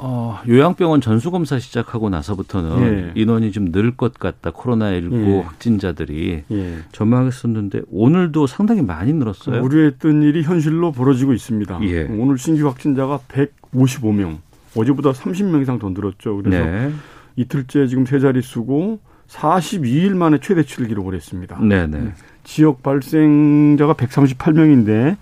어, 0.00 0.38
요양병원 0.48 1.00
전수검사 1.00 1.58
시작하고 1.58 2.08
나서부터는 2.08 3.12
예. 3.16 3.20
인원이 3.20 3.52
좀 3.52 3.72
늘 3.72 3.96
것 3.96 4.14
같다. 4.14 4.50
코로나19 4.50 5.26
예. 5.26 5.40
확진자들이 5.40 6.44
예. 6.50 6.78
전망했었는데 6.92 7.82
오늘도 7.90 8.46
상당히 8.46 8.82
많이 8.82 9.12
늘었어요. 9.12 9.62
우려했던 9.62 10.22
일이 10.22 10.42
현실로 10.42 10.92
벌어지고 10.92 11.32
있습니다. 11.32 11.80
예. 11.82 12.04
오늘 12.04 12.38
신규 12.38 12.66
확진자가 12.66 13.20
155명. 13.28 14.38
어제보다 14.76 15.12
30명 15.12 15.62
이상 15.62 15.78
더 15.78 15.88
늘었죠. 15.90 16.36
그래서 16.42 16.64
네. 16.64 16.92
이틀째 17.36 17.86
지금 17.88 18.06
세 18.06 18.20
자릿수고 18.20 19.00
42일 19.28 20.14
만에 20.14 20.38
최대치를 20.40 20.88
기록을 20.88 21.14
했습니다. 21.14 21.58
네 21.60 21.86
네. 21.86 22.12
지역 22.44 22.82
발생자가 22.82 23.94
138명인데 23.94 25.16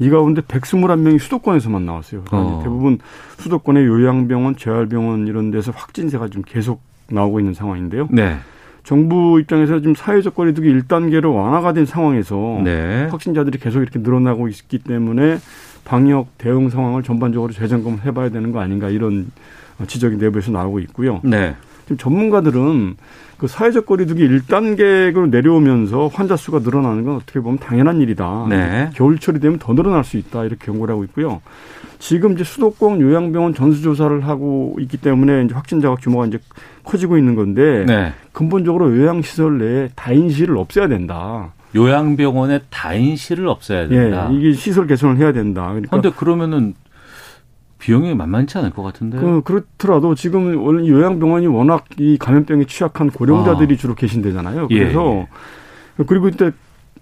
이 0.00 0.08
가운데 0.08 0.40
121명이 0.40 1.18
수도권에서만 1.18 1.84
나왔어요. 1.84 2.22
그러니까 2.26 2.56
어. 2.56 2.62
대부분 2.62 2.98
수도권의 3.38 3.84
요양병원, 3.84 4.56
재활병원 4.56 5.26
이런 5.26 5.50
데서 5.50 5.72
확진세가 5.72 6.28
좀 6.28 6.42
계속 6.44 6.80
나오고 7.10 7.38
있는 7.38 7.52
상황인데요. 7.52 8.08
네. 8.10 8.36
정부 8.82 9.38
입장에서 9.38 9.78
지금 9.78 9.94
사회적 9.94 10.34
거리두기 10.34 10.72
1단계로 10.72 11.34
완화가 11.34 11.74
된 11.74 11.84
상황에서 11.84 12.60
네. 12.64 13.08
확진자들이 13.10 13.58
계속 13.58 13.82
이렇게 13.82 13.98
늘어나고 13.98 14.48
있기 14.48 14.78
때문에 14.78 15.38
방역 15.84 16.38
대응 16.38 16.70
상황을 16.70 17.02
전반적으로 17.02 17.52
재점검을 17.52 18.04
해봐야 18.06 18.30
되는 18.30 18.52
거 18.52 18.60
아닌가 18.60 18.88
이런 18.88 19.30
지적이 19.86 20.16
내부에서 20.16 20.50
나오고 20.50 20.80
있고요. 20.80 21.20
네. 21.24 21.54
지금 21.90 21.96
전문가들은 21.96 22.96
그 23.36 23.48
사회적 23.48 23.86
거리두기 23.86 24.28
1단계로 24.28 25.28
내려오면서 25.28 26.06
환자 26.06 26.36
수가 26.36 26.60
늘어나는 26.60 27.04
건 27.04 27.16
어떻게 27.16 27.40
보면 27.40 27.58
당연한 27.58 28.00
일이다. 28.00 28.46
네. 28.48 28.90
겨울철이 28.94 29.40
되면 29.40 29.58
더 29.58 29.74
늘어날 29.74 30.04
수 30.04 30.16
있다 30.16 30.44
이렇게 30.44 30.66
경고를 30.66 30.92
하고 30.92 31.02
있고요. 31.04 31.40
지금 31.98 32.34
이제 32.34 32.44
수도권 32.44 33.00
요양병원 33.00 33.54
전수조사를 33.54 34.20
하고 34.26 34.76
있기 34.78 34.98
때문에 34.98 35.44
이제 35.44 35.54
확진자가 35.54 35.96
규모가 35.96 36.26
이제 36.26 36.38
커지고 36.84 37.18
있는 37.18 37.34
건데 37.34 37.84
네. 37.86 38.12
근본적으로 38.30 38.96
요양시설 38.96 39.58
내에 39.58 39.88
다인실을 39.96 40.56
없애야 40.56 40.86
된다. 40.86 41.52
요양병원에 41.74 42.60
다인실을 42.70 43.48
없애야 43.48 43.88
된다. 43.88 44.28
예, 44.30 44.36
이게 44.36 44.52
시설 44.52 44.86
개선을 44.86 45.16
해야 45.16 45.32
된다. 45.32 45.66
그러니까 45.68 45.88
그런데 45.90 46.10
그러면은 46.16 46.74
비용이 47.80 48.14
만만치 48.14 48.56
않을 48.58 48.70
것 48.70 48.82
같은데. 48.82 49.18
그, 49.18 49.42
그렇더라도 49.42 50.14
지금 50.14 50.64
원래 50.64 50.86
요양병원이 50.86 51.48
워낙 51.48 51.84
이 51.98 52.16
감염병에 52.18 52.66
취약한 52.66 53.10
고령자들이 53.10 53.74
아. 53.74 53.76
주로 53.76 53.94
계신데잖아요. 53.94 54.68
예, 54.70 54.78
그래서 54.78 55.26
그리고 56.06 56.28
이때 56.28 56.52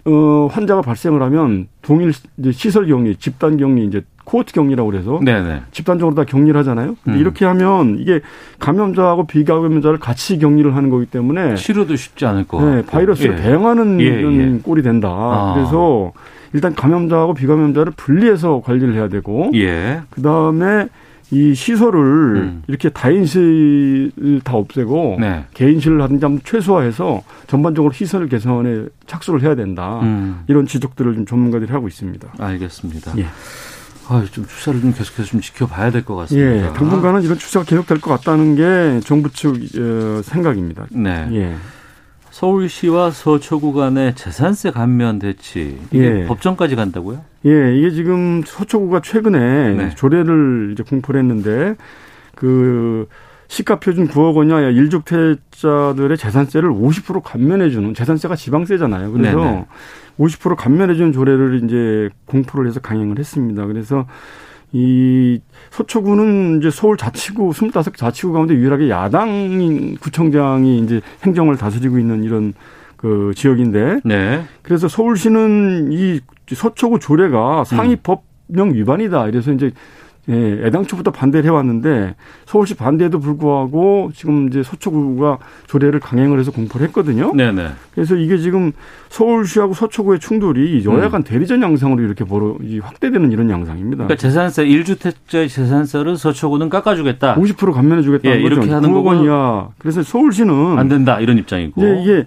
어 0.05 0.47
환자가 0.51 0.81
발생을 0.81 1.21
하면 1.21 1.67
동일 1.81 2.13
시설 2.51 2.87
격리, 2.87 3.17
집단 3.17 3.57
격리 3.57 3.85
이제 3.85 4.01
코호트 4.23 4.53
격리라고 4.53 4.89
그래서 4.89 5.19
네네. 5.23 5.63
집단적으로 5.71 6.15
다 6.15 6.23
격리를 6.23 6.57
하잖아요. 6.59 6.95
근데 7.03 7.17
음. 7.17 7.21
이렇게 7.21 7.45
하면 7.45 7.97
이게 7.99 8.21
감염자하고 8.59 9.27
비감염자를 9.27 9.99
같이 9.99 10.37
격리를 10.39 10.75
하는 10.75 10.89
거기 10.89 11.05
때문에 11.05 11.55
치료도 11.55 11.95
쉽지 11.95 12.25
않을 12.25 12.47
것 12.47 12.63
네. 12.63 12.85
바이러스를 12.85 13.37
예. 13.37 13.41
대응하는 13.41 13.99
예, 13.99 14.05
예. 14.05 14.59
꼴이 14.63 14.83
된다. 14.83 15.09
아. 15.09 15.53
그래서 15.55 16.13
일단 16.53 16.73
감염자하고 16.75 17.33
비감염자를 17.33 17.93
분리해서 17.95 18.61
관리를 18.65 18.93
해야 18.95 19.07
되고 19.07 19.51
예. 19.55 20.01
그 20.09 20.21
다음에 20.21 20.87
이 21.31 21.53
시설을 21.53 21.99
음. 22.37 22.63
이렇게 22.67 22.89
다인실 22.89 24.41
다 24.43 24.53
없애고 24.55 25.17
네. 25.19 25.45
개인실을 25.53 26.01
하든지 26.01 26.25
한번 26.25 26.41
최소화해서 26.43 27.21
전반적으로 27.45 27.93
시설 27.93 28.27
개선에 28.27 28.85
착수를 29.05 29.43
해야 29.43 29.53
된다. 29.55 29.99
음. 30.01 30.41
이런 30.47 30.65
지적들을 30.65 31.13
좀 31.13 31.25
전문가들이 31.27 31.71
하고 31.71 31.87
있습니다. 31.87 32.27
알겠습니다. 32.39 33.13
예. 33.19 33.27
아, 34.07 34.25
좀 34.31 34.43
추세를 34.47 34.81
좀 34.81 34.91
계속해서 34.91 35.29
좀 35.29 35.39
지켜봐야 35.39 35.91
될 35.91 36.03
것 36.03 36.15
같습니다. 36.15 36.69
예, 36.69 36.73
당분간은 36.73 37.21
이런 37.21 37.37
추세가 37.37 37.63
계속될 37.63 38.01
것 38.01 38.09
같다는 38.09 38.55
게 38.55 38.99
정부 39.05 39.29
측 39.31 39.53
어, 39.77 40.21
생각입니다. 40.23 40.87
네. 40.89 41.27
예. 41.33 41.55
서울시와 42.31 43.11
서초구 43.11 43.73
간의 43.73 44.15
재산세 44.15 44.71
감면 44.71 45.19
대치 45.19 45.79
예. 45.93 46.25
법정까지 46.25 46.75
간다고요? 46.75 47.23
예, 47.45 47.75
이게 47.77 47.91
지금 47.91 48.43
서초구가 48.45 49.01
최근에 49.01 49.73
네. 49.73 49.89
조례를 49.95 50.71
이제 50.73 50.83
공포를 50.83 51.21
했는데 51.21 51.75
그 52.35 53.07
시가 53.47 53.79
표준 53.79 54.07
9억 54.07 54.35
원이야 54.35 54.71
1주택자들의 54.71 56.17
재산세를 56.17 56.69
50% 56.69 57.21
감면해주는 57.23 57.93
재산세가 57.93 58.35
지방세잖아요. 58.35 59.11
그래서 59.11 59.37
네네. 59.37 59.65
50% 60.19 60.55
감면해주는 60.55 61.11
조례를 61.13 61.63
이제 61.63 62.09
공포를 62.25 62.67
해서 62.67 62.79
강행을 62.79 63.17
했습니다. 63.17 63.65
그래서 63.65 64.05
이 64.71 65.39
서초구는 65.71 66.59
이제 66.59 66.69
서울 66.69 66.97
자치구 66.97 67.51
25개 67.51 67.95
자치구 67.95 68.33
가운데 68.33 68.53
유일하게 68.53 68.89
야당 68.89 69.95
구청장이 69.99 70.79
이제 70.79 71.01
행정을 71.23 71.57
다스리고 71.57 71.97
있는 71.97 72.23
이런 72.23 72.53
그 72.97 73.31
지역인데 73.35 74.01
네. 74.05 74.43
그래서 74.61 74.87
서울시는 74.87 75.91
이 75.91 76.19
서초구 76.53 76.99
조례가 76.99 77.63
상위 77.63 77.95
법 77.95 78.29
령 78.49 78.73
위반이다. 78.73 79.27
이래서 79.27 79.51
이제 79.51 79.71
예, 80.29 80.61
애당초부터 80.67 81.11
반대를 81.11 81.49
해왔는데 81.49 82.15
서울시 82.45 82.75
반대에도 82.75 83.19
불구하고 83.19 84.11
지금 84.13 84.47
이제 84.47 84.61
서초구가 84.61 85.39
조례를 85.67 85.99
강행을 85.99 86.39
해서 86.39 86.51
공포를 86.51 86.87
했거든요. 86.87 87.33
네네. 87.33 87.69
그래서 87.93 88.15
이게 88.15 88.37
지금 88.37 88.71
서울시하고 89.09 89.73
서초구의 89.73 90.19
충돌이 90.19 90.85
여야 90.85 91.05
음. 91.05 91.09
간 91.09 91.23
대리전 91.23 91.63
양상으로 91.63 92.03
이렇게 92.03 92.23
벌어 92.23 92.55
이 92.61 92.79
확대되는 92.79 93.31
이런 93.31 93.49
양상입니다. 93.49 94.03
그러니까 94.05 94.15
재산세 94.15 94.65
1주택자의 94.65 95.49
재산세를 95.49 96.17
서초구는 96.17 96.69
깎아주겠다. 96.69 97.35
50% 97.35 97.73
감면해주겠다는 97.73 98.37
예. 98.37 98.41
이렇게 98.41 98.69
하는 98.71 98.91
9억 98.91 99.05
원이야. 99.05 99.69
그래서 99.79 100.03
서울시는 100.03 100.77
안 100.77 100.87
된다 100.87 101.19
이런 101.19 101.37
입장이고. 101.39 101.81
이제 101.81 102.01
이게 102.03 102.25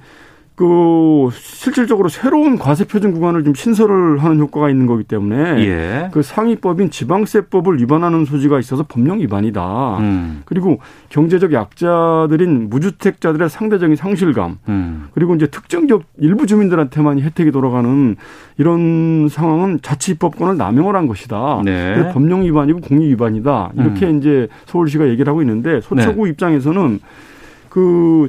그 0.54 1.30
실질적으로 1.32 2.08
새로운 2.08 2.58
과세 2.58 2.84
표준 2.84 3.12
구간을 3.12 3.42
좀 3.42 3.54
신설을 3.54 4.22
하는 4.22 4.38
효과가 4.38 4.68
있는 4.68 4.86
거기 4.86 5.02
때문에 5.02 5.64
예. 5.64 6.08
그 6.12 6.22
상위법인 6.22 6.90
지방세법을 6.90 7.80
위반하는 7.80 8.26
소지가 8.26 8.58
있어서 8.58 8.84
법령 8.86 9.20
위반이다. 9.20 9.98
음. 10.00 10.42
그리고 10.44 10.78
경제적 11.08 11.54
약자들인 11.54 12.68
무주택자들의 12.68 13.48
상대적인 13.48 13.96
상실감 13.96 14.58
음. 14.68 15.08
그리고 15.14 15.34
이제 15.34 15.46
특정 15.46 15.86
지역 15.86 16.04
일부 16.18 16.46
주민들한테만 16.46 17.20
혜택이 17.20 17.50
돌아가는 17.50 18.16
이런 18.58 19.28
상황은 19.30 19.80
자치법권을 19.80 20.58
남용을 20.58 20.94
한 20.94 21.06
것이다. 21.06 21.62
네. 21.64 22.12
법령 22.12 22.42
위반이고 22.42 22.80
공익 22.80 23.08
위반이다. 23.08 23.72
이렇게 23.76 24.06
음. 24.06 24.18
이제 24.18 24.48
서울시가 24.66 25.08
얘기를 25.08 25.30
하고 25.30 25.40
있는데 25.40 25.80
서초구 25.80 26.28
입장에서는 26.28 27.00
그 27.70 28.28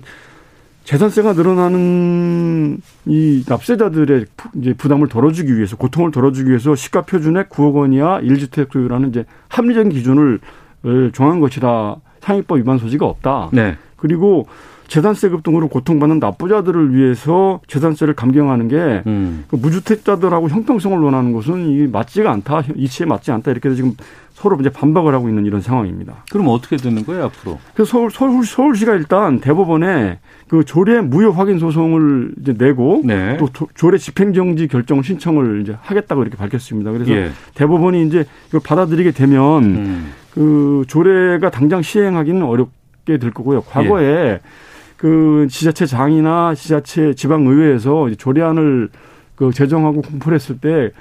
재산세가 0.83 1.33
늘어나는 1.33 2.80
이 3.06 3.44
납세자들의 3.47 4.25
부- 4.35 4.50
이제 4.59 4.74
부담을 4.74 5.07
덜어주기 5.07 5.56
위해서 5.56 5.77
고통을 5.77 6.12
덜어주기 6.12 6.50
위해서 6.50 6.75
시가 6.75 7.03
표준액 7.03 7.50
9억 7.50 7.74
원이야 7.75 8.19
1주택 8.21 8.71
소유라는 8.71 9.09
이제 9.09 9.25
합리적인 9.50 9.91
기준을 9.91 10.39
을 10.85 11.12
정한 11.13 11.39
것이다. 11.39 11.95
상위법 12.19 12.57
위반 12.57 12.77
소지가 12.77 13.06
없다. 13.06 13.50
네. 13.53 13.77
그리고 13.95 14.47
재산세급 14.98 15.42
등으로 15.42 15.69
고통받는 15.69 16.19
납부자들을 16.19 16.94
위해서 16.94 17.62
재산세를 17.66 18.13
감경하는 18.13 18.68
게 18.68 19.01
음. 19.07 19.44
그 19.48 19.56
무주택자들하고 19.56 20.50
형평성을 20.50 20.95
논하는 21.00 21.34
것은 21.34 21.68
이게 21.72 21.88
맞지가 21.88 22.30
않다, 22.31 22.62
이치에 22.75 23.07
맞지 23.07 23.31
않다 23.31 23.50
이렇게 23.50 23.69
해서 23.69 23.75
지금 23.75 23.94
서로 24.34 24.56
이제 24.60 24.69
반박을 24.69 25.12
하고 25.16 25.30
있는 25.30 25.48
이런 25.48 25.62
상황입니다. 25.62 26.25
그럼 26.31 26.48
어떻게 26.50 26.78
되는 26.78 27.04
거예요 27.04 27.24
앞으로? 27.25 27.57
그래서 27.74 27.90
서울, 27.90 28.12
서울 28.12 28.45
서울시가 28.45 28.94
일단 28.94 29.40
대법원에 29.40 30.19
그 30.48 30.63
조례 30.63 31.01
무효 31.01 31.31
확인 31.31 31.57
소송을 31.57 32.34
이제 32.42 32.54
내고 32.56 33.01
네. 33.04 33.38
또 33.38 33.50
조- 33.51 33.68
조례 33.74 33.98
집행정지 33.98 34.68
결정 34.68 35.01
신청을 35.01 35.62
이제 35.63 35.75
하겠다고 35.81 36.22
이렇게 36.22 36.38
밝혔습니다. 36.38 36.92
그래서 36.92 37.12
예. 37.13 37.31
대법원이 37.56 38.06
이제 38.06 38.25
이걸 38.50 38.62
받아들이게 38.63 39.10
되면 39.12 39.63
음. 39.63 40.12
그 40.36 40.84
조례가 40.88 41.50
당장 41.50 41.81
시행하기는 41.81 42.44
어렵게 42.44 43.18
될 43.18 43.31
거고요. 43.31 43.62
과거에 43.62 44.06
예. 44.06 44.40
그 45.03 45.47
지자체 45.50 45.85
장이나 45.85 46.55
지자체 46.55 47.13
지방의회에서 47.13 48.11
조례안을 48.17 48.88
그 49.35 49.51
제정하고 49.51 50.01
공포를 50.01 50.35
했을 50.38 50.57
때 50.57 50.91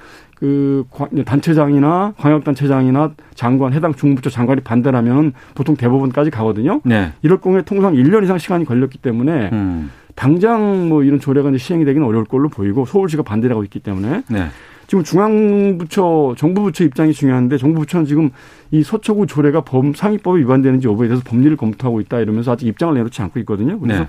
그 0.42 0.84
단체장이나 1.24 2.14
광역단체장이나 2.18 3.12
장관 3.36 3.72
해당 3.74 3.94
중부처 3.94 4.28
장관이 4.28 4.62
반대를 4.62 4.98
하면 4.98 5.34
보통 5.54 5.76
대법원까지 5.76 6.32
가거든요. 6.32 6.80
네. 6.82 7.12
이럴 7.22 7.40
경우에 7.40 7.62
통상 7.62 7.94
1년 7.94 8.24
이상 8.24 8.38
시간이 8.38 8.64
걸렸기 8.64 8.98
때문에 8.98 9.50
음. 9.52 9.92
당장 10.16 10.88
뭐 10.88 11.04
이런 11.04 11.20
조례가 11.20 11.50
이제 11.50 11.58
시행이 11.58 11.84
되기는 11.84 12.04
어려울 12.04 12.24
걸로 12.24 12.48
보이고 12.48 12.84
서울시가 12.84 13.22
반대를 13.22 13.54
하고 13.54 13.62
있기 13.62 13.78
때문에 13.78 14.24
네. 14.28 14.48
지금 14.92 15.04
중앙부처, 15.04 16.34
정부부처 16.36 16.84
입장이 16.84 17.14
중요한데 17.14 17.56
정부부처는 17.56 18.04
지금 18.04 18.28
이 18.70 18.82
서초구 18.82 19.26
조례가 19.26 19.62
범 19.62 19.94
상위법에 19.94 20.40
위반되는지 20.40 20.86
여부에 20.86 21.08
대해서 21.08 21.24
법리를 21.26 21.56
검토하고 21.56 22.02
있다 22.02 22.20
이러면서 22.20 22.52
아직 22.52 22.66
입장을 22.66 22.92
내놓지 22.92 23.22
않고 23.22 23.38
있거든요. 23.40 23.80
그래서 23.80 24.02
네. 24.02 24.08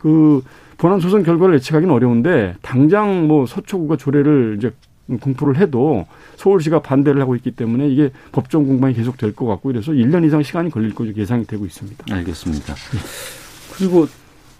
그 0.00 0.42
본안 0.76 0.98
소송 0.98 1.22
결과를 1.22 1.54
예측하기는 1.54 1.94
어려운데 1.94 2.56
당장 2.62 3.28
뭐 3.28 3.46
서초구가 3.46 3.96
조례를 3.96 4.56
이제 4.58 4.72
공포를 5.20 5.56
해도 5.56 6.04
서울시가 6.34 6.82
반대를 6.82 7.20
하고 7.20 7.36
있기 7.36 7.52
때문에 7.52 7.86
이게 7.86 8.10
법정 8.32 8.66
공방이 8.66 8.94
계속 8.94 9.18
될 9.18 9.32
것 9.32 9.46
같고 9.46 9.70
이래서 9.70 9.92
1년 9.92 10.26
이상 10.26 10.42
시간이 10.42 10.70
걸릴 10.70 10.96
것으로 10.96 11.14
예상이 11.16 11.44
되고 11.44 11.64
있습니다. 11.64 12.12
알겠습니다. 12.12 12.74
그리고 13.76 14.08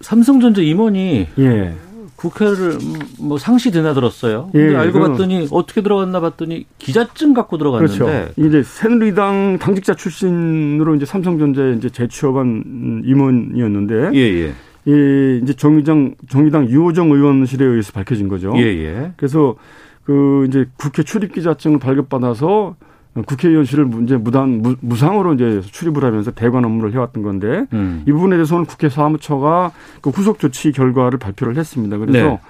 삼성전자 0.02 0.62
임원이 0.62 1.26
예. 1.40 1.74
국회를 2.18 2.72
음, 2.82 2.98
뭐 3.20 3.38
상시 3.38 3.70
드나들었어요. 3.70 4.50
예, 4.54 4.58
근데 4.58 4.76
알고 4.76 4.92
그건- 4.98 5.12
봤더니 5.12 5.46
어떻게 5.52 5.82
들어갔나 5.82 6.18
봤더니 6.20 6.66
기자증 6.78 7.32
갖고 7.32 7.58
들어갔는데 7.58 7.96
그렇죠. 7.96 8.32
이제 8.36 8.62
새누리당 8.64 9.58
당직자 9.60 9.94
출신으로 9.94 10.96
이제 10.96 11.04
삼성전자에 11.06 11.74
이제 11.74 11.88
재취업한 11.88 12.46
음, 12.66 13.02
임원이었는데 13.04 14.10
예, 14.14 14.18
예. 14.18 14.52
이 14.84 15.40
이제 15.44 15.52
정의당 15.52 16.16
정의당 16.28 16.68
유호정 16.68 17.12
의원실에 17.12 17.64
의해서 17.64 17.92
밝혀진 17.92 18.26
거죠. 18.26 18.52
예, 18.56 18.62
예. 18.62 19.12
그래서 19.16 19.54
그 20.02 20.44
이제 20.48 20.66
국회 20.76 21.04
출입 21.04 21.32
기자증을 21.34 21.78
발급받아서 21.78 22.74
국회의원실을 23.14 23.90
이제 24.04 24.16
무단 24.16 24.62
무, 24.62 24.76
무상으로 24.80 25.34
이제 25.34 25.60
출입을 25.60 26.04
하면서 26.04 26.30
대관 26.30 26.64
업무를 26.64 26.92
해왔던 26.92 27.22
건데 27.22 27.66
음. 27.72 28.04
이 28.06 28.12
부분에 28.12 28.36
대해서는 28.36 28.64
국회 28.66 28.88
사무처가 28.88 29.72
그 30.00 30.10
후속 30.10 30.38
조치 30.38 30.72
결과를 30.72 31.18
발표를 31.18 31.56
했습니다. 31.56 31.98
그래서 31.98 32.28
네. 32.28 32.40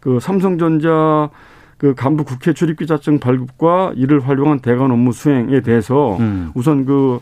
그 0.00 0.20
삼성전자 0.20 1.28
그 1.78 1.94
간부 1.94 2.24
국회 2.24 2.52
출입 2.52 2.78
기자증 2.78 3.18
발급과 3.18 3.92
이를 3.96 4.20
활용한 4.20 4.60
대관 4.60 4.90
업무 4.92 5.12
수행에 5.12 5.60
대해서 5.62 6.16
음. 6.18 6.50
우선 6.54 6.84
그 6.84 7.20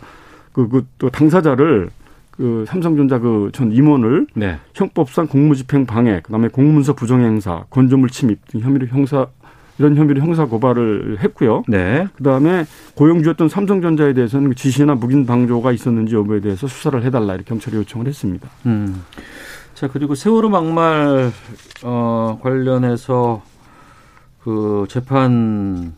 그 0.52 0.68
그 0.68 0.84
또 0.98 1.08
당사자를 1.08 1.90
그 2.32 2.64
삼성전자 2.66 3.18
그 3.20 3.50
전 3.52 3.70
임원을 3.72 4.26
네. 4.34 4.58
형법상 4.74 5.28
공무집행 5.28 5.86
방해, 5.86 6.20
그다음에 6.22 6.48
공문서 6.48 6.94
부정행사, 6.94 7.64
건조물 7.70 8.10
침입 8.10 8.46
등 8.48 8.60
혐의로 8.60 8.86
형사 8.88 9.28
이런 9.80 9.96
혐의로 9.96 10.20
형사 10.20 10.44
고발을 10.44 11.20
했고요. 11.20 11.62
네. 11.66 12.06
그다음에 12.16 12.66
고용주였던 12.96 13.48
삼성전자에 13.48 14.12
대해서는 14.12 14.50
그 14.50 14.54
지시나 14.54 14.94
묵인 14.94 15.24
방조가 15.24 15.72
있었는지 15.72 16.14
여부에 16.14 16.40
대해서 16.40 16.66
수사를 16.66 17.02
해달라 17.02 17.34
이렇게 17.34 17.48
경찰에 17.48 17.78
요청을 17.78 18.06
했습니다. 18.06 18.46
음. 18.66 19.02
자, 19.72 19.88
그리고 19.88 20.14
세월호 20.14 20.50
막말 20.50 21.32
어 21.82 22.38
관련해서 22.42 23.42
그 24.40 24.84
재판이 24.90 25.88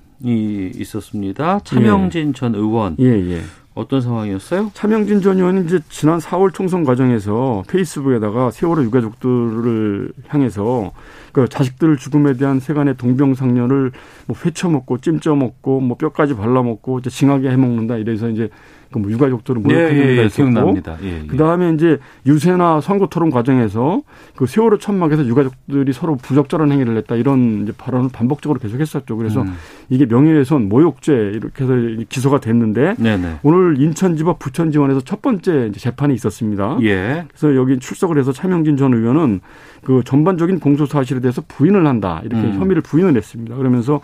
있었습니다. 0.77 1.59
차명진 1.65 2.35
전 2.35 2.55
의원 2.55 2.95
예, 3.01 3.07
예. 3.07 3.41
어떤 3.75 4.03
상황이었어요? 4.03 4.71
차명진 4.75 5.23
전 5.23 5.39
의원은 5.39 5.65
이제 5.65 5.81
지난 5.89 6.19
4월 6.19 6.53
총선 6.53 6.85
과정에서 6.85 7.63
페이스북에다가 7.69 8.51
세월호 8.51 8.85
유가족들을 8.85 10.13
향해서 10.29 10.93
그 11.33 11.49
자식들 11.49 11.97
죽음에 11.97 12.35
대한 12.35 12.61
세간의 12.61 12.99
동병상련을 12.99 13.93
뭐 14.27 14.37
회쳐먹고 14.45 14.99
찜쪄먹고 14.99 15.81
뭐 15.81 15.97
뼈까지 15.97 16.37
발라먹고 16.37 16.99
이제 16.99 17.09
징하게 17.09 17.51
해먹는다 17.51 17.97
이래서 17.97 18.29
이제 18.29 18.51
그 18.51 18.82
뭐 18.99 19.11
유가족들을 19.11 19.63
예, 19.63 19.63
모욕했는 19.63 19.97
예, 19.97 20.07
데가 20.07 20.23
예, 20.23 20.27
있었고 20.27 20.51
기억납니다. 20.51 20.97
예, 21.03 21.23
예. 21.23 21.27
그 21.27 21.37
다음에 21.37 21.73
이제 21.73 21.99
유세나 22.27 22.81
선거 22.81 23.07
토론 23.07 23.31
과정에서 23.31 24.03
그 24.37 24.47
세월호 24.47 24.79
천막에서 24.79 25.27
유가족들이 25.27 25.93
서로 25.93 26.17
부적절한 26.17 26.71
행위를 26.73 26.97
했다 26.99 27.17
이런 27.17 27.63
이제 27.63 27.73
발언을 27.77 28.11
반복적으로 28.13 28.59
계속했었죠. 28.61 29.17
그래서 29.17 29.43
음. 29.43 29.55
이게 29.89 30.07
명예훼손, 30.07 30.69
모욕죄 30.69 31.13
이렇게 31.35 31.65
해서 31.65 31.75
기소가 32.09 32.41
됐는데 32.41 32.95
네네. 32.99 33.39
오늘 33.43 33.81
인천지법 33.81 34.39
부천지원에서 34.39 35.01
첫 35.01 35.23
번째 35.23 35.71
재판이 35.73 36.15
있었습니다. 36.15 36.79
예. 36.83 37.25
그래서 37.29 37.57
여기 37.57 37.79
출석을 37.79 38.19
해서 38.19 38.33
차명진 38.33 38.77
전 38.77 38.95
의원은 38.95 39.41
그 39.85 40.03
전반적인 40.05 40.61
공소 40.61 40.87
사실에 40.87 41.21
대해서 41.21 41.43
부인을 41.47 41.87
한다 41.87 42.21
이렇게 42.25 42.43
음. 42.43 42.59
혐의를 42.59 42.83
부인을 42.83 43.17
했습니다. 43.17 43.57
그러면서 43.57 44.01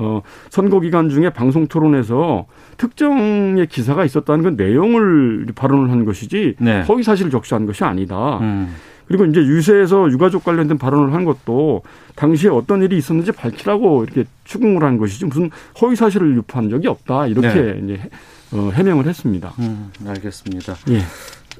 어 0.00 0.22
선거 0.48 0.80
기간 0.80 1.08
중에 1.10 1.30
방송 1.30 1.66
토론에서 1.66 2.46
특정의 2.78 3.66
기사가 3.66 4.04
있었다는 4.04 4.56
그 4.56 4.62
내용을 4.62 5.46
발언을 5.54 5.90
한 5.90 6.04
것이지 6.04 6.56
네. 6.58 6.82
허위 6.82 7.02
사실을 7.02 7.30
적시한 7.30 7.66
것이 7.66 7.84
아니다. 7.84 8.38
음. 8.38 8.74
그리고 9.06 9.24
이제 9.26 9.40
유세에서 9.40 10.08
유가족 10.10 10.44
관련된 10.44 10.78
발언을 10.78 11.12
한 11.12 11.24
것도 11.24 11.82
당시에 12.14 12.48
어떤 12.48 12.80
일이 12.82 12.96
있었는지 12.96 13.32
밝히라고 13.32 14.04
이렇게 14.04 14.24
추궁을 14.44 14.84
한 14.84 14.98
것이지 14.98 15.26
무슨 15.26 15.50
허위 15.82 15.96
사실을 15.96 16.34
유포한 16.36 16.70
적이 16.70 16.86
없다 16.88 17.26
이렇게 17.26 17.80
이제 17.84 17.94
해- 17.94 18.08
어, 18.52 18.70
해명을 18.72 19.06
했습니다. 19.06 19.52
음, 19.58 19.90
알겠습니다. 20.06 20.74
예. 20.90 21.00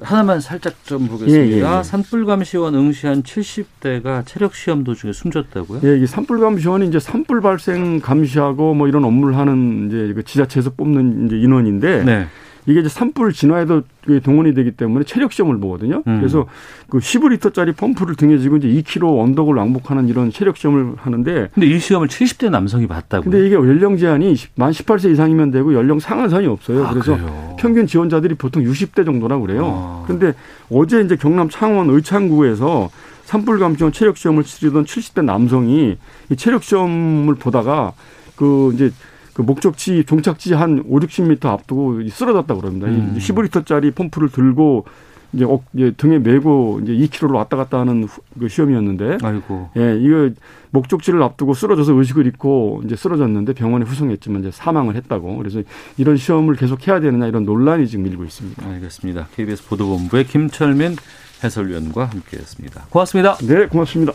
하나만 0.01 0.39
살짝 0.41 0.73
좀 0.83 1.07
보겠습니다. 1.07 1.57
예, 1.57 1.61
예, 1.61 1.77
예. 1.79 1.83
산불감 1.83 2.43
시원 2.43 2.75
응시한 2.75 3.23
70대가 3.23 4.25
체력 4.25 4.55
시험 4.55 4.83
도중에 4.83 5.13
숨졌다고요? 5.13 5.81
예, 5.83 5.97
이게 5.97 6.05
산불 6.05 6.39
감 6.39 6.57
시원이 6.57 6.87
이제 6.87 6.99
산불 6.99 7.41
발생 7.41 7.99
감시하고 7.99 8.73
뭐 8.73 8.87
이런 8.87 9.05
업무를 9.05 9.37
하는 9.37 9.87
이제 9.87 10.13
그 10.13 10.23
지자체에서 10.23 10.71
뽑는 10.71 11.27
이제 11.27 11.37
인원인데 11.37 12.03
네. 12.03 12.27
이게 12.65 12.79
이제 12.79 12.89
산불 12.89 13.33
진화에도 13.33 13.81
그 14.05 14.21
동원이 14.21 14.53
되기 14.53 14.71
때문에 14.71 15.03
체력 15.05 15.31
시험을 15.31 15.59
보거든요. 15.59 16.03
음. 16.07 16.17
그래서 16.19 16.45
그 16.89 16.99
15리터짜리 16.99 17.75
펌프를 17.75 18.15
등에 18.15 18.37
지고 18.37 18.57
이제 18.57 18.67
2km 18.67 19.19
언덕을 19.19 19.55
왕복하는 19.55 20.07
이런 20.07 20.31
체력 20.31 20.57
시험을 20.57 20.95
하는데 20.97 21.49
근데 21.53 21.67
이 21.67 21.79
시험을 21.79 22.07
70대 22.07 22.49
남성이 22.49 22.87
봤다고요? 22.87 23.29
근데 23.29 23.45
이게 23.45 23.55
연령 23.55 23.97
제한이 23.97 24.35
만 24.55 24.71
18세 24.71 25.11
이상이면 25.11 25.51
되고 25.51 25.73
연령 25.73 25.99
상한선이 25.99 26.47
없어요. 26.47 26.85
아, 26.85 26.89
그래서 26.91 27.15
그래요? 27.15 27.55
평균 27.59 27.87
지원자들이 27.87 28.35
보통 28.35 28.63
60대 28.63 29.05
정도라고 29.05 29.45
그래요. 29.45 29.65
아. 29.65 30.03
그런데 30.05 30.33
어제 30.69 31.01
이제 31.01 31.15
경남 31.15 31.49
창원 31.49 31.89
의창구에서 31.89 32.89
산불 33.25 33.59
감시원 33.59 33.93
체력 33.93 34.17
시험을 34.17 34.43
치르던 34.43 34.85
70대 34.85 35.23
남성이 35.23 35.97
이 36.29 36.35
체력 36.35 36.63
시험을 36.63 37.35
보다가 37.35 37.93
그 38.35 38.71
이제 38.73 38.91
그 39.33 39.41
목적지 39.41 40.03
종착지 40.05 40.53
한 40.53 40.83
5, 40.87 40.99
60m 40.99 41.45
앞두고 41.45 42.07
쓰러졌다고 42.09 42.61
그럽니다. 42.61 42.87
음. 42.87 43.13
이 43.15 43.19
15리터짜리 43.19 43.93
펌프를 43.95 44.29
들고 44.29 44.85
이제 45.33 45.45
어, 45.45 45.61
이제 45.73 45.93
등에 45.95 46.19
메고 46.19 46.81
이제 46.83 46.91
2km로 46.91 47.35
왔다 47.35 47.55
갔다 47.55 47.79
하는 47.79 48.03
후- 48.03 48.21
그 48.37 48.49
시험이었는데 48.49 49.19
아이고. 49.23 49.69
예, 49.77 49.97
이거 49.97 50.29
목적지를 50.71 51.23
앞두고 51.23 51.53
쓰러져서 51.53 51.93
의식을 51.93 52.25
잃고 52.25 52.81
이제 52.85 52.97
쓰러졌는데 52.97 53.53
병원에 53.53 53.85
후송했지만 53.85 54.41
이제 54.41 54.51
사망을 54.51 54.95
했다고. 54.95 55.37
그래서 55.37 55.61
이런 55.97 56.17
시험을 56.17 56.55
계속 56.55 56.85
해야 56.85 56.99
되느냐 56.99 57.27
이런 57.27 57.45
논란이 57.45 57.87
지금 57.87 58.07
일고 58.07 58.25
있습니다. 58.25 58.67
알겠습니다. 58.67 59.27
KBS 59.35 59.69
보도본부의 59.69 60.25
김철민 60.25 60.97
해설위원과 61.43 62.05
함께했습니다. 62.05 62.87
고맙습니다. 62.89 63.35
네, 63.37 63.67
고맙습니다. 63.67 64.11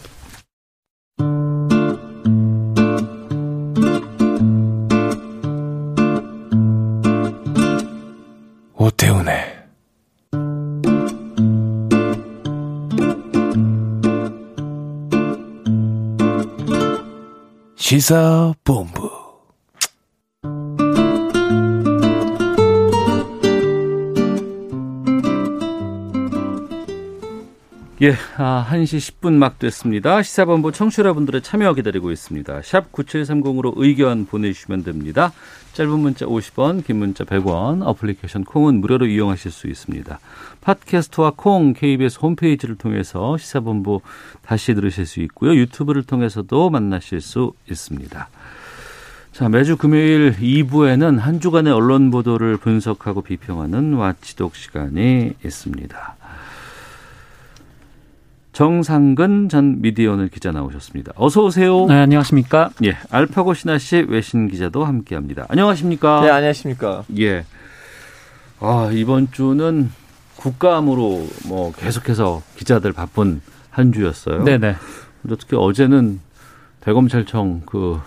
오태훈의 8.86 9.66
시사본부 17.74 19.15
예, 28.02 28.14
아, 28.36 28.66
1시 28.70 29.20
10분 29.20 29.32
막 29.32 29.58
됐습니다. 29.58 30.22
시사본부 30.22 30.70
청취자분들의 30.70 31.40
참여 31.40 31.72
기다리고 31.72 32.10
있습니다. 32.10 32.60
샵 32.62 32.92
9730으로 32.92 33.72
의견 33.76 34.26
보내주시면 34.26 34.84
됩니다. 34.84 35.32
짧은 35.72 35.98
문자 35.98 36.26
50원, 36.26 36.84
긴 36.84 36.96
문자 36.96 37.24
100원, 37.24 37.80
어플리케이션 37.86 38.44
콩은 38.44 38.82
무료로 38.82 39.06
이용하실 39.06 39.50
수 39.50 39.66
있습니다. 39.66 40.18
팟캐스트와 40.60 41.32
콩, 41.36 41.72
KBS 41.72 42.18
홈페이지를 42.20 42.76
통해서 42.76 43.38
시사본부 43.38 44.02
다시 44.42 44.74
들으실 44.74 45.06
수 45.06 45.20
있고요. 45.20 45.54
유튜브를 45.54 46.02
통해서도 46.02 46.68
만나실 46.68 47.22
수 47.22 47.54
있습니다. 47.70 48.28
자, 49.32 49.48
매주 49.48 49.78
금요일 49.78 50.36
2부에는 50.38 51.18
한 51.18 51.40
주간의 51.40 51.72
언론 51.72 52.10
보도를 52.10 52.58
분석하고 52.58 53.22
비평하는 53.22 53.94
와치독 53.94 54.54
시간이 54.54 55.32
있습니다. 55.42 56.15
정상근 58.56 59.50
전 59.50 59.82
미디어오늘 59.82 60.28
기자 60.28 60.50
나오셨습니다. 60.50 61.12
어서 61.16 61.44
오세요. 61.44 61.84
네, 61.84 62.00
안녕하십니까? 62.00 62.70
예, 62.84 62.96
알파고 63.10 63.52
신하 63.52 63.76
씨 63.76 64.06
외신 64.08 64.48
기자도 64.48 64.82
함께합니다. 64.82 65.44
안녕하십니까? 65.50 66.22
네, 66.22 66.30
안녕하십니까? 66.30 67.04
예. 67.18 67.44
아, 68.58 68.88
이번 68.94 69.30
주는 69.30 69.90
국감으로 70.36 71.26
뭐 71.46 71.70
계속해서 71.72 72.40
기자들 72.56 72.94
바쁜 72.94 73.42
한 73.68 73.92
주였어요. 73.92 74.42
네네. 74.44 74.76
특히 75.38 75.58
어제는 75.58 76.20
대검찰청 76.80 77.60
그 77.66 78.00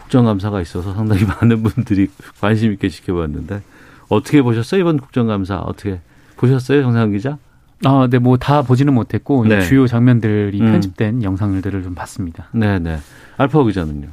국정감사가 0.00 0.60
있어서 0.60 0.92
상당히 0.92 1.24
많은 1.40 1.62
분들이 1.62 2.08
관심 2.38 2.70
있게 2.74 2.90
지켜봤는데 2.90 3.62
어떻게 4.10 4.42
보셨어요? 4.42 4.82
이번 4.82 4.98
국정감사 4.98 5.56
어떻게 5.60 6.00
보셨어요, 6.36 6.82
정상 6.82 7.12
기자? 7.12 7.38
아, 7.84 8.06
네, 8.10 8.18
뭐 8.18 8.36
다 8.36 8.62
보지는 8.62 8.94
못했고 8.94 9.44
네. 9.46 9.60
주요 9.62 9.86
장면들이 9.86 10.60
음. 10.60 10.72
편집된 10.72 11.22
영상들을 11.22 11.82
좀 11.82 11.94
봤습니다. 11.94 12.48
네, 12.52 12.78
네. 12.78 12.98
알파고 13.36 13.64
기자는요? 13.66 14.08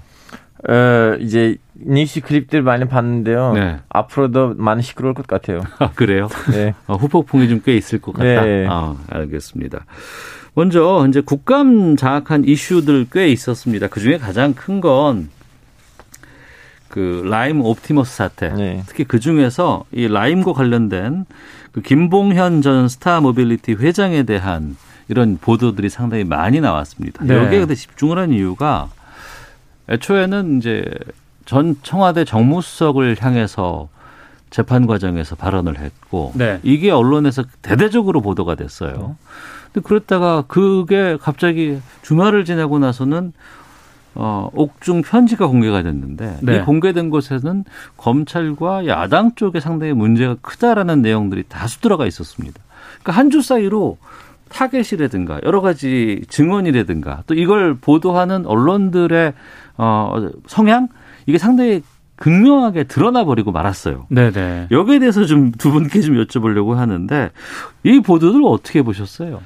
어, 0.67 1.15
이제 1.19 1.55
뉴스 1.75 2.19
클립들 2.21 2.61
많이 2.61 2.85
봤는데요. 2.85 3.53
네. 3.53 3.77
앞으로도 3.89 4.55
많이 4.57 4.81
시끄러울 4.81 5.13
것 5.13 5.25
같아요. 5.27 5.61
아, 5.79 5.91
그래요? 5.91 6.27
네. 6.51 6.73
어, 6.88 6.95
후폭풍이 6.95 7.47
좀 7.47 7.61
꽤 7.63 7.75
있을 7.77 7.99
것 8.01 8.13
같다. 8.13 8.43
네. 8.43 8.67
아, 8.69 8.95
알겠습니다. 9.09 9.85
먼저 10.55 11.05
이제 11.07 11.21
국감 11.21 11.95
장악한 11.95 12.43
이슈들 12.43 13.07
꽤 13.11 13.29
있었습니다. 13.29 13.88
그 13.88 13.99
중에 14.01 14.17
가장 14.17 14.53
큰 14.53 14.81
건 14.81 15.29
그 16.89 17.23
라임 17.29 17.61
옵티머스 17.61 18.15
사태. 18.15 18.49
네. 18.49 18.81
특히 18.88 19.03
그 19.03 19.19
중에서 19.19 19.85
이 19.91 20.07
라임과 20.07 20.53
관련된 20.53 21.25
그 21.71 21.81
김봉현 21.81 22.61
전 22.61 22.88
스타 22.89 23.19
모빌리티 23.21 23.73
회장에 23.73 24.23
대한 24.23 24.75
이런 25.07 25.38
보도들이 25.39 25.89
상당히 25.89 26.23
많이 26.23 26.61
나왔습니다. 26.61 27.23
네. 27.25 27.35
여기에 27.35 27.59
근데 27.59 27.75
집중을 27.75 28.17
한 28.17 28.31
이유가 28.31 28.89
애초에는 29.89 30.59
이제 30.59 30.85
전 31.45 31.75
청와대 31.81 32.25
정무수석을 32.25 33.17
향해서 33.19 33.89
재판 34.51 34.88
과정에서 34.88 35.35
발언을 35.35 35.79
했고 35.79 36.31
네. 36.35 36.59
이게 36.63 36.91
언론에서 36.91 37.43
대대적으로 37.61 38.21
보도가 38.21 38.55
됐어요. 38.55 39.15
근데 39.71 39.88
그랬다가 39.88 40.43
그게 40.47 41.17
갑자기 41.19 41.79
주말을 42.01 42.45
지나고 42.45 42.79
나서는 42.79 43.33
어, 44.15 44.49
옥중 44.53 45.01
편지가 45.03 45.47
공개가 45.47 45.81
됐는데 45.83 46.39
네. 46.41 46.57
이 46.57 46.61
공개된 46.61 47.09
곳에는 47.09 47.63
검찰과 47.97 48.87
야당 48.87 49.35
쪽에 49.35 49.59
상당히 49.59 49.93
문제가 49.93 50.35
크다라는 50.41 51.01
내용들이 51.01 51.43
다수 51.47 51.79
들어가 51.81 52.05
있었습니다. 52.05 52.59
그러니까 53.01 53.11
한 53.13 53.29
주 53.29 53.41
사이로 53.41 53.97
타겟이라든가 54.49 55.39
여러 55.43 55.61
가지 55.61 56.21
증언이라든가 56.27 57.23
또 57.27 57.35
이걸 57.35 57.75
보도하는 57.75 58.45
언론들의 58.47 59.33
어, 59.77 60.29
성향 60.47 60.87
이게 61.27 61.37
상당히 61.37 61.83
극명하게 62.15 62.85
드러나 62.85 63.23
버리고 63.23 63.51
말았어요. 63.51 64.07
네네. 64.09 64.67
여기에 64.71 64.99
대해서 64.99 65.25
좀 65.25 65.51
두 65.57 65.71
분께 65.71 66.01
좀 66.01 66.15
여쭤보려고 66.15 66.73
하는데 66.73 67.29
이 67.83 67.99
보도들 68.01 68.41
어떻게 68.43 68.81
보셨어요? 68.81 69.41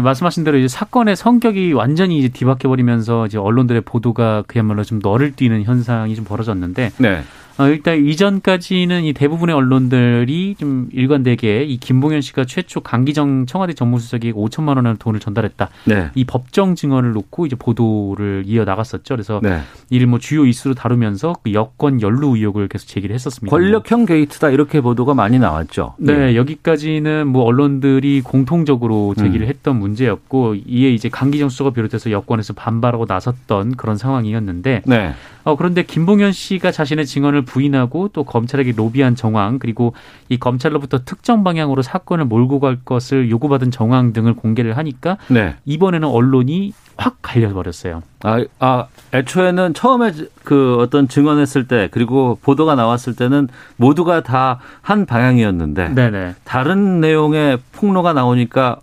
예, 0.00 0.02
말씀하신 0.02 0.44
대로 0.44 0.56
이제 0.58 0.66
사건의 0.66 1.14
성격이 1.14 1.72
완전히 1.74 2.18
이제 2.18 2.28
뒤바뀌어 2.28 2.68
버리면서 2.70 3.26
이제 3.26 3.38
언론들의 3.38 3.82
보도가 3.82 4.44
그야말로 4.46 4.82
좀 4.82 4.98
너를 5.02 5.36
뛰는 5.36 5.62
현상이 5.62 6.16
좀 6.16 6.24
벌어졌는데 6.24 6.92
네. 6.98 7.22
어, 7.60 7.68
일단 7.68 8.06
이전까지는 8.06 9.04
이 9.04 9.12
대부분의 9.12 9.54
언론들이 9.54 10.54
좀 10.58 10.88
일관되게 10.92 11.64
이 11.64 11.76
김봉현 11.76 12.22
씨가 12.22 12.46
최초 12.46 12.80
강기정 12.80 13.44
청와대 13.44 13.74
정무수석에게 13.74 14.32
5천만 14.32 14.76
원의 14.76 14.96
돈을 14.98 15.20
전달했다. 15.20 15.68
네. 15.84 16.10
이 16.14 16.24
법정 16.24 16.74
증언을 16.74 17.12
놓고 17.12 17.44
이제 17.44 17.56
보도를 17.56 18.44
이어 18.46 18.64
나갔었죠. 18.64 19.14
그래서 19.14 19.40
네. 19.42 19.60
이를 19.90 20.06
뭐 20.06 20.18
주요 20.18 20.46
이슈로 20.46 20.74
다루면서 20.74 21.34
그 21.42 21.52
여권 21.52 22.00
연루 22.00 22.36
의혹을 22.36 22.68
계속 22.68 22.86
제기를 22.86 23.14
했었습니다. 23.14 23.54
권력형 23.54 24.06
게이트다 24.06 24.48
이렇게 24.48 24.80
보도가 24.80 25.12
많이 25.12 25.38
나왔죠. 25.38 25.94
네, 25.98 26.36
여기까지는 26.36 27.26
뭐 27.26 27.44
언론들이 27.44 28.22
공통적으로 28.22 29.14
제기를 29.18 29.46
음. 29.46 29.48
했던 29.48 29.78
문제였고 29.78 30.54
이에 30.66 30.90
이제 30.90 31.10
강기정 31.10 31.50
수석을 31.50 31.72
비롯해서 31.72 32.10
여권에서 32.10 32.54
반발하고 32.54 33.04
나섰던 33.06 33.76
그런 33.76 33.98
상황이었는데 33.98 34.82
네. 34.86 35.14
어, 35.44 35.56
그런데 35.56 35.82
김봉현 35.82 36.32
씨가 36.32 36.70
자신의 36.70 37.06
증언을 37.06 37.42
부인하고 37.42 38.08
또 38.08 38.24
검찰에게 38.24 38.72
로비한 38.76 39.16
정황 39.16 39.58
그리고 39.58 39.94
이 40.28 40.38
검찰로부터 40.38 41.00
특정 41.04 41.44
방향으로 41.44 41.82
사건을 41.82 42.24
몰고 42.26 42.60
갈 42.60 42.78
것을 42.84 43.30
요구받은 43.30 43.70
정황 43.70 44.12
등을 44.12 44.34
공개를 44.34 44.76
하니까 44.76 45.16
네. 45.28 45.56
이번에는 45.64 46.06
언론이 46.08 46.72
확 46.96 47.16
갈려버렸어요. 47.22 48.02
아, 48.24 48.44
아, 48.58 48.86
애초에는 49.14 49.72
처음에 49.72 50.12
그 50.44 50.76
어떤 50.78 51.08
증언했을 51.08 51.66
때 51.66 51.88
그리고 51.90 52.38
보도가 52.42 52.74
나왔을 52.74 53.16
때는 53.16 53.48
모두가 53.76 54.22
다 54.22 54.60
한 54.82 55.06
방향이었는데 55.06 55.94
네네. 55.94 56.34
다른 56.44 57.00
내용의 57.00 57.58
폭로가 57.72 58.12
나오니까 58.12 58.78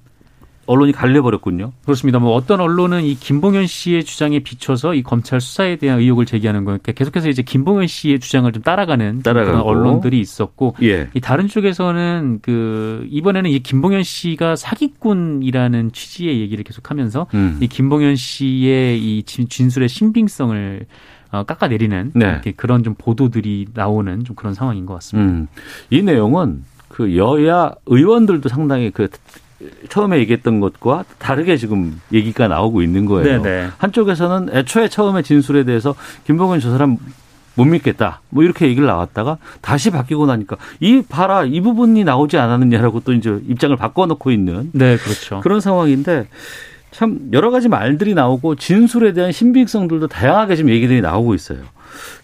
언론이 0.68 0.92
갈려버렸군요. 0.92 1.72
그렇습니다. 1.86 2.20
뭐 2.20 2.34
어떤 2.36 2.60
언론은 2.60 3.04
이 3.04 3.16
김봉현 3.16 3.66
씨의 3.68 4.04
주장에 4.04 4.40
비춰서 4.40 4.94
이 4.94 5.02
검찰 5.02 5.42
수사에 5.42 5.78
대한 5.78 6.00
의혹을 6.00 6.26
제기하는 6.26 6.66
거니까 6.66 6.92
계속해서 6.92 7.30
이제 7.30 7.42
김봉현 7.42 7.88
씨의 7.88 8.20
주장을 8.20 8.52
좀 8.52 8.62
따라가는 8.62 9.22
따라가고. 9.24 9.52
그런 9.52 9.62
언론들이 9.66 10.20
있었고 10.20 10.76
예. 10.84 11.08
이 11.14 11.22
다른 11.22 11.48
쪽에서는 11.48 12.40
그 12.42 13.08
이번에는 13.10 13.50
이 13.50 13.60
김봉현 13.60 14.04
씨가 14.04 14.56
사기꾼이라는 14.58 15.92
취지의 15.94 16.40
얘기를 16.42 16.64
계속하면서 16.64 17.28
음. 17.34 17.58
이 17.62 17.68
김봉현 17.68 18.16
씨의 18.16 19.00
이 19.00 19.24
진- 19.24 19.48
진술의 19.50 19.90
신빙성을 19.90 20.86
어, 21.32 21.44
깎아내리는 21.44 22.12
네. 22.16 22.42
그런 22.56 22.84
좀 22.84 22.94
보도들이 22.98 23.68
나오는 23.74 24.24
좀 24.24 24.36
그런 24.36 24.54
상황인 24.54 24.86
것 24.86 24.94
같습니다. 24.96 25.32
음. 25.32 25.48
이 25.90 26.02
내용은 26.02 26.64
그 26.88 27.18
여야 27.18 27.72
의원들도 27.86 28.48
상당히 28.50 28.92
그 28.92 29.10
처음에 29.90 30.20
얘기했던 30.20 30.60
것과 30.60 31.06
다르게 31.18 31.58
지금 31.58 32.00
얘기가 32.14 32.48
나오고 32.48 32.82
있는 32.82 33.06
거예요. 33.06 33.42
네네. 33.42 33.70
한쪽에서는 33.78 34.56
애초에 34.56 34.88
처음에 34.88 35.22
진술에 35.24 35.64
대해서 35.64 35.96
김봉현 36.26 36.60
저 36.60 36.72
사람 36.72 36.98
못 37.56 37.66
믿겠다. 37.66 38.22
뭐 38.30 38.44
이렇게 38.44 38.68
얘기를 38.68 38.88
나왔다가 38.88 39.40
다시 39.62 39.90
바뀌고 39.90 40.28
나니까 40.28 40.58
이 40.80 41.02
봐라 41.02 41.44
이 41.44 41.60
부분이 41.60 42.04
나오지 42.04 42.38
않았느냐라고 42.38 43.00
또 43.00 43.14
이제 43.14 43.40
입장을 43.48 43.76
바꿔놓고 43.76 44.30
있는 44.30 44.70
네, 44.74 44.96
그렇죠. 44.98 45.42
그런 45.42 45.60
상황인데 45.60 46.28
참 46.92 47.20
여러 47.34 47.50
가지 47.50 47.68
말들이 47.68 48.14
나오고 48.14 48.56
진술에 48.56 49.14
대한 49.14 49.32
신빙성들도 49.32 50.08
다양하게 50.08 50.56
지금 50.56 50.70
얘기들이 50.70 51.02
나오고 51.02 51.34
있어요. 51.34 51.60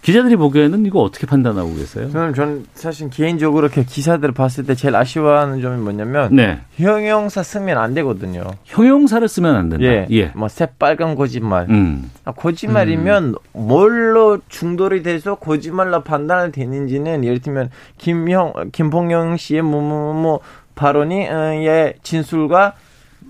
기자들이 0.02 0.36
보기에는 0.36 0.86
이거 0.86 1.02
어떻게 1.02 1.26
판단하고 1.26 1.76
계세요? 1.76 2.10
저는, 2.12 2.34
저는 2.34 2.66
사실 2.74 3.10
개인적으로 3.10 3.68
이렇게 3.68 3.84
기사들을 3.84 4.34
봤을 4.34 4.66
때 4.66 4.76
제일 4.76 4.96
아쉬워하는 4.96 5.62
점이 5.62 5.82
뭐냐면 5.82 6.36
네. 6.36 6.60
형용사 6.78 7.44
쓰면 7.44 7.78
안 7.78 7.94
되거든요. 7.94 8.44
형용사를 8.66 9.28
쓰면 9.28 9.56
안 9.56 9.70
된다. 9.70 9.86
예. 9.86 10.08
예. 10.12 10.32
뭐 10.36 10.48
새빨간 10.48 11.16
거짓말. 11.16 11.68
음. 11.70 12.12
아, 12.26 12.32
거짓말이면 12.32 13.36
뭘로 13.54 14.40
중돌이 14.50 15.04
돼서 15.04 15.36
거짓말로 15.36 16.02
판단을 16.02 16.52
되는지는 16.52 17.24
예를 17.24 17.40
들면 17.40 17.70
김형 17.98 18.54
김봉영 18.72 19.38
씨의 19.38 19.62
뭐뭐뭐 19.62 20.40
발언이 20.76 21.28
어, 21.30 21.54
예 21.64 21.94
진술과 22.04 22.74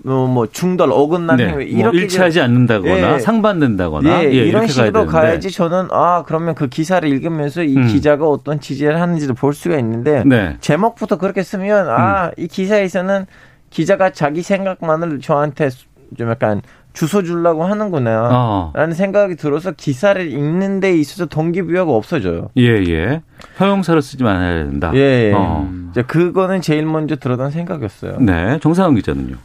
뭐, 0.04 0.26
뭐 0.26 0.46
중돌 0.46 0.92
어긋나는 0.92 1.44
네. 1.44 1.50
행위 1.50 1.72
뭐 1.72 1.80
이렇게 1.80 1.98
일치하지 1.98 2.40
않는다거나 2.42 3.14
예. 3.14 3.18
상반된다거나 3.18 4.24
예, 4.24 4.26
예, 4.26 4.44
이런 4.44 4.66
식으로 4.66 5.06
가야. 5.06 5.22
가야 5.22 5.38
지 5.40 5.50
저는 5.50 5.88
아 5.92 6.24
그러면 6.26 6.54
그 6.54 6.68
기사를 6.68 7.08
읽으면서 7.08 7.62
이 7.62 7.74
음. 7.74 7.86
기자가 7.86 8.28
어떤 8.28 8.60
취재를 8.60 9.00
하는지를 9.00 9.34
볼 9.34 9.54
수가 9.54 9.78
있는데 9.78 10.22
네. 10.26 10.48
음. 10.48 10.56
제목부터 10.60 11.16
그렇게 11.16 11.42
쓰면 11.42 11.88
아이 11.88 12.48
기사에서는 12.48 13.24
기자가 13.70 14.10
자기 14.10 14.42
생각만을 14.42 15.20
저한테 15.20 15.70
좀 16.16 16.28
약간 16.30 16.60
주소 16.92 17.22
주려고 17.22 17.64
하는구나 17.64 18.28
어. 18.30 18.72
라는 18.74 18.94
생각이 18.94 19.36
들어서 19.36 19.72
기사를 19.72 20.30
읽는 20.30 20.80
데 20.80 20.96
있어서 20.98 21.24
동기부여가 21.24 21.90
없어져요. 21.90 22.50
예, 22.58 22.62
예. 22.62 23.22
형용사를 23.56 24.00
쓰지 24.02 24.22
말아야 24.22 24.64
된다. 24.64 24.92
예, 24.94 25.30
예. 25.30 25.32
어. 25.34 25.68
이제 25.90 26.02
그거는 26.02 26.60
제일 26.60 26.84
먼저 26.84 27.16
들었던 27.16 27.50
생각이었어요. 27.50 28.18
네. 28.20 28.58
정상훈 28.60 28.94
기자는요. 28.96 29.36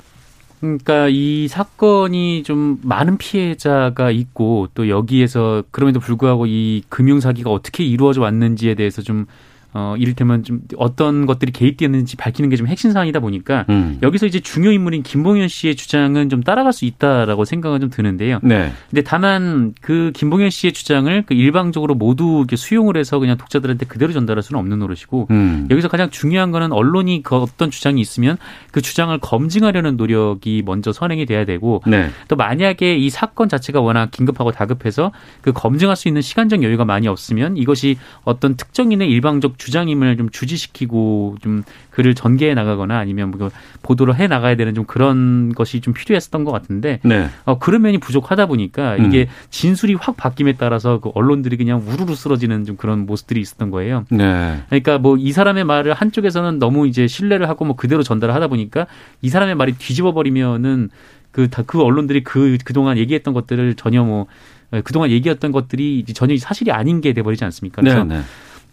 그러니까 0.60 1.08
이 1.08 1.48
사건이 1.48 2.44
좀 2.44 2.80
많은 2.84 3.18
피해자가 3.18 4.12
있고 4.12 4.68
또 4.74 4.90
여기에서 4.90 5.64
그럼에도 5.72 6.00
불구하고 6.00 6.48
이 6.48 6.84
금융 6.90 7.20
사기가 7.22 7.50
어떻게 7.50 7.86
이루어져 7.86 8.22
왔는지에 8.22 8.76
대해서 8.76 9.02
좀 9.02 9.26
어, 9.74 9.96
이를테면 9.98 10.44
좀 10.44 10.62
어떤 10.78 11.26
것들이 11.26 11.52
개입되었는지 11.52 12.16
밝히는 12.16 12.50
게 12.50 12.60
좀 12.60 12.68
핵심 12.68 12.92
사항이다 12.92 13.22
보니까 13.22 13.66
음. 13.70 14.00
여기서 14.04 14.26
이제 14.26 14.42
중요 14.42 14.70
인물인 14.74 15.02
김봉현 15.02 15.48
씨의 15.48 15.78
주장은 15.78 16.28
좀 16.28 16.44
따라갈 16.44 16.74
수 16.74 16.84
있다라고 16.84 17.46
생각은 17.46 17.80
좀 17.80 17.90
드는데요. 17.90 18.40
네. 18.44 18.74
근데 18.90 19.02
다만 19.02 19.74
그 19.80 20.12
김봉현 20.14 20.50
씨의 20.50 20.74
주장을 20.74 21.24
그 21.26 21.34
일방적으로 21.34 21.96
모두 21.96 22.40
이렇게 22.40 22.58
수용을 22.58 22.98
해서 22.98 23.18
그냥 23.18 23.38
독자들한테 23.38 23.86
그대로 23.86 24.12
전달할 24.12 24.44
수는 24.44 24.60
없는 24.60 24.80
노릇이고 24.80 25.28
음. 25.32 25.68
여기서 25.72 25.88
가장 25.88 26.10
중요한 26.10 26.52
거는 26.52 26.74
언론이 26.74 27.24
그 27.24 27.38
어떤 27.38 27.72
주장이 27.72 28.02
있으면 28.02 28.38
그 28.72 28.82
주장을 28.82 29.18
검증하려는 29.20 29.96
노력이 29.96 30.64
먼저 30.66 30.92
선행이 30.92 31.26
돼야 31.28 31.46
되고 31.46 31.82
네. 31.88 32.10
또 32.28 32.36
만약에 32.36 32.98
이 32.98 33.10
사건 33.10 33.48
자체가 33.48 33.80
워낙 33.80 34.12
긴급하고 34.12 34.52
다급해서 34.52 35.14
그 35.42 35.54
검증할 35.54 35.96
수 35.96 36.10
있는 36.10 36.22
시간적 36.22 36.62
여유가 36.64 36.84
많이 36.84 37.08
없으면 37.08 37.56
이것이 37.56 37.98
어떤 38.26 38.58
특정인의 38.58 39.10
일방적 39.10 39.59
주장임을 39.60 40.18
좀 40.18 40.30
주지시키고 40.32 41.36
좀 41.42 41.64
그를 41.92 42.16
전개해 42.16 42.56
나가거나 42.56 42.98
아니면 42.98 43.30
뭐 43.30 43.52
보도를 43.84 44.16
해 44.16 44.26
나가야 44.28 44.56
되는 44.56 44.74
좀 44.74 44.86
그런 44.86 45.54
것이 45.54 45.82
좀 45.82 45.94
필요했었던 45.94 46.44
것 46.44 46.52
같은데 46.52 47.00
네. 47.04 47.28
어, 47.46 47.60
그런 47.60 47.84
면이 47.84 48.00
부족하다 48.00 48.48
보니까 48.48 48.96
음. 48.96 49.06
이게 49.06 49.28
진술이 49.52 49.94
확 49.96 50.18
바뀜에 50.18 50.54
따라서 50.58 51.00
그 51.00 51.12
언론들이 51.14 51.58
그냥 51.58 51.84
우르르 51.86 52.16
쓰러지는 52.16 52.66
좀 52.66 52.76
그런 52.78 53.06
모습들이 53.06 53.40
있었던 53.42 53.70
거예요. 53.70 54.06
네. 54.10 54.64
그러니까 54.70 54.98
뭐 54.98 55.16
이 55.20 55.32
사람의 55.34 55.66
말을 55.66 55.94
한쪽에서는 55.94 56.58
너무 56.60 56.88
이제 56.88 57.06
신뢰를 57.06 57.50
하고 57.50 57.66
뭐 57.66 57.76
그대로 57.76 58.02
전달을 58.02 58.34
하다 58.34 58.48
보니까 58.48 58.88
이 59.22 59.30
사람의 59.30 59.56
말이 59.56 59.74
뒤집어 59.74 60.14
버리면은 60.14 60.90
그 61.32 61.48
다 61.50 61.62
그 61.64 61.82
언론들이 61.84 62.24
그 62.24 62.58
그동안 62.64 62.98
얘기했던 62.98 63.34
것들을 63.36 63.76
전혀 63.76 64.04
뭐 64.04 64.26
예, 64.74 64.82
그동안 64.82 65.10
얘기했던 65.12 65.52
것들이 65.52 66.00
이제 66.00 66.14
전혀 66.14 66.36
사실이 66.38 66.72
아닌 66.72 67.02
게 67.02 67.12
돼버리지 67.14 67.44
않습니까? 67.44 67.82
그래서 67.82 68.04
네. 68.04 68.18
네. 68.18 68.22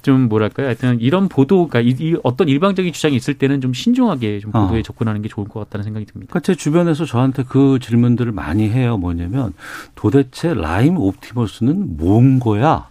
좀 0.07 0.29
뭐랄까요? 0.29 0.69
하여튼 0.69 1.01
이런 1.01 1.29
보도가 1.29 1.81
이, 1.81 1.89
이 1.99 2.17
어떤 2.23 2.49
일방적인 2.49 2.93
주장이 2.93 3.17
있을 3.17 3.35
때는 3.35 3.61
좀 3.61 3.73
신중하게 3.73 4.39
좀 4.39 4.53
보도에 4.53 4.79
어. 4.79 4.83
접근하는 4.83 5.21
게 5.21 5.29
좋을 5.29 5.49
것 5.49 5.59
같다는 5.59 5.83
생각이 5.83 6.07
듭니다. 6.07 6.31
그러니까 6.31 6.47
제 6.47 6.55
주변에서 6.55 7.05
저한테 7.05 7.43
그 7.43 7.81
질문들을 7.81 8.31
많이 8.31 8.71
해요. 8.71 8.99
뭐냐면 8.99 9.53
도대체 9.97 10.55
라임 10.55 10.97
옵티머스는 10.97 11.97
뭔 11.97 12.39
거야? 12.39 12.87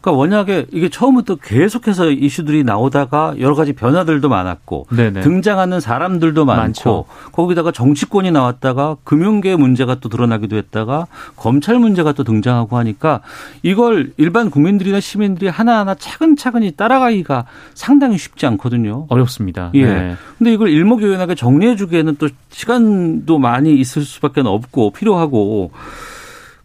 그러니까 0.00 0.12
워낙에 0.12 0.66
이게 0.72 0.88
처음부터 0.88 1.36
계속해서 1.36 2.10
이슈들이 2.10 2.64
나오다가 2.64 3.34
여러 3.38 3.54
가지 3.54 3.72
변화들도 3.72 4.28
많았고 4.28 4.86
네네. 4.90 5.20
등장하는 5.20 5.80
사람들도 5.80 6.44
많고 6.44 6.62
많죠. 6.62 7.04
거기다가 7.32 7.72
정치권이 7.72 8.30
나왔다가 8.30 8.96
금융계 9.04 9.56
문제가 9.56 9.96
또 9.96 10.08
드러나기도 10.08 10.56
했다가 10.56 11.06
검찰 11.36 11.78
문제가 11.78 12.12
또 12.12 12.24
등장하고 12.24 12.76
하니까 12.76 13.20
이걸 13.62 14.12
일반 14.16 14.50
국민들이나 14.50 15.00
시민들이 15.00 15.48
하나하나 15.48 15.94
차근차근히 15.94 16.72
따라가기가 16.72 17.46
상당히 17.74 18.18
쉽지 18.18 18.46
않거든요. 18.46 19.06
어렵습니다. 19.08 19.70
예. 19.74 19.84
네. 19.84 20.16
근데 20.38 20.52
이걸 20.52 20.68
일목요연하게 20.68 21.34
정리해 21.34 21.76
주기에는 21.76 22.16
또 22.18 22.28
시간도 22.50 23.38
많이 23.38 23.74
있을 23.74 24.02
수밖에 24.02 24.42
없고 24.44 24.92
필요하고 24.92 25.72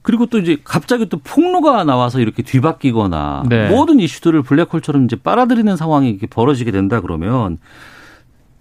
그리고 0.03 0.27
또 0.27 0.37
이제 0.37 0.57
갑자기 0.63 1.07
또 1.07 1.17
폭로가 1.17 1.83
나와서 1.83 2.19
이렇게 2.19 2.43
뒤바뀌거나 2.43 3.43
네. 3.49 3.69
모든 3.69 3.99
이슈들을 3.99 4.43
블랙홀처럼 4.43 5.05
이제 5.05 5.15
빨아들이는 5.15 5.75
상황이 5.75 6.09
이렇게 6.09 6.27
벌어지게 6.27 6.71
된다 6.71 7.01
그러면 7.01 7.57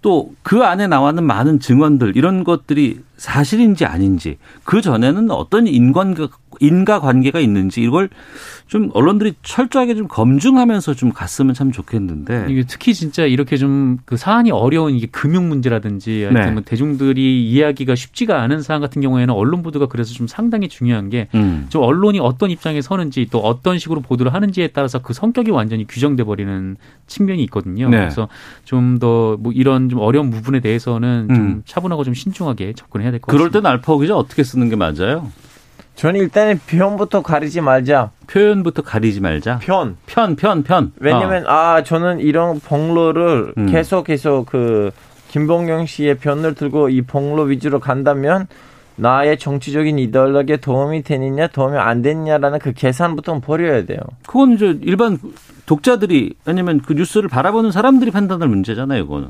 또 0.01 0.33
그 0.43 0.63
안에 0.63 0.87
나와는 0.87 1.23
많은 1.23 1.59
증언들 1.59 2.15
이런 2.15 2.43
것들이 2.43 2.99
사실인지 3.17 3.85
아닌지 3.85 4.37
그 4.63 4.81
전에는 4.81 5.31
어떤 5.31 5.65
인관가 5.67 6.27
인가 6.63 6.99
관계가 6.99 7.39
있는지 7.39 7.81
이걸 7.83 8.09
좀 8.67 8.89
언론들이 8.93 9.33
철저하게 9.43 9.95
좀 9.95 10.07
검증하면서 10.07 10.93
좀 10.95 11.11
갔으면 11.11 11.53
참 11.53 11.71
좋겠는데 11.71 12.47
이게 12.49 12.63
특히 12.67 12.93
진짜 12.93 13.25
이렇게 13.25 13.57
좀 13.57 13.83
그 14.05 14.17
사안이 14.17 14.51
어려운 14.51 14.93
이게 14.95 15.07
금융 15.07 15.49
문제라든지 15.49 16.23
하여튼 16.23 16.41
네. 16.41 16.51
뭐 16.51 16.61
대중들이 16.63 17.49
이해하기가 17.49 17.95
쉽지가 17.95 18.41
않은 18.41 18.61
사안 18.61 18.81
같은 18.81 19.01
경우에는 19.01 19.33
언론 19.33 19.61
보도가 19.63 19.87
그래서 19.87 20.13
좀 20.13 20.27
상당히 20.27 20.67
중요한 20.67 21.09
게 21.09 21.27
음. 21.35 21.65
좀 21.69 21.83
언론이 21.83 22.19
어떤 22.19 22.49
입장에 22.49 22.81
서는지 22.81 23.27
또 23.31 23.39
어떤 23.39 23.77
식으로 23.77 24.01
보도를 24.01 24.33
하는지에 24.33 24.67
따라서 24.69 24.99
그 24.99 25.13
성격이 25.13 25.51
완전히 25.51 25.85
규정돼 25.87 26.23
버리는 26.23 26.75
측면이 27.07 27.43
있거든요. 27.43 27.89
네. 27.89 27.97
그래서 27.97 28.27
좀 28.65 28.97
더 28.99 29.37
뭐 29.39 29.51
이런 29.53 29.89
좀 29.89 29.99
어려운 29.99 30.29
부분에 30.29 30.59
대해서는 30.59 31.27
좀 31.29 31.37
음. 31.37 31.61
차분하고 31.65 32.03
좀 32.03 32.13
신중하게 32.13 32.73
접근해야 32.73 33.11
될것 33.11 33.27
그럴 33.31 33.49
같습니다. 33.49 33.59
땐 33.61 33.71
알파 33.71 33.97
기자 33.97 34.15
어떻게 34.15 34.43
쓰는 34.43 34.69
게 34.69 34.75
맞아요? 34.75 35.31
저는 35.95 36.19
일단은 36.19 36.59
편부터 36.65 37.21
가리지 37.21 37.61
말자. 37.61 38.11
표현부터 38.27 38.81
가리지 38.81 39.21
말자. 39.21 39.59
편. 39.59 39.97
편, 40.05 40.35
편, 40.35 40.63
편. 40.63 40.91
왜냐면 40.99 41.45
아 41.47 41.83
저는 41.83 42.19
이런 42.19 42.59
폭로를 42.59 43.53
음. 43.57 43.67
계속해서 43.67 44.45
그 44.47 44.91
김봉영 45.29 45.85
씨의 45.85 46.17
편을 46.17 46.55
들고 46.55 46.89
이 46.89 47.01
폭로 47.01 47.43
위주로 47.43 47.79
간다면 47.79 48.47
나의 48.95 49.39
정치적인 49.39 49.97
이데올로기에 49.97 50.57
도움이 50.57 51.01
되느냐 51.03 51.47
도움이 51.47 51.77
안 51.77 52.01
되느냐라는 52.01 52.59
그 52.59 52.73
계산부터 52.73 53.39
버려야 53.39 53.85
돼요. 53.85 53.99
어. 54.03 54.15
그건 54.27 54.53
이제 54.53 54.77
일반 54.81 55.17
독자들이 55.65 56.35
아니면 56.45 56.81
그 56.81 56.93
뉴스를 56.93 57.29
바라보는 57.29 57.71
사람들이 57.71 58.11
판단할 58.11 58.47
문제잖아요, 58.49 59.07
그거는. 59.07 59.29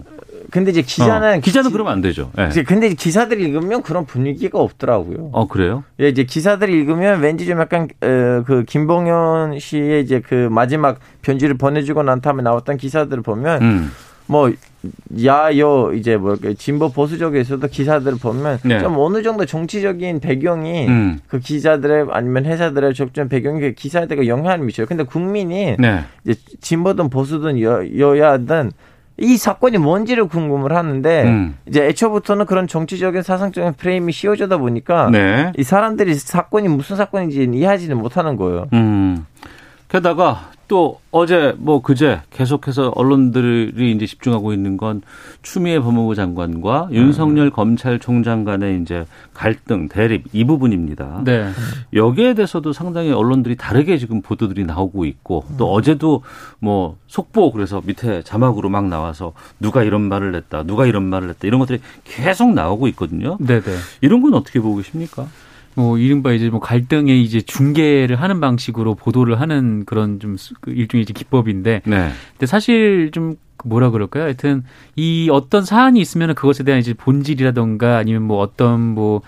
근데 0.52 0.72
이제 0.72 0.82
기자는 0.82 1.38
어, 1.38 1.42
기자는 1.42 1.70
기- 1.70 1.74
그러면 1.74 1.94
안 1.94 2.02
되죠. 2.02 2.32
예. 2.40 2.48
이제 2.48 2.64
근데 2.64 2.88
이제 2.88 2.96
기사들이 2.96 3.44
읽으면 3.44 3.82
그런 3.82 4.06
분위기가 4.06 4.60
없더라고요. 4.60 5.30
어, 5.34 5.48
그래요? 5.48 5.84
예, 6.00 6.10
이제 6.10 6.24
기사들이 6.24 6.74
읽으면 6.74 7.22
왠지 7.22 7.46
좀 7.46 7.60
약간 7.60 7.88
어, 8.02 8.44
그 8.46 8.64
김봉현 8.68 9.60
씨의 9.60 10.04
이제 10.04 10.20
그 10.22 10.48
마지막 10.52 11.00
편지를 11.22 11.56
보내주고 11.58 12.04
난 12.04 12.22
다음에 12.22 12.44
나왔던 12.44 12.78
기사들을 12.78 13.24
보면 13.24 13.62
음. 13.62 13.92
뭐 14.26 14.52
야요 15.26 15.92
이제 15.94 16.16
뭐 16.18 16.38
진보 16.58 16.90
보수 16.92 17.18
쪽에서도 17.18 17.66
기사들을 17.68 18.18
보면 18.20 18.60
네. 18.64 18.80
좀 18.80 18.96
어느 18.98 19.22
정도 19.22 19.46
정치적인 19.46 20.20
배경이 20.22 20.88
음. 20.88 21.20
그 21.28 21.40
기자들의 21.40 22.08
아니면 22.12 22.46
회사들의 22.46 22.94
적정 22.94 23.28
배경이 23.30 23.60
그 23.60 23.72
기사들과 23.74 24.28
영향을 24.28 24.60
미쳐요. 24.66 24.88
근데 24.88 25.04
국민이 25.04 25.76
네. 25.78 26.04
이제 26.26 26.40
진보든 26.62 27.10
보수든 27.10 27.62
여, 27.62 27.82
여야든 27.98 28.72
이 29.24 29.38
사건이 29.38 29.78
뭔지를 29.78 30.28
궁금을 30.28 30.74
하는데 30.74 31.24
음. 31.24 31.58
이제 31.68 31.86
애초부터는 31.86 32.46
그런 32.46 32.68
정치적인 32.68 33.22
사상적인 33.24 33.74
프레임이 33.74 34.12
씌워져다 34.12 34.58
보니까 34.58 35.10
네. 35.12 35.52
이 35.58 35.64
사람들이 35.64 36.14
사건이 36.16 36.68
무슨 36.68 36.98
사건인지 36.98 37.50
이해하지는 37.54 37.98
못하는 37.98 38.36
거예요. 38.36 38.68
음. 38.74 39.26
게다가 39.88 40.50
또 40.68 41.00
어제 41.12 41.54
뭐 41.58 41.82
그제 41.82 42.22
계속해서 42.32 42.94
언론들이 42.96 43.92
이제 43.92 44.06
집중하고 44.06 44.54
있는 44.54 44.78
건 44.78 45.02
추미애 45.42 45.80
법무부 45.80 46.16
장관과 46.16 46.90
윤석열 46.92 47.50
검찰총장 47.50 48.44
간의 48.44 48.82
이제 48.82 49.06
갈등, 49.34 49.90
대립 49.90 50.26
이 50.34 50.44
부분입니다. 50.46 51.22
네. 51.26 51.50
여기에 51.94 52.34
대해서도 52.36 52.74
상당히 52.74 53.12
언론들이 53.12 53.56
다르게 53.56 53.98
지금 53.98 54.22
보도들이 54.22 54.66
나오고 54.66 55.06
있고 55.06 55.46
또 55.58 55.72
어제도 55.72 56.24
뭐 56.60 56.98
속보 57.08 57.52
그래서 57.52 57.82
밑에 57.86 58.24
자막으로 58.24 58.70
막 58.70 58.88
나와서 58.88 59.34
누가 59.60 59.84
이런 59.84 60.02
말을 60.02 60.34
했다, 60.36 60.64
누가 60.64 60.86
이런 60.86 61.04
말을 61.04 61.30
했다 61.30 61.48
이런 61.48 61.60
것들이 61.60 61.80
계속 62.04 62.54
나오고 62.54 62.88
있거든요. 62.90 63.38
네, 63.40 63.62
네. 63.62 63.76
이런 64.02 64.22
건 64.22 64.34
어떻게 64.34 64.60
보고 64.60 64.78
계십니까? 64.78 65.28
뭐 65.76 65.98
이른바 65.98 66.34
이제 66.34 66.50
뭐 66.50 66.60
갈등의 66.60 67.24
이제 67.24 67.42
중계를 67.42 68.22
하는 68.22 68.40
방식으로 68.40 68.96
보도를 68.96 69.40
하는 69.40 69.86
그런 69.86 70.20
좀그 70.20 70.72
일종의 70.72 71.04
이제 71.04 71.14
기법인데 71.14 71.82
네. 71.86 72.10
근데 72.32 72.46
사실 72.46 73.10
좀 73.12 73.36
뭐라 73.64 73.90
그럴까요? 73.90 74.24
하여튼 74.24 74.64
이 74.96 75.30
어떤 75.32 75.64
사안이 75.64 76.00
있으면 76.00 76.36
그것에 76.36 76.64
대한 76.64 76.80
이제 76.80 76.94
본질이라던가 76.94 77.98
아니면 77.98 78.24
뭐 78.24 78.40
어떤 78.40 78.82
뭐 78.82 79.22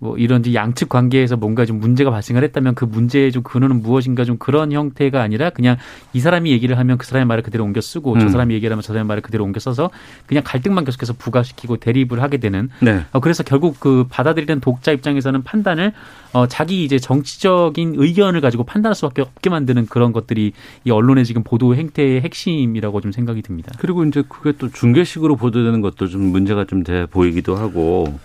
뭐 0.00 0.16
이런 0.16 0.42
양측 0.52 0.88
관계에서 0.88 1.36
뭔가 1.36 1.64
좀 1.66 1.78
문제가 1.78 2.10
발생을 2.10 2.42
했다면 2.44 2.74
그 2.74 2.84
문제의 2.84 3.30
좀 3.30 3.42
근원은 3.42 3.82
무엇인가 3.82 4.24
좀 4.24 4.38
그런 4.38 4.72
형태가 4.72 5.20
아니라 5.20 5.50
그냥 5.50 5.76
이 6.12 6.20
사람이 6.20 6.50
얘기를 6.50 6.78
하면 6.78 6.98
그 6.98 7.06
사람의 7.06 7.26
말을 7.26 7.42
그대로 7.42 7.64
옮겨 7.64 7.80
쓰고 7.80 8.14
음. 8.14 8.20
저 8.20 8.28
사람이 8.28 8.54
얘기를 8.54 8.72
하면 8.72 8.82
저 8.82 8.88
사람의 8.88 9.06
말을 9.06 9.22
그대로 9.22 9.44
옮겨 9.44 9.60
써서 9.60 9.90
그냥 10.26 10.42
갈등만 10.46 10.84
계속해서 10.84 11.12
부각시키고 11.18 11.76
대립을 11.76 12.22
하게 12.22 12.38
되는 12.38 12.70
네. 12.80 13.04
어, 13.12 13.20
그래서 13.20 13.42
결국 13.42 13.78
그 13.78 14.06
받아들이는 14.08 14.60
독자 14.60 14.92
입장에서는 14.92 15.42
판단을 15.42 15.92
어, 16.32 16.46
자기 16.46 16.84
이제 16.84 16.98
정치적인 16.98 17.94
의견을 17.96 18.40
가지고 18.40 18.64
판단할 18.64 18.94
수밖에 18.94 19.22
없게 19.22 19.50
만드는 19.50 19.86
그런 19.86 20.12
것들이 20.12 20.52
이 20.84 20.90
언론의 20.90 21.24
지금 21.24 21.42
보도 21.42 21.74
행태의 21.74 22.22
핵심이라고 22.22 23.00
좀 23.00 23.12
생각이 23.12 23.42
듭니다. 23.42 23.72
그리고 23.78 24.04
이제 24.04 24.22
그게 24.28 24.52
또 24.58 24.68
중계식으로 24.70 25.36
보도되는 25.36 25.80
것도 25.80 26.08
좀 26.08 26.22
문제가 26.22 26.64
좀 26.64 26.78
돼 26.88 27.06
보이기도 27.06 27.56
하고. 27.56 28.18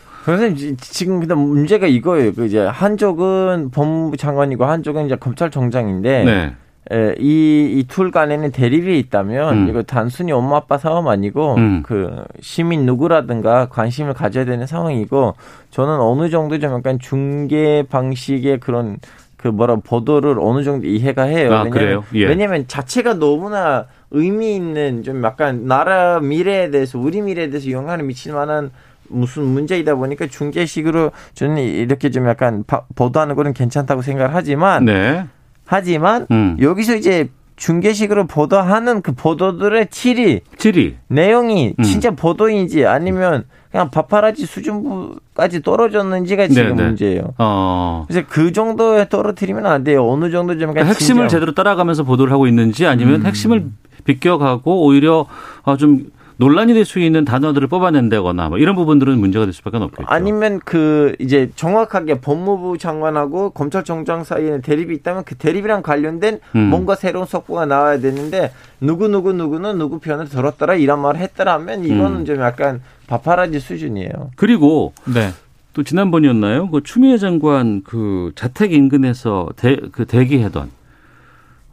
이제 0.51 0.75
지금 0.79 1.19
근데 1.19 1.36
문제가 1.36 1.88
이거예요. 1.88 2.33
그 2.33 2.45
이제 2.45 2.59
한쪽은 2.59 3.71
법무부 3.71 4.17
장관이고 4.17 4.65
한쪽은 4.65 5.05
이제 5.05 5.15
검찰총장인데 5.15 6.23
네. 6.23 6.55
에, 6.91 7.15
이, 7.17 7.79
이툴 7.79 8.12
간에는 8.12 8.51
대립이 8.51 8.99
있다면 8.99 9.57
음. 9.57 9.69
이거 9.69 9.83
단순히 9.83 10.31
엄마 10.31 10.57
아빠 10.57 10.77
싸움 10.77 11.07
아니고 11.07 11.55
음. 11.55 11.83
그 11.83 12.23
시민 12.41 12.86
누구라든가 12.86 13.67
관심을 13.69 14.13
가져야 14.13 14.45
되는 14.45 14.67
상황이고 14.67 15.36
저는 15.69 15.99
어느 15.99 16.29
정도 16.29 16.59
좀 16.59 16.73
약간 16.73 16.99
중계 16.99 17.83
방식의 17.83 18.59
그런 18.59 18.97
그 19.38 19.49
뭐라 19.49 19.77
보도를 19.77 20.38
어느 20.39 20.63
정도 20.63 20.88
이해가 20.88 21.23
해요. 21.23 21.53
아, 21.53 21.63
그래요? 21.69 22.03
예. 22.15 22.25
왜냐면 22.25 22.65
자체가 22.67 23.15
너무나 23.15 23.88
의미 24.12 24.55
있는 24.55 25.03
좀 25.03 25.21
약간 25.23 25.65
나라 25.65 26.19
미래에 26.21 26.69
대해서 26.69 26.97
우리 26.97 27.21
미래에 27.21 27.49
대해서 27.49 27.69
영향을 27.71 28.05
미칠 28.05 28.33
만한 28.33 28.71
무슨 29.13 29.43
문제이다 29.45 29.95
보니까 29.95 30.28
중계식으로 30.28 31.12
저는 31.34 31.58
이렇게 31.63 32.10
좀 32.10 32.28
약간 32.28 32.63
바- 32.65 32.84
보도하는 32.95 33.36
거는 33.36 33.54
괜찮다고 33.54 34.02
생각을 34.02 34.34
하지만 34.36 34.86
네. 34.86 35.26
하지만 35.65 36.28
음. 36.32 36.58
여기서 36.60 36.95
이제 36.95 37.30
중계식으로 37.56 38.26
보도하는 38.28 39.02
그 39.02 39.12
보도들의 39.13 39.88
질이 39.91 40.41
7위. 40.58 40.95
내용이 41.08 41.76
음. 41.78 41.84
진짜 41.84 42.12
보도인지 42.12 42.86
아니면 42.86 43.45
그냥 43.71 43.89
파파라지 43.91 44.45
수준까지 44.45 45.62
떨어졌는지가 45.62 46.47
지금 46.47 46.63
네, 46.69 46.73
네. 46.76 46.84
문제예요. 46.88 47.34
어. 47.38 48.06
그래서 48.08 48.26
그 48.30 48.52
정도에 48.52 49.08
떨어뜨리면 49.10 49.65
안 49.65 49.84
돼요. 49.84 50.08
어느 50.08 50.30
정도 50.32 50.54
좀 50.58 50.71
그러니까 50.71 50.86
핵심을 50.86 51.23
진지하고. 51.23 51.28
제대로 51.30 51.54
따라가면서 51.54 52.04
보도를 52.04 52.34
하고 52.34 52.47
있는지 52.47 52.86
아니면 52.88 53.21
음. 53.21 53.26
핵심을 53.26 53.65
비껴가고 54.04 54.86
오히려 54.86 55.26
어, 55.63 55.78
좀 55.78 56.06
논란이 56.43 56.73
될 56.73 56.84
수 56.84 56.99
있는 56.99 57.23
단어들을 57.23 57.69
뽑아낸다거나 57.69 58.49
뭐 58.49 58.58
이런 58.58 58.75
부분들은 58.75 59.17
문제가 59.17 59.45
될 59.45 59.53
수밖에 59.53 59.77
없겠죠. 59.77 60.06
아니면 60.08 60.60
그 60.65 61.15
이제 61.19 61.49
정확하게 61.56 62.19
법무부 62.19 62.77
장관하고 62.77 63.51
검찰총장 63.51 64.25
사이에 64.25 64.60
대립이 64.60 64.93
있다면 64.95 65.23
그 65.23 65.36
대립이랑 65.36 65.82
관련된 65.82 66.39
음. 66.58 66.60
뭔가 66.60 66.95
새로운 66.95 67.25
속보가 67.25 67.65
나와야 67.67 67.99
되는데 67.99 68.51
누구 68.82 69.08
누구 69.08 69.32
누구는 69.32 69.77
누구 69.77 69.99
편을 69.99 70.27
들었더라 70.27 70.75
이런 70.75 70.99
말을 70.99 71.21
했더라 71.21 71.53
하면 71.53 71.86
이거는 71.86 72.17
음. 72.21 72.25
좀 72.25 72.39
약간 72.41 72.82
바파라지 73.08 73.62
수준이에요. 73.62 74.32
그리고 74.36 74.93
네. 75.06 75.29
또 75.71 75.84
지난번이었나요? 75.84 76.69
그 76.69 76.84
추미애 76.84 77.17
장관 77.17 77.84
그 77.84 78.34
자택 78.36 78.73
인근에서 78.73 79.47
대, 79.56 79.77
그 79.93 80.06
대기하던 80.06 80.69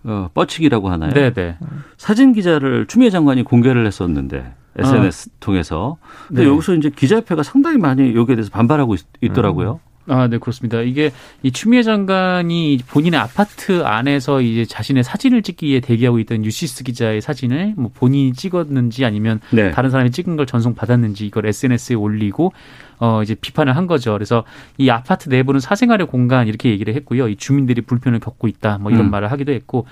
어, 0.04 0.30
뻗치기라고 0.32 0.88
하나요? 0.88 1.12
네, 1.12 1.32
네. 1.32 1.56
사진 1.98 2.32
기자를 2.32 2.86
추미애 2.86 3.10
장관이 3.10 3.42
공개를 3.42 3.84
했었는데 3.86 4.59
SNS 4.78 5.30
통해서. 5.40 5.96
근데 6.28 6.42
네. 6.42 6.48
여기서 6.48 6.74
이제 6.74 6.90
기자협회가 6.90 7.42
상당히 7.42 7.78
많이 7.78 8.14
여기에 8.14 8.36
대해서 8.36 8.50
반발하고 8.50 8.94
있, 9.20 9.32
더라고요 9.32 9.80
아, 10.10 10.26
네, 10.26 10.38
그렇습니다. 10.38 10.80
이게 10.80 11.12
이 11.42 11.52
추미애 11.52 11.82
장관이 11.82 12.80
본인의 12.88 13.20
아파트 13.20 13.84
안에서 13.84 14.40
이제 14.40 14.64
자신의 14.64 15.04
사진을 15.04 15.42
찍기 15.42 15.66
위해 15.66 15.80
대기하고 15.80 16.18
있던 16.20 16.44
유시스 16.44 16.82
기자의 16.82 17.20
사진을 17.20 17.74
뭐 17.76 17.92
본인이 17.94 18.32
찍었는지 18.32 19.04
아니면 19.04 19.40
네. 19.50 19.70
다른 19.70 19.90
사람이 19.90 20.10
찍은 20.10 20.34
걸 20.34 20.46
전송 20.46 20.74
받았는지 20.74 21.26
이걸 21.26 21.46
SNS에 21.46 21.94
올리고 21.94 22.52
어 22.98 23.22
이제 23.22 23.34
비판을 23.34 23.76
한 23.76 23.86
거죠. 23.86 24.12
그래서 24.12 24.44
이 24.78 24.90
아파트 24.90 25.28
내부는 25.28 25.60
사생활의 25.60 26.08
공간 26.08 26.48
이렇게 26.48 26.70
얘기를 26.70 26.94
했고요. 26.94 27.28
이 27.28 27.36
주민들이 27.36 27.80
불편을 27.80 28.18
겪고 28.18 28.48
있다 28.48 28.78
뭐 28.78 28.90
이런 28.90 29.06
음. 29.06 29.10
말을 29.10 29.30
하기도 29.30 29.52
했고 29.52 29.86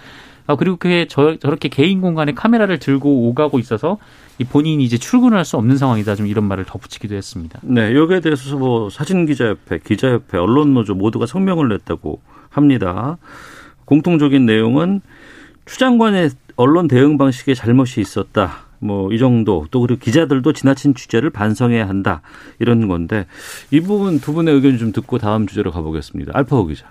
아 0.48 0.56
그리고 0.56 0.76
그게 0.76 1.06
저, 1.08 1.36
저렇게 1.38 1.68
개인 1.68 2.00
공간에 2.00 2.32
카메라를 2.32 2.78
들고 2.78 3.28
오가고 3.28 3.58
있어서 3.60 3.98
이 4.38 4.44
본인이 4.44 4.82
이제 4.82 4.96
출근을 4.98 5.36
할 5.36 5.44
수 5.44 5.56
없는 5.58 5.76
상황이다 5.76 6.14
좀 6.16 6.26
이런 6.26 6.44
말을 6.44 6.64
덧붙이기도 6.64 7.14
했습니다. 7.14 7.60
네, 7.62 7.94
여기에 7.94 8.20
대해서 8.20 8.56
뭐 8.56 8.88
사진기자협회, 8.90 9.80
기자협회, 9.84 10.38
언론노조 10.38 10.94
모두가 10.94 11.26
성명을 11.26 11.68
냈다고 11.68 12.20
합니다. 12.50 13.18
공통적인 13.84 14.46
내용은 14.46 15.00
추 15.66 15.78
장관의 15.78 16.30
언론 16.56 16.88
대응 16.88 17.18
방식에 17.18 17.54
잘못이 17.54 18.00
있었다. 18.00 18.66
뭐 18.80 19.10
이 19.12 19.18
정도 19.18 19.66
또 19.70 19.80
그리고 19.80 19.98
기자들도 20.00 20.52
지나친 20.52 20.94
취재를 20.94 21.30
반성해야 21.30 21.88
한다 21.88 22.22
이런 22.58 22.86
건데 22.88 23.26
이 23.70 23.80
부분 23.80 24.20
두 24.20 24.32
분의 24.32 24.54
의견 24.54 24.78
좀 24.78 24.92
듣고 24.92 25.18
다음 25.18 25.46
주제로 25.46 25.70
가보겠습니다. 25.72 26.32
알파고 26.34 26.66
기자. 26.66 26.86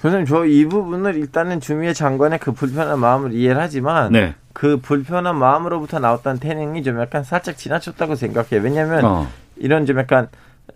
선생님 0.00 0.26
저 0.26 0.46
이 0.46 0.64
부분을 0.66 1.14
일단은 1.16 1.60
주미애 1.60 1.92
장관의 1.92 2.38
그 2.38 2.52
불편한 2.52 2.98
마음을 2.98 3.32
이해를 3.34 3.60
하지만 3.60 4.12
네. 4.12 4.34
그 4.52 4.78
불편한 4.78 5.36
마음으로부터 5.36 5.98
나왔던 5.98 6.38
태능이 6.38 6.82
좀 6.82 6.98
약간 7.00 7.22
살짝 7.22 7.56
지나쳤다고 7.58 8.14
생각해요. 8.14 8.62
왜냐하면 8.62 9.04
어. 9.04 9.28
이런 9.56 9.84
좀 9.86 9.98
약간 9.98 10.28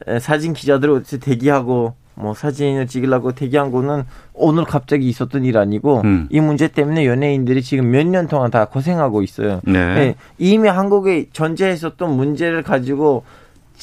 에, 0.07 0.19
사진 0.19 0.53
기자들 0.53 0.91
어디서 0.91 1.19
대기하고 1.19 1.95
뭐 2.17 2.35
사진을 2.35 2.87
찍으려고 2.87 3.33
대기한 3.33 3.73
거는 3.73 4.05
오늘 4.35 4.65
갑자기 4.65 5.09
있었던 5.09 5.45
일 5.45 5.57
아니고 5.59 6.03
음. 6.05 6.29
이 6.31 6.41
문제 6.41 6.69
때문에 6.69 7.07
연예인들이 7.07 7.63
지금 7.63 7.91
몇 7.91 8.07
년 8.07 8.29
동안 8.29 8.51
다 8.51 8.67
고생하고 8.67 9.23
있어요. 9.23 9.61
네. 9.65 9.79
예, 9.79 10.15
이미 10.39 10.69
한국에 10.69 11.29
전제했었던 11.33 12.11
문제를 12.15 12.63
가지고 12.63 13.25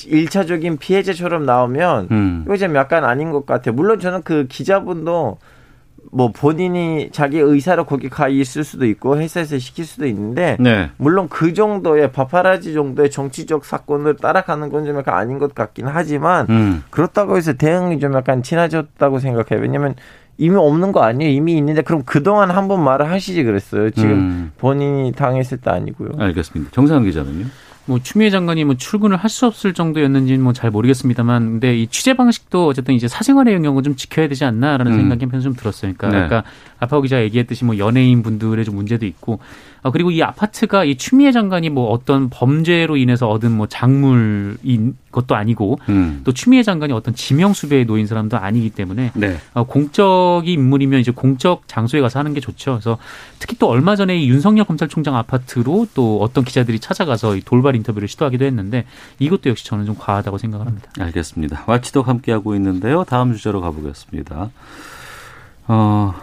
일차적인 0.06 0.78
피해자처럼 0.78 1.46
나오면 1.46 2.08
음. 2.12 2.44
이거 2.46 2.58
좀 2.58 2.76
약간 2.76 3.04
아닌 3.04 3.32
것 3.32 3.46
같아요. 3.46 3.76
물론 3.76 4.00
저는 4.00 4.22
그 4.24 4.48
기자분도 4.48 5.38
뭐 6.14 6.32
본인이 6.32 7.10
자기 7.12 7.38
의사로 7.40 7.86
거기 7.86 8.10
가 8.10 8.28
있을 8.28 8.64
수도 8.64 8.86
있고 8.86 9.18
회사에서 9.18 9.58
시킬 9.60 9.86
수도 9.86 10.06
있는데 10.08 10.58
네. 10.60 10.90
물론 10.98 11.30
그 11.30 11.54
정도의 11.54 12.12
파파라지 12.12 12.74
정도의 12.74 13.10
정치적 13.12 13.64
사건을 13.66 14.18
따라가는 14.18 14.70
건 14.70 14.86
좀 14.86 14.98
약간 14.98 15.16
아닌 15.16 15.40
것 15.40 15.54
같긴 15.56 15.88
하지만 15.88 16.48
음. 16.50 16.84
그렇다고 16.90 17.38
해서 17.38 17.54
대응이 17.54 18.00
좀 18.00 18.14
약간 18.14 18.44
친해졌다고 18.44 19.20
생각해요. 19.20 19.62
왜냐면 19.62 19.96
이미 20.38 20.56
없는 20.56 20.92
거 20.92 21.02
아니에요. 21.04 21.32
이미 21.32 21.56
있는데 21.58 21.82
그럼 21.84 22.02
그동안 22.06 22.50
한 22.50 22.68
번 22.68 22.84
말을 22.84 23.10
하시지 23.12 23.44
그랬어요. 23.44 23.92
지금 23.92 24.12
음. 24.12 24.52
본인이 24.58 25.12
당했을 25.12 25.60
때 25.60 25.70
아니고요. 25.70 26.10
알겠습니다. 26.18 26.72
정상훈 26.72 27.04
기자는요? 27.06 27.46
뭐 27.86 28.00
추미애 28.00 28.30
장관이 28.30 28.64
뭐 28.64 28.76
출근을 28.76 29.18
할 29.18 29.30
수 29.30 29.46
없을 29.48 29.74
정도였는지는 29.74 30.42
뭐 30.42 30.54
잘 30.54 30.70
모르겠습니다만, 30.72 31.44
근데 31.54 31.78
이 31.78 31.88
취재 31.88 32.14
방식도 32.14 32.68
어쨌든 32.68 32.94
이제 32.94 33.08
사생활의 33.08 33.54
영역은 33.56 33.84
좀 33.84 33.96
지켜야 33.96 34.28
되지 34.28 34.46
않나라는 34.46 34.92
음. 34.92 34.98
생각이 34.98 35.26
한편 35.26 35.42
좀 35.42 35.56
들었어요. 35.56 35.94
그러니까 35.98 36.20
네. 36.20 36.26
아까 36.26 36.44
아파오 36.80 37.02
기자 37.02 37.18
가 37.18 37.24
얘기했듯이 37.24 37.66
뭐 37.66 37.78
연예인 37.78 38.24
분들의 38.24 38.64
좀 38.66 38.76
문제도 38.76 39.06
있고, 39.06 39.40
아 39.84 39.92
그리고 39.92 40.12
이 40.12 40.22
아파트가 40.22 40.84
이 40.84 40.96
추미애 40.96 41.32
장관이 41.32 41.70
뭐 41.70 41.90
어떤 41.90 42.30
범죄로 42.30 42.98
인해서 42.98 43.28
얻은 43.30 43.52
뭐 43.52 43.68
작물인 43.68 44.96
것도 45.12 45.36
아니고, 45.36 45.80
음. 45.90 46.22
또 46.24 46.32
추미애 46.32 46.64
장관이 46.64 46.94
어떤 46.94 47.16
지명 47.16 47.54
수배에 47.54 47.84
놓인 47.84 48.08
사람도 48.08 48.38
아니기 48.38 48.70
때문에 48.70 49.12
네. 49.16 49.38
어, 49.54 49.64
공적인 49.64 50.54
인물이면 50.54 51.00
이제 51.00 51.12
공적 51.12 51.68
장소에 51.68 52.00
가서 52.02 52.20
하는 52.20 52.34
게 52.34 52.40
좋죠. 52.40 52.74
그래서 52.74 52.98
특히 53.40 53.58
또 53.58 53.68
얼마 53.68 53.96
전에 53.96 54.18
이 54.18 54.30
윤석열 54.30 54.66
검찰총장 54.66 55.16
아파트로 55.16 55.88
또 55.94 56.22
어떤 56.22 56.44
기자들이 56.44 56.80
찾아가서 56.80 57.36
이 57.36 57.42
돌발 57.42 57.76
인터뷰를 57.76 58.08
시도하기도 58.08 58.46
했는데 58.46 58.86
이것도 59.20 59.50
역시 59.50 59.66
저는 59.66 59.86
좀 59.86 59.96
과하다고 59.98 60.38
생각을 60.38 60.68
합니다. 60.68 60.90
알겠습니다. 61.00 61.64
와치독 61.66 62.08
함께하고 62.08 62.56
있는데요. 62.56 63.04
다음 63.04 63.34
주제로 63.34 63.62
가보겠습니다. 63.62 64.52
어, 65.68 66.14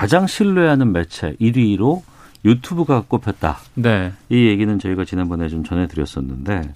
가장 0.00 0.26
신뢰하는 0.26 0.92
매체 0.92 1.36
1위로 1.42 2.00
유튜브가 2.42 3.04
꼽혔다. 3.06 3.58
네. 3.74 4.14
이 4.30 4.46
얘기는 4.46 4.78
저희가 4.78 5.04
지난번에 5.04 5.50
좀 5.50 5.62
전해드렸었는데 5.62 6.72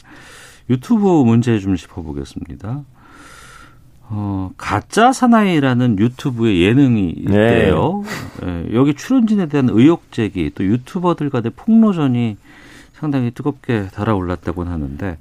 유튜브 0.69 1.07
문제 1.25 1.59
좀 1.59 1.75
짚어보겠습니다. 1.75 2.83
어, 4.11 4.51
가짜 4.59 5.15
사나이라는 5.15 5.99
유튜브의 6.01 6.61
예능이 6.65 7.15
있대요. 7.17 8.05
예, 8.45 8.69
여기 8.75 8.93
출연진에 8.93 9.47
대한 9.47 9.71
의혹 9.71 10.13
제기 10.13 10.51
또 10.55 10.63
유튜버들 10.63 11.31
간의 11.31 11.53
폭로전이 11.57 12.37
상당히 12.93 13.31
뜨겁게 13.31 13.87
달아올랐다고 13.87 14.65
하는데 14.65 15.17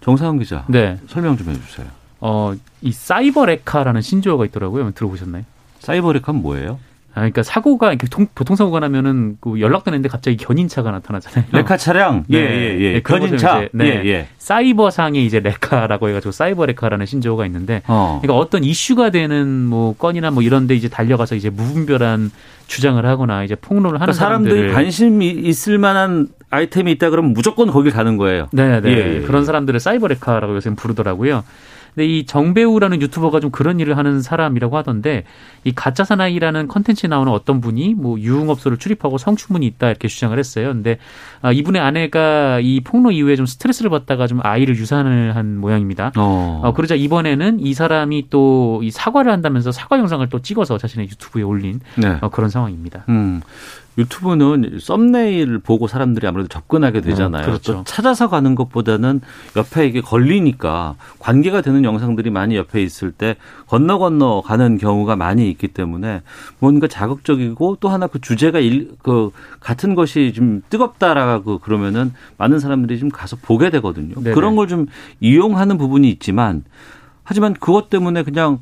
정상훈 0.00 0.40
기자 0.40 0.64
네. 0.68 0.98
설명 1.06 1.36
좀 1.36 1.50
해주세요. 1.50 1.86
어, 2.18 2.52
이 2.82 2.90
사이버 2.90 3.46
레카라는 3.46 4.02
신조어가 4.02 4.44
있더라고요. 4.46 4.90
들어보셨나요? 4.90 5.44
사이버렉은 5.78 6.42
뭐예요? 6.42 6.80
아, 7.16 7.20
그러니까 7.20 7.42
사고가 7.44 7.90
이렇게 7.90 8.08
통- 8.08 8.26
교통사고가 8.34 8.80
나면은 8.80 9.36
그 9.40 9.60
연락되는데 9.60 10.08
갑자기 10.08 10.36
견인차가 10.36 10.90
나타나잖아요. 10.90 11.46
레카 11.52 11.76
차량 11.76 12.24
네. 12.26 12.38
예 12.38 12.42
예 12.42 12.80
예 12.80 12.92
네, 12.94 13.02
그런 13.02 13.20
견인차 13.20 13.48
것을 13.54 13.64
이제, 13.66 13.70
네. 13.72 13.86
예 13.86 14.10
예 14.10 14.26
사이버상에 14.38 15.20
이제 15.20 15.38
레카라고 15.40 16.08
해가지고 16.08 16.32
사이버 16.32 16.66
레카라는 16.66 17.06
신조어가 17.06 17.46
있는데 17.46 17.82
어 17.86 18.18
그러니까 18.20 18.38
어떤 18.40 18.64
이슈가 18.64 19.10
되는 19.10 19.64
뭐 19.64 19.94
건이나 19.96 20.30
뭐 20.32 20.42
이런데 20.42 20.74
이제 20.74 20.88
달려가서 20.88 21.36
이제 21.36 21.50
무분별한 21.50 22.30
주장을 22.66 23.04
하거나 23.06 23.44
이제 23.44 23.54
폭로를 23.54 24.00
하는 24.00 24.12
그러니까 24.12 24.12
사람들이 24.12 24.72
관심이 24.72 25.28
있을 25.30 25.78
만한 25.78 26.28
아이템이 26.50 26.90
있다 26.92 27.10
그러면 27.10 27.32
무조건 27.32 27.70
거길 27.70 27.92
가는 27.92 28.16
거예요. 28.16 28.48
네 28.52 28.80
네 28.80 28.90
예, 28.90 29.16
예. 29.16 29.20
그런 29.22 29.44
사람들을 29.44 29.78
사이버 29.80 30.08
레카라고 30.08 30.54
요새 30.56 30.70
부르더라고요. 30.74 31.44
근데 31.94 32.06
이 32.06 32.26
정배우라는 32.26 33.00
유튜버가 33.00 33.40
좀 33.40 33.50
그런 33.50 33.80
일을 33.80 33.96
하는 33.96 34.22
사람이라고 34.22 34.76
하던데 34.76 35.24
이 35.64 35.72
가짜 35.72 36.04
사나이라는 36.04 36.68
컨텐츠에 36.68 37.08
나오는 37.08 37.32
어떤 37.32 37.60
분이 37.60 37.94
뭐 37.94 38.18
유흥업소를 38.18 38.78
출입하고 38.78 39.18
성추문이 39.18 39.66
있다 39.66 39.88
이렇게 39.88 40.08
주장을 40.08 40.38
했어요. 40.38 40.68
근데 40.68 40.98
아, 41.40 41.52
이분의 41.52 41.80
아내가 41.80 42.60
이 42.60 42.80
폭로 42.80 43.10
이후에 43.10 43.36
좀 43.36 43.46
스트레스를 43.46 43.90
받다가 43.90 44.26
좀 44.26 44.40
아이를 44.42 44.76
유산을 44.76 45.36
한 45.36 45.58
모양입니다. 45.58 46.12
어. 46.16 46.60
어, 46.64 46.72
그러자 46.72 46.94
이번에는 46.94 47.60
이 47.60 47.74
사람이 47.74 48.28
또 48.30 48.74
이 48.82 48.90
사과를 48.90 49.32
한다면서 49.32 49.72
사과 49.72 49.98
영상을 49.98 50.26
또 50.28 50.40
찍어서 50.40 50.78
자신의 50.78 51.08
유튜브에 51.08 51.42
올린 51.42 51.80
네. 51.96 52.18
어, 52.20 52.28
그런 52.28 52.50
상황입니다. 52.50 53.04
음. 53.08 53.40
유튜브는 53.96 54.78
썸네일을 54.80 55.60
보고 55.60 55.86
사람들이 55.86 56.26
아무래도 56.26 56.48
접근하게 56.48 57.00
되잖아요. 57.00 57.44
음, 57.44 57.46
그렇죠. 57.46 57.72
또 57.74 57.84
찾아서 57.84 58.28
가는 58.28 58.54
것보다는 58.56 59.20
옆에 59.56 59.86
이게 59.86 60.00
걸리니까 60.00 60.96
관계가 61.20 61.60
되는 61.60 61.84
영상들이 61.84 62.30
많이 62.30 62.56
옆에 62.56 62.82
있을 62.82 63.12
때 63.12 63.36
건너 63.68 63.98
건너 63.98 64.42
가는 64.42 64.78
경우가 64.78 65.14
많이 65.14 65.48
있기 65.50 65.68
때문에 65.68 66.22
뭔가 66.58 66.88
자극적이고 66.88 67.76
또 67.78 67.88
하나 67.88 68.08
그 68.08 68.20
주제가 68.20 68.58
일, 68.58 68.90
그 69.02 69.30
같은 69.60 69.94
것이 69.94 70.32
좀 70.34 70.62
뜨겁다라고 70.70 71.58
그러면은 71.58 72.12
많은 72.36 72.58
사람들이 72.58 72.98
좀 72.98 73.08
가서 73.10 73.36
보게 73.36 73.70
되거든요. 73.70 74.14
네네. 74.16 74.34
그런 74.34 74.56
걸 74.56 74.64
좀 74.64 74.86
이용하는 75.20 75.76
부분이 75.76 76.08
있지만 76.08 76.64
하지만 77.22 77.52
그것 77.52 77.90
때문에 77.90 78.22
그냥 78.22 78.60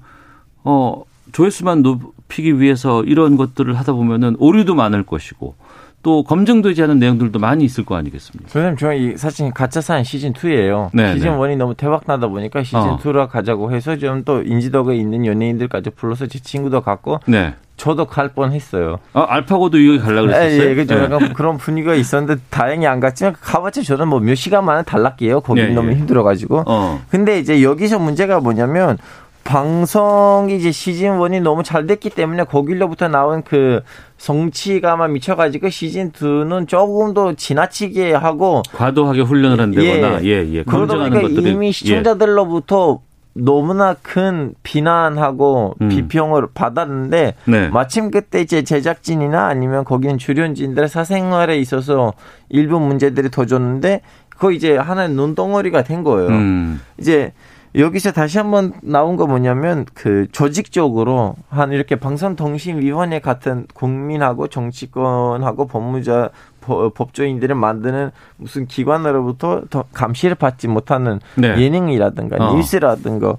어 0.64 1.04
조회수만 1.32 1.82
높이기 1.82 2.60
위해서 2.60 3.02
이런 3.04 3.36
것들을 3.36 3.72
하다 3.78 3.92
보면은 3.94 4.36
오류도 4.38 4.74
많을 4.74 5.02
것이고 5.04 5.54
또 6.02 6.24
검증되지 6.24 6.82
않은 6.82 6.98
내용들도 6.98 7.38
많이 7.38 7.64
있을 7.64 7.84
거 7.84 7.94
아니겠습니까? 7.94 8.50
선생님, 8.50 8.76
저는 8.76 8.96
이 8.98 9.16
사실 9.16 9.52
가짜사는 9.52 10.02
시즌 10.02 10.32
2예요. 10.32 10.90
네, 10.92 11.14
시즌 11.14 11.30
네. 11.30 11.36
1이 11.38 11.56
너무 11.56 11.74
대박 11.76 12.02
나다 12.06 12.26
보니까 12.26 12.64
시즌 12.64 12.80
어. 12.80 12.98
2로 12.98 13.28
가자고 13.28 13.70
해서 13.72 13.96
좀 13.96 14.24
또 14.24 14.42
인지도가 14.42 14.94
있는 14.94 15.24
연예인들까지 15.26 15.90
불러서 15.90 16.26
제 16.26 16.38
친구도 16.40 16.80
갔고 16.80 17.20
네. 17.26 17.54
저도 17.76 18.04
갈 18.06 18.28
뻔했어요. 18.28 18.98
아, 19.12 19.26
알파고도 19.28 19.78
여기 19.86 19.98
가려고 19.98 20.26
그랬었어요? 20.26 20.60
예, 20.60 20.70
예, 20.70 20.74
그죠. 20.74 20.94
네. 20.96 21.04
약간 21.04 21.32
그런 21.34 21.56
분위기가 21.56 21.94
있었는데 21.94 22.42
다행히 22.50 22.86
안 22.86 22.98
갔지만 23.00 23.34
가봤자 23.40 23.82
저는 23.82 24.08
뭐 24.08 24.18
몇 24.20 24.34
시간 24.34 24.64
만에 24.64 24.82
달랐게요. 24.82 25.40
거기 25.40 25.60
예, 25.60 25.68
너무 25.68 25.90
예. 25.92 25.94
힘들어가지고. 25.96 26.64
어. 26.66 27.00
근데 27.10 27.38
이제 27.38 27.62
여기서 27.62 27.98
문제가 28.00 28.40
뭐냐면 28.40 28.98
방송이 29.44 30.57
이제 30.57 30.70
시즌 30.70 31.18
1이 31.18 31.42
너무 31.42 31.62
잘 31.62 31.87
됐기 31.87 32.11
때문에 32.11 32.44
거기로부터 32.44 33.09
나온 33.09 33.42
그 33.42 33.83
성취감만 34.18 35.12
미쳐가지고 35.12 35.70
시즌 35.70 36.12
2는 36.12 36.68
조금 36.68 37.12
더 37.12 37.35
지나치게 37.35 38.12
하고 38.12 38.62
과도하게 38.72 39.22
훈련을 39.22 39.61
한다거나 39.61 40.22
예, 40.22 40.46
예. 40.52 40.62
그러다 40.62 40.94
검증하는 40.94 41.11
보니까 41.11 41.28
것들이 41.28 41.50
이미 41.50 41.68
예. 41.68 41.72
시청자들로부터 41.72 43.00
너무나 43.35 43.94
큰 43.94 44.55
비난하고 44.62 45.74
음. 45.81 45.88
비평을 45.88 46.48
받았는데 46.55 47.35
네. 47.46 47.68
마침 47.68 48.11
그때 48.11 48.40
이제 48.42 48.62
제작진이나 48.62 49.46
아니면 49.46 49.85
거기는 49.85 50.18
출연진들의 50.18 50.88
사생활에 50.88 51.59
있어서 51.59 52.12
일부 52.50 52.78
문제들이 52.78 53.31
터졌는데 53.31 54.02
그거 54.28 54.50
이제 54.52 54.76
하나의 54.76 55.11
눈덩어리가 55.11 55.83
된 55.83 56.05
거예요. 56.05 56.28
음. 56.28 56.81
이제 56.98 57.33
여기서 57.74 58.12
다시 58.12 58.37
한번 58.38 58.72
나온 58.82 59.16
거 59.16 59.26
뭐냐면 59.26 59.87
그 59.94 60.26
조직적으로 60.30 61.37
한 61.48 61.72
이렇게 61.72 61.96
방송통신위원회 61.96 63.20
같은 63.20 63.66
국민하고 63.72 64.48
정치권하고 64.48 65.66
법무자 65.66 66.28
법- 66.61 66.92
법조인들을 66.94 67.54
만드는 67.54 68.11
무슨 68.37 68.66
기관으로부터 68.66 69.62
더 69.70 69.85
감시를 69.94 70.35
받지 70.37 70.68
못하는 70.68 71.18
네. 71.37 71.56
예능이라든가 71.58 72.37
어. 72.44 72.54
뉴스라든가 72.56 73.37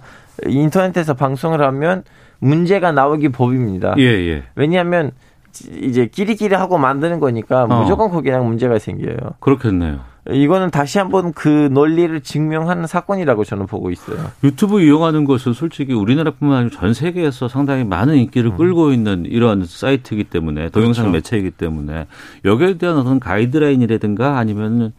인터넷에서 0.48 1.14
방송을 1.14 1.62
하면 1.62 2.04
문제가 2.40 2.92
나오기 2.92 3.30
법입니다. 3.30 3.94
예, 4.00 4.04
예. 4.04 4.44
왜냐하면 4.56 5.12
이제 5.80 6.08
끼리끼리 6.08 6.56
하고 6.56 6.80
만드는 6.80 7.20
거니까 7.20 7.66
어. 7.66 7.68
무조건 7.82 8.10
거기랑 8.10 8.46
문제가 8.48 8.80
생겨요. 8.80 9.16
그렇겠네요. 9.40 10.00
이거는 10.32 10.72
다시 10.72 11.00
한번 11.00 11.34
그 11.34 11.68
논리를 11.72 12.22
증명하는 12.22 12.88
사건이라고 12.88 13.44
저는 13.44 13.68
보고 13.68 13.92
있어요. 13.92 14.32
유튜브 14.44 14.82
이용하는 14.82 15.26
것은 15.26 15.52
솔직히 15.54 15.94
우리나라뿐만 15.94 16.58
아니라 16.58 16.80
전 16.80 16.94
세계에서 16.94 17.50
상당히 17.50 17.84
많은 17.84 18.16
인기를 18.16 18.56
끌고 18.56 18.94
있는 18.94 19.26
이런 19.26 19.66
사이트이기 19.66 20.26
때문에 20.26 20.70
동영상 20.70 21.12
매체이기 21.12 21.52
때문에 21.52 22.08
여기에 22.46 22.78
대한 22.78 22.98
어떤 22.98 23.20
가이드라인이라든가 23.20 24.38
아니면 24.38 24.94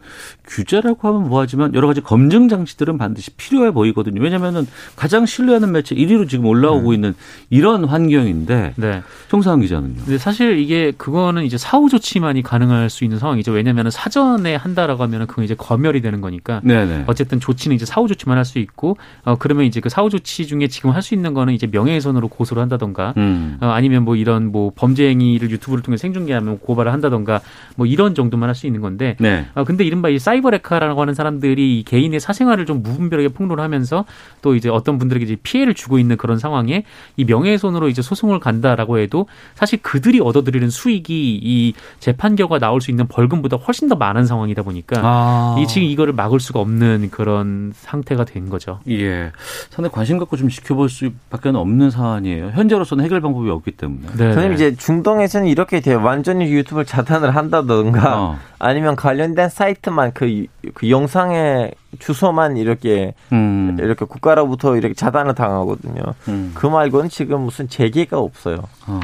규제라고 0.47 1.07
하면 1.07 1.27
뭐하지만 1.29 1.73
여러 1.73 1.87
가지 1.87 2.01
검증 2.01 2.47
장치들은 2.49 2.97
반드시 2.97 3.31
필요해 3.31 3.71
보이거든요. 3.71 4.21
왜냐하면은 4.21 4.67
가장 4.95 5.25
신뢰하는 5.25 5.71
매체 5.71 5.95
1위로 5.95 6.29
지금 6.29 6.45
올라오고 6.45 6.93
있는 6.93 7.13
이런 7.49 7.85
환경인데 7.85 8.73
네. 8.75 9.01
송상훈 9.29 9.61
기자는요. 9.61 9.95
근데 10.05 10.17
사실 10.17 10.59
이게 10.59 10.91
그거는 10.97 11.43
이제 11.43 11.57
사후 11.57 11.89
조치만이 11.89 12.41
가능할 12.43 12.89
수 12.89 13.03
있는 13.03 13.19
상황이죠. 13.19 13.51
왜냐하면 13.51 13.89
사전에 13.89 14.55
한다라고 14.55 15.03
하면은 15.03 15.27
그건 15.27 15.45
이제 15.45 15.55
검열이 15.55 16.01
되는 16.01 16.21
거니까. 16.21 16.61
네네. 16.63 17.03
어쨌든 17.07 17.39
조치는 17.39 17.75
이제 17.75 17.85
사후 17.85 18.07
조치만 18.07 18.37
할 18.37 18.45
수 18.45 18.59
있고, 18.59 18.97
어 19.23 19.35
그러면 19.37 19.65
이제 19.65 19.79
그 19.79 19.89
사후 19.89 20.11
조치 20.11 20.45
중에 20.45 20.67
지금 20.67 20.91
할 20.91 21.01
수 21.01 21.15
있는 21.15 21.33
거는 21.33 21.53
이제 21.53 21.65
명예훼손으로 21.67 22.27
고소를 22.27 22.61
한다던가, 22.61 23.13
음. 23.17 23.57
어, 23.59 23.67
아니면 23.67 24.03
뭐 24.05 24.15
이런 24.15 24.51
뭐 24.51 24.71
범죄 24.75 25.07
행위를 25.09 25.49
유튜브를 25.49 25.81
통해 25.83 25.97
생중계하면 25.97 26.59
고발을 26.59 26.91
한다던가, 26.93 27.41
뭐 27.75 27.85
이런 27.87 28.13
정도만 28.13 28.49
할 28.49 28.55
수 28.55 28.67
있는 28.67 28.81
건데, 28.81 29.15
네. 29.19 29.47
어, 29.55 29.63
근데 29.63 29.83
이른바 29.83 30.09
이 30.09 30.17
사이 30.19 30.34
버 30.41 30.49
레카라고 30.49 31.01
하는 31.01 31.13
사람들이 31.13 31.79
이 31.79 31.83
개인의 31.83 32.19
사생활을 32.19 32.65
좀 32.65 32.83
무분별하게 32.83 33.29
폭로를 33.29 33.63
하면서 33.63 34.05
또 34.41 34.55
이제 34.55 34.69
어떤 34.69 34.97
분들에게 34.97 35.25
이제 35.25 35.35
피해를 35.41 35.73
주고 35.73 35.97
있는 35.97 36.17
그런 36.17 36.37
상황에 36.37 36.83
이 37.17 37.25
명예훼손으로 37.25 37.89
이제 37.89 38.01
소송을 38.01 38.39
간다라고 38.39 38.99
해도 38.99 39.27
사실 39.55 39.81
그들이 39.81 40.19
얻어들이는 40.19 40.69
수익이 40.69 41.39
이 41.41 41.73
재판 41.99 42.35
결과 42.35 42.59
나올 42.59 42.81
수 42.81 42.91
있는 42.91 43.07
벌금보다 43.07 43.57
훨씬 43.57 43.87
더 43.87 43.95
많은 43.95 44.25
상황이다 44.25 44.63
보니까 44.63 45.01
아. 45.03 45.55
이 45.59 45.67
지금 45.67 45.87
이거를 45.87 46.13
막을 46.13 46.39
수가 46.39 46.59
없는 46.59 47.09
그런 47.11 47.71
상태가 47.75 48.25
된 48.25 48.49
거죠. 48.49 48.79
예. 48.89 49.31
상당히 49.69 49.93
관심 49.93 50.17
갖고 50.17 50.37
좀 50.37 50.49
지켜볼 50.49 50.89
수밖에 50.89 51.49
없는 51.49 51.89
사안이에요. 51.89 52.51
현재로서는 52.53 53.03
해결 53.03 53.21
방법이 53.21 53.49
없기 53.49 53.71
때문에. 53.71 54.07
네. 54.17 54.33
선생님 54.33 54.53
이제 54.53 54.75
중동에서는 54.75 55.47
이렇게 55.47 55.79
돼요. 55.79 56.01
완전히 56.03 56.51
유튜브를 56.51 56.85
차단을 56.85 57.35
한다던가 57.35 58.19
어. 58.19 58.39
아니면 58.59 58.95
관련된 58.95 59.49
사이트만 59.49 60.11
그, 60.13 60.24
그 60.73 60.89
영상의 60.89 61.71
주소만 61.99 62.57
이렇게 62.57 63.13
음. 63.31 63.77
이렇게 63.79 64.05
국가로부터 64.05 64.75
이렇게 64.77 64.93
차단을 64.93 65.33
당하거든요. 65.35 66.01
음. 66.27 66.51
그 66.53 66.67
말고는 66.67 67.09
지금 67.09 67.41
무슨 67.41 67.67
재개가 67.67 68.17
없어요. 68.19 68.57
어. 68.87 68.99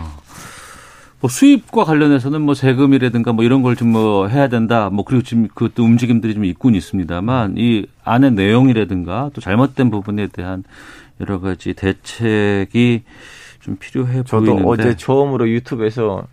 뭐 1.20 1.30
수입과 1.30 1.84
관련해서는 1.84 2.42
뭐 2.42 2.56
세금이라든가 2.56 3.32
뭐 3.34 3.44
이런 3.46 3.62
걸 3.62 3.76
좀 3.76 3.92
뭐 3.92 4.28
해야 4.28 4.48
된다. 4.48 4.90
뭐 4.92 5.06
그리고 5.06 5.22
지금 5.24 5.48
그또 5.54 5.84
움직임들이 5.84 6.34
좀 6.34 6.46
있군 6.46 6.74
있습니다만 6.76 7.56
이 7.58 7.86
안의 8.04 8.32
내용이라든가 8.32 9.30
또 9.34 9.40
잘못된 9.42 9.92
부분에 9.92 10.28
대한 10.28 10.64
여러 11.20 11.40
가지 11.40 11.74
대책이 11.76 13.04
좀 13.60 13.76
필요해 13.80 14.24
저도 14.24 14.56
보이는데. 14.56 14.68
어제 14.68 14.96
처음으로 14.96 15.48
유튜브에서 15.50 16.26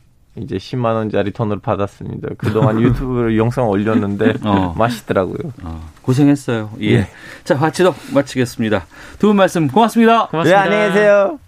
이제 0.42 0.56
10만 0.56 0.94
원짜리 0.94 1.30
돈을 1.32 1.58
받았습니다. 1.60 2.28
그동안 2.38 2.80
유튜브로 2.82 3.36
영상 3.36 3.68
올렸는데 3.68 4.34
어. 4.44 4.74
맛있더라고요. 4.76 5.52
어, 5.62 5.88
고생했어요. 6.02 6.70
예. 6.82 6.86
예. 6.92 7.08
자, 7.44 7.54
화치덕 7.56 7.96
마치겠습니다. 8.14 8.86
두 9.18 9.28
분 9.28 9.36
말씀 9.36 9.68
고맙습니다. 9.68 10.22
네, 10.24 10.28
고맙습니다. 10.30 10.60
안녕히 10.62 10.88
계세요. 10.88 11.38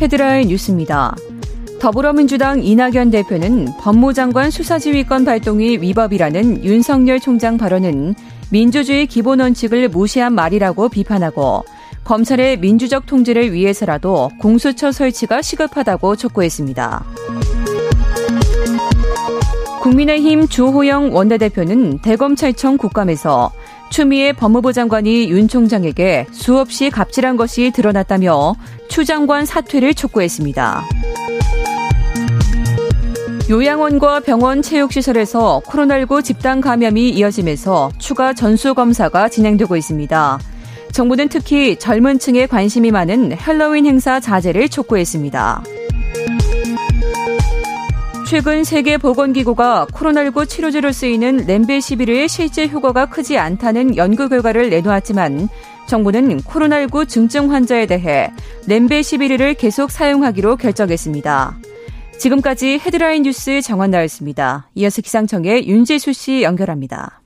헤드라인 0.00 0.48
뉴스입니다. 0.48 1.14
더불어민주당 1.80 2.62
이낙연 2.62 3.10
대표는 3.10 3.66
법무장관 3.80 4.50
수사지휘권 4.50 5.24
발동이 5.24 5.78
위법이라는 5.78 6.64
윤석열 6.64 7.20
총장 7.20 7.58
발언은 7.58 8.14
민주주의 8.50 9.06
기본 9.06 9.40
원칙을 9.40 9.88
무시한 9.88 10.34
말이라고 10.34 10.88
비판하고 10.88 11.64
검찰의 12.06 12.58
민주적 12.60 13.04
통제를 13.04 13.52
위해서라도 13.52 14.30
공수처 14.38 14.92
설치가 14.92 15.42
시급하다고 15.42 16.14
촉구했습니다. 16.14 17.04
국민의힘 19.82 20.46
주호영 20.46 21.12
원내대표는 21.12 21.98
대검찰청 21.98 22.76
국감에서 22.76 23.52
추미애 23.90 24.32
법무부 24.32 24.72
장관이 24.72 25.30
윤 25.30 25.48
총장에게 25.48 26.26
수없이 26.30 26.90
갑질한 26.90 27.36
것이 27.36 27.72
드러났다며 27.72 28.54
추 28.88 29.04
장관 29.04 29.44
사퇴를 29.44 29.94
촉구했습니다. 29.94 30.84
요양원과 33.50 34.20
병원 34.20 34.62
체육시설에서 34.62 35.60
코로나19 35.66 36.22
집단 36.22 36.60
감염이 36.60 37.10
이어지면서 37.10 37.90
추가 37.98 38.32
전수검사가 38.32 39.28
진행되고 39.28 39.76
있습니다. 39.76 40.38
정부는 40.96 41.28
특히 41.28 41.76
젊은 41.76 42.18
층에 42.18 42.46
관심이 42.46 42.90
많은 42.90 43.36
헬로윈 43.36 43.84
행사 43.84 44.18
자제를 44.18 44.70
촉구했습니다. 44.70 45.62
최근 48.26 48.64
세계보건기구가 48.64 49.88
코로나19 49.92 50.48
치료제로 50.48 50.92
쓰이는 50.92 51.44
렘베시비르의 51.46 52.30
실제 52.30 52.66
효과가 52.66 53.10
크지 53.10 53.36
않다는 53.36 53.98
연구 53.98 54.30
결과를 54.30 54.70
내놓았지만 54.70 55.50
정부는 55.86 56.40
코로나19 56.40 57.06
증증 57.06 57.52
환자에 57.52 57.84
대해 57.84 58.32
렘베시비르를 58.66 59.52
계속 59.52 59.90
사용하기로 59.90 60.56
결정했습니다. 60.56 61.58
지금까지 62.18 62.78
헤드라인 62.78 63.24
뉴스 63.24 63.60
정원 63.60 63.90
나였습니다. 63.90 64.70
이어서 64.74 65.02
기상청의 65.02 65.68
윤재수 65.68 66.14
씨 66.14 66.42
연결합니다. 66.42 67.20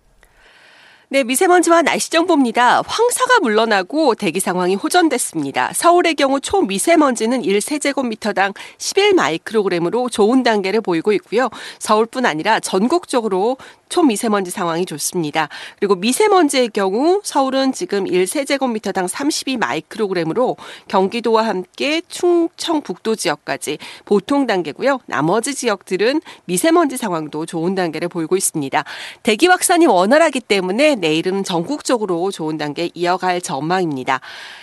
네, 1.13 1.25
미세먼지와 1.25 1.83
날씨 1.83 2.09
정보입니다. 2.09 2.83
황사가 2.87 3.41
물러나고 3.41 4.15
대기 4.15 4.39
상황이 4.39 4.77
호전됐습니다. 4.77 5.73
서울의 5.75 6.15
경우 6.15 6.39
초미세먼지는 6.39 7.43
1세제곱미터당 7.43 8.55
11 8.79 9.15
마이크로그램으로 9.15 10.09
좋은 10.09 10.45
단계를 10.45 10.81
보이고 10.81 11.11
있고요. 11.11 11.49
서울뿐 11.81 12.27
아니라 12.27 12.61
전국적으로 12.61 13.57
초미세먼지 13.89 14.53
상황이 14.53 14.87
좋습니다. 14.87 15.49
그리고 15.81 15.97
미세먼지의 15.97 16.69
경우 16.69 17.21
서울은 17.25 17.73
지금 17.73 18.05
1세제곱미터당 18.05 19.09
32 19.09 19.57
마이크로그램으로 19.57 20.57
경기도와 20.87 21.45
함께 21.45 22.01
충청북도 22.07 23.17
지역까지 23.17 23.79
보통 24.05 24.47
단계고요. 24.47 25.01
나머지 25.07 25.57
지역들은 25.57 26.21
미세먼지 26.45 26.97
상황도 26.97 27.47
좋은 27.47 27.75
단계를 27.75 28.09
보이고 28.09 28.37
있습니다. 28.37 28.85
대기 29.25 29.49
확산이 29.49 29.87
원활하기 29.87 30.39
때문에 30.39 30.95
내일은 31.01 31.43
전국적으로 31.43 32.31
좋은 32.31 32.57
단계 32.57 32.91
이어갈 32.95 33.41
전망입니다. 33.41 34.21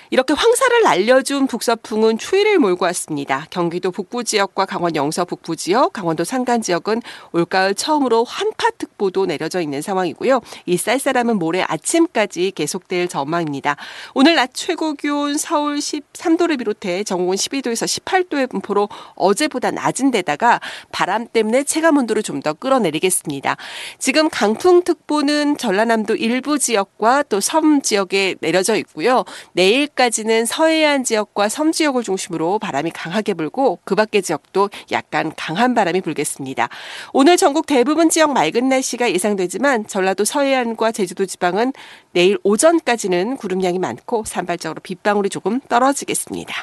이렇게 0.10 0.34
황사를 0.34 0.84
날려준 0.84 1.48
북서풍은 1.48 2.18
추위를 2.18 2.60
몰고 2.60 2.86
왔습니다. 2.86 3.46
경기도 3.50 3.92
북부 3.92 4.24
지역과 4.24 4.66
강원 4.66 4.96
영서 4.96 5.26
북부 5.26 5.58
지역, 5.58 5.92
강원도 5.92 6.24
산간 6.24 6.62
지역은 6.62 7.02
올가을 7.34 7.76
처음으로 7.76 8.24
환파특보도 8.24 9.26
내려져 9.26 9.60
있는 9.60 9.82
상황이고요. 9.82 10.40
이 10.66 10.78
쌀쌀함은 10.78 11.38
모레 11.38 11.64
아침까지 11.68 12.52
계속될 12.56 13.10
전망입니다. 13.10 13.76
오늘 14.14 14.36
낮 14.36 14.52
최고 14.54 14.94
기온 14.94 15.38
서울 15.38 15.80
13도를 15.80 16.58
비롯해 16.58 17.04
전국은 17.04 17.36
12도에서 17.36 17.86
18도의 17.86 18.50
분포로 18.50 18.88
어제보다 19.16 19.72
낮은 19.72 20.12
데다가 20.12 20.62
바람 20.92 21.28
때문에 21.28 21.64
체감 21.66 21.98
온도를 21.98 22.24
좀 22.24 22.38
더 22.38 22.54
끌어내리겠습니다. 22.54 23.58
지금 23.98 24.30
강풍특보는 24.30 25.58
전라남도 25.58 26.16
일부 26.28 26.60
지역과 26.60 27.24
또 27.24 27.38
섬 27.40 27.82
지역에 27.82 28.36
내려져 28.42 28.76
있고요. 28.76 29.24
내일 29.54 29.88
내일까지는 29.88 30.46
서해안 30.46 31.04
지역과 31.04 31.50
섬 31.50 31.72
지역을 31.72 32.04
중심으로 32.04 32.60
바람이 32.60 32.92
강하게 32.92 33.34
불고 33.34 33.80
그 33.84 33.96
밖의 33.96 34.22
지역도 34.22 34.70
약간 34.92 35.32
강한 35.36 35.74
바람이 35.74 36.02
불겠습니다. 36.02 36.70
오늘 37.14 37.38
전국 37.38 37.66
대부분 37.66 38.10
지역 38.10 38.34
맑은 38.34 38.70
날씨가 38.70 39.12
예상되지만 39.12 39.88
전라도 39.88 40.26
서해안과 40.26 40.92
제주도 40.92 41.26
지방은 41.26 41.74
내일 42.12 42.38
오전까지는 42.44 43.38
구름량이 43.38 43.80
많고 43.80 44.24
산발적으로 44.26 44.82
빗방울이 44.82 45.30
조금 45.30 45.60
떨어지겠습니다. 45.62 46.54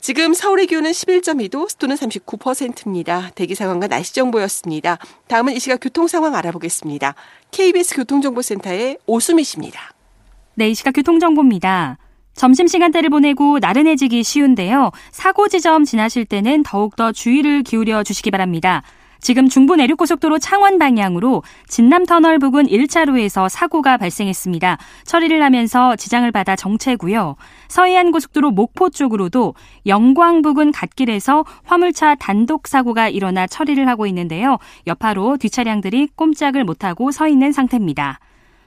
지금 0.00 0.34
서울의 0.34 0.66
기온은 0.66 0.92
11.2도, 0.92 1.68
습도는 1.68 1.96
39%입니다. 1.96 3.30
대기 3.34 3.54
상황과 3.54 3.88
날씨 3.88 4.14
정보였습니다. 4.14 4.98
다음은 5.26 5.54
이 5.54 5.60
시각 5.60 5.80
교통 5.80 6.06
상황 6.06 6.34
알아보겠습니다. 6.36 7.14
KBS 7.50 7.96
교통정보센터의 7.96 8.98
오수미 9.06 9.42
씨입니다. 9.44 9.92
네, 10.54 10.70
이 10.70 10.74
시각 10.74 10.92
교통정보입니다. 10.92 11.98
점심시간대를 12.34 13.10
보내고 13.10 13.58
나른해지기 13.58 14.22
쉬운데요. 14.22 14.92
사고 15.10 15.48
지점 15.48 15.84
지나실 15.84 16.26
때는 16.26 16.62
더욱더 16.62 17.10
주의를 17.10 17.62
기울여 17.62 18.02
주시기 18.02 18.30
바랍니다. 18.30 18.82
지금 19.26 19.48
중부 19.48 19.74
내륙고속도로 19.74 20.38
창원 20.38 20.78
방향으로 20.78 21.42
진남터널 21.66 22.38
부근 22.38 22.66
1차로에서 22.66 23.48
사고가 23.48 23.96
발생했습니다. 23.96 24.78
처리를 25.02 25.42
하면서 25.42 25.96
지장을 25.96 26.30
받아 26.30 26.54
정체고요. 26.54 27.34
서해안 27.66 28.12
고속도로 28.12 28.52
목포 28.52 28.90
쪽으로도 28.90 29.56
영광 29.86 30.42
부근 30.42 30.70
갓길에서 30.70 31.44
화물차 31.64 32.14
단독 32.14 32.68
사고가 32.68 33.08
일어나 33.08 33.48
처리를 33.48 33.88
하고 33.88 34.06
있는데요. 34.06 34.58
여파로 34.86 35.38
뒷차량들이 35.38 36.10
꼼짝을 36.14 36.62
못하고 36.62 37.10
서 37.10 37.26
있는 37.26 37.50
상태입니다. 37.50 38.20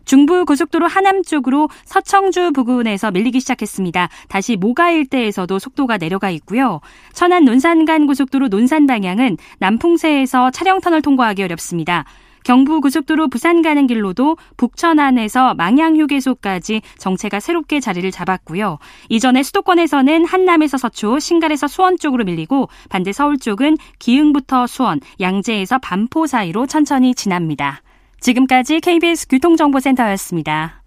중부 0.09 0.43
고속도로 0.43 0.87
하남 0.87 1.21
쪽으로 1.21 1.69
서청주 1.85 2.53
부근에서 2.53 3.11
밀리기 3.11 3.39
시작했습니다. 3.41 4.09
다시 4.27 4.55
모가 4.55 4.89
일대에서도 4.89 5.59
속도가 5.59 5.99
내려가 5.99 6.31
있고요. 6.31 6.81
천안 7.13 7.45
논산간 7.45 8.07
고속도로 8.07 8.47
논산 8.47 8.87
방향은 8.87 9.37
남풍세에서 9.59 10.49
차량 10.49 10.81
터널 10.81 11.03
통과하기 11.03 11.43
어렵습니다. 11.43 12.05
경부 12.43 12.81
고속도로 12.81 13.27
부산 13.27 13.61
가는 13.61 13.85
길로도 13.85 14.37
북천안에서 14.57 15.53
망양 15.53 15.95
휴게소까지 15.97 16.81
정체가 16.97 17.39
새롭게 17.39 17.79
자리를 17.79 18.09
잡았고요. 18.09 18.79
이전에 19.09 19.43
수도권에서는 19.43 20.25
한남에서 20.25 20.79
서초, 20.79 21.19
신갈에서 21.19 21.67
수원 21.67 21.99
쪽으로 21.99 22.23
밀리고 22.23 22.67
반대 22.89 23.11
서울 23.11 23.37
쪽은 23.37 23.77
기흥부터 23.99 24.65
수원, 24.65 25.01
양재에서 25.19 25.77
반포 25.77 26.25
사이로 26.25 26.65
천천히 26.65 27.13
지납니다. 27.13 27.83
지금까지 28.19 28.79
KBS 28.79 29.27
교통정보센터였습니다. 29.27 30.83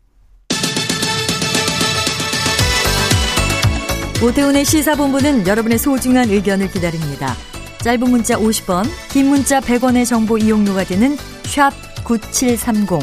오태훈의 4.25 4.65
시사본부는 4.65 5.47
여러분의 5.49 5.79
소중한 5.79 6.31
의견을 6.31 6.71
기다립니다. 6.71 7.35
짧은 7.79 8.09
문자 8.09 8.37
50원, 8.37 8.85
긴 9.11 9.27
문자 9.27 9.61
100원의 9.61 10.07
정보 10.07 10.39
이용료가 10.39 10.85
되는 10.85 11.17
샵 11.43 11.73
9730, 12.05 13.01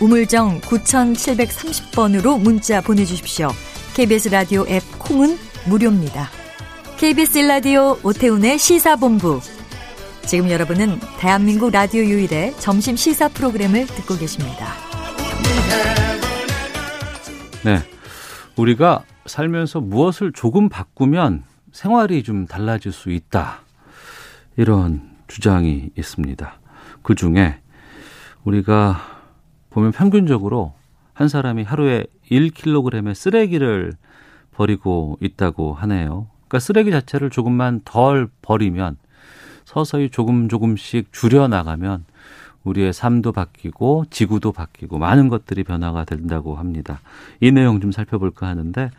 우물정 0.00 0.60
9730번으로 0.60 2.40
문자 2.40 2.80
보내주십시오. 2.80 3.48
KBS 3.94 4.28
라디오 4.28 4.64
앱 4.68 4.82
콩은 5.00 5.36
무료입니다. 5.66 6.30
KBS 6.98 7.38
라디오 7.38 7.98
오태훈의 8.04 8.58
시사본부 8.58 9.40
지금 10.26 10.50
여러분은 10.50 10.98
대한민국 11.18 11.70
라디오 11.70 12.02
유일의 12.02 12.54
점심 12.58 12.96
시사 12.96 13.28
프로그램을 13.28 13.86
듣고 13.86 14.16
계십니다. 14.16 14.72
네. 17.62 17.78
우리가 18.56 19.04
살면서 19.26 19.80
무엇을 19.80 20.32
조금 20.32 20.70
바꾸면 20.70 21.44
생활이 21.72 22.22
좀 22.22 22.46
달라질 22.46 22.90
수 22.90 23.10
있다. 23.10 23.60
이런 24.56 25.10
주장이 25.28 25.90
있습니다. 25.96 26.58
그 27.02 27.14
중에 27.14 27.60
우리가 28.44 29.00
보면 29.70 29.92
평균적으로 29.92 30.72
한 31.12 31.28
사람이 31.28 31.64
하루에 31.64 32.06
1kg의 32.30 33.14
쓰레기를 33.14 33.92
버리고 34.52 35.18
있다고 35.20 35.74
하네요. 35.74 36.28
그러니까 36.48 36.60
쓰레기 36.60 36.90
자체를 36.90 37.28
조금만 37.28 37.82
덜 37.84 38.28
버리면 38.40 38.96
서서히 39.74 40.08
조금 40.08 40.48
조금씩 40.48 41.12
줄여 41.12 41.48
나가면 41.48 42.04
우리의 42.62 42.92
삶도 42.92 43.32
바뀌고 43.32 44.04
지구도 44.08 44.52
바뀌고 44.52 44.98
많은 44.98 45.28
것들이 45.28 45.64
변화가 45.64 46.04
된다고 46.04 46.54
합니다. 46.54 47.00
이 47.40 47.50
내용 47.50 47.80
좀 47.80 47.90
살펴볼까 47.90 48.46
하는데 48.46 48.90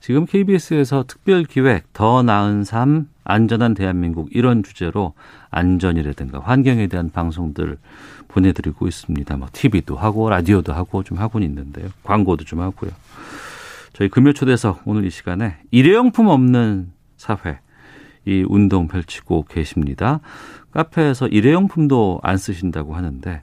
지금 0.00 0.24
KBS에서 0.24 1.04
특별 1.06 1.44
기획 1.44 1.92
더 1.92 2.22
나은 2.22 2.64
삶 2.64 3.08
안전한 3.24 3.74
대한민국 3.74 4.30
이런 4.32 4.62
주제로 4.62 5.12
안전이라든가 5.50 6.40
환경에 6.40 6.86
대한 6.86 7.10
방송들 7.10 7.76
보내드리고 8.28 8.88
있습니다. 8.88 9.36
뭐 9.36 9.48
TV도 9.52 9.96
하고 9.96 10.30
라디오도 10.30 10.72
하고 10.72 11.02
좀 11.04 11.18
하고는 11.18 11.46
있는데요. 11.46 11.90
광고도 12.04 12.44
좀 12.44 12.60
하고요. 12.60 12.90
저희 13.92 14.08
금요 14.08 14.32
초대석 14.32 14.82
오늘 14.86 15.04
이 15.04 15.10
시간에 15.10 15.58
일회용품 15.70 16.28
없는 16.28 16.90
사회 17.18 17.58
이 18.24 18.44
운동 18.48 18.88
펼치고 18.88 19.46
계십니다. 19.48 20.20
카페에서 20.72 21.28
일회용품도 21.28 22.20
안 22.22 22.36
쓰신다고 22.36 22.94
하는데 22.94 23.42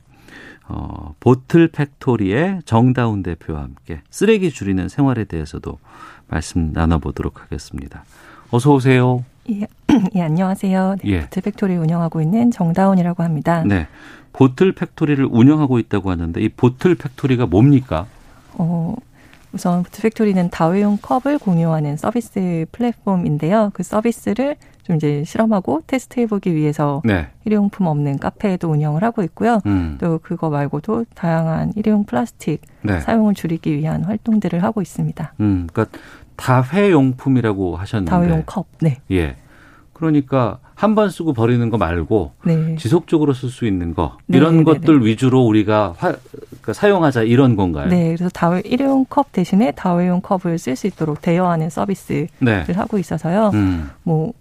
어, 0.67 1.15
보틀 1.19 1.67
팩토리의 1.67 2.61
정다운 2.65 3.23
대표와 3.23 3.63
함께 3.63 4.01
쓰레기 4.09 4.51
줄이는 4.51 4.87
생활에 4.87 5.23
대해서도 5.25 5.79
말씀 6.27 6.71
나눠보도록 6.73 7.41
하겠습니다. 7.41 8.03
어서 8.51 8.73
오세요. 8.73 9.25
예, 9.49 9.67
예 10.15 10.21
안녕하세요. 10.21 10.97
네, 11.03 11.09
예. 11.09 11.21
보틀 11.21 11.41
팩토리 11.41 11.75
운영하고 11.75 12.21
있는 12.21 12.51
정다운이라고 12.51 13.23
합니다. 13.23 13.63
네. 13.63 13.87
보틀 14.31 14.73
팩토리를 14.73 15.27
운영하고 15.29 15.79
있다고 15.79 16.11
하는데 16.11 16.39
이 16.39 16.49
보틀 16.49 16.95
팩토리가 16.95 17.47
뭡니까? 17.47 18.05
어, 18.53 18.95
우선 19.51 19.81
보틀 19.83 20.03
팩토리는 20.03 20.49
다회용 20.51 20.97
컵을 21.01 21.39
공유하는 21.39 21.97
서비스 21.97 22.65
플랫폼인데요. 22.71 23.71
그 23.73 23.81
서비스를 23.81 24.55
좀 24.89 24.95
이제 24.95 25.23
실험하고 25.23 25.83
테스트해보기 25.85 26.55
위해서 26.55 27.03
네. 27.05 27.27
일회용품 27.45 27.85
없는 27.85 28.17
카페도 28.17 28.67
운영을 28.71 29.03
하고 29.03 29.21
있고요. 29.21 29.59
음. 29.67 29.99
또 30.01 30.19
그거 30.23 30.49
말고도 30.49 31.05
다양한 31.13 31.73
일회용 31.75 32.05
플라스틱 32.05 32.61
네. 32.81 32.99
사용을 32.99 33.35
줄이기 33.35 33.77
위한 33.77 34.03
활동들을 34.03 34.63
하고 34.63 34.81
있습니다. 34.81 35.33
음, 35.41 35.67
그러니까 35.71 35.99
다회용품이라고 36.37 37.75
하셨는데 37.77 38.09
다회용 38.09 38.43
컵, 38.47 38.65
네. 38.81 38.97
예. 39.11 39.35
그러니까 39.93 40.57
한 40.73 40.95
번 40.95 41.09
쓰고 41.11 41.33
버리는 41.33 41.69
거 41.69 41.77
말고 41.77 42.31
네. 42.45 42.75
지속적으로 42.77 43.33
쓸 43.33 43.49
수 43.49 43.67
있는 43.67 43.93
거 43.93 44.17
네, 44.25 44.37
이런 44.39 44.59
네, 44.59 44.63
것들 44.63 45.05
위주로 45.05 45.41
우리가 45.45 45.93
화, 45.97 46.13
그러니까 46.13 46.73
사용하자 46.73 47.23
이런 47.23 47.55
건가요? 47.57 47.89
네, 47.89 48.15
그래서 48.15 48.29
다회 48.29 48.61
일회용 48.65 49.05
컵 49.07 49.31
대신에 49.33 49.71
다회용 49.71 50.21
컵을 50.21 50.57
쓸 50.57 50.75
수 50.75 50.87
있도록 50.87 51.21
대여하는 51.21 51.69
서비스를 51.69 52.29
네. 52.39 52.63
하고 52.73 52.97
있어서요. 52.97 53.51
음. 53.53 53.91
뭐 54.01 54.33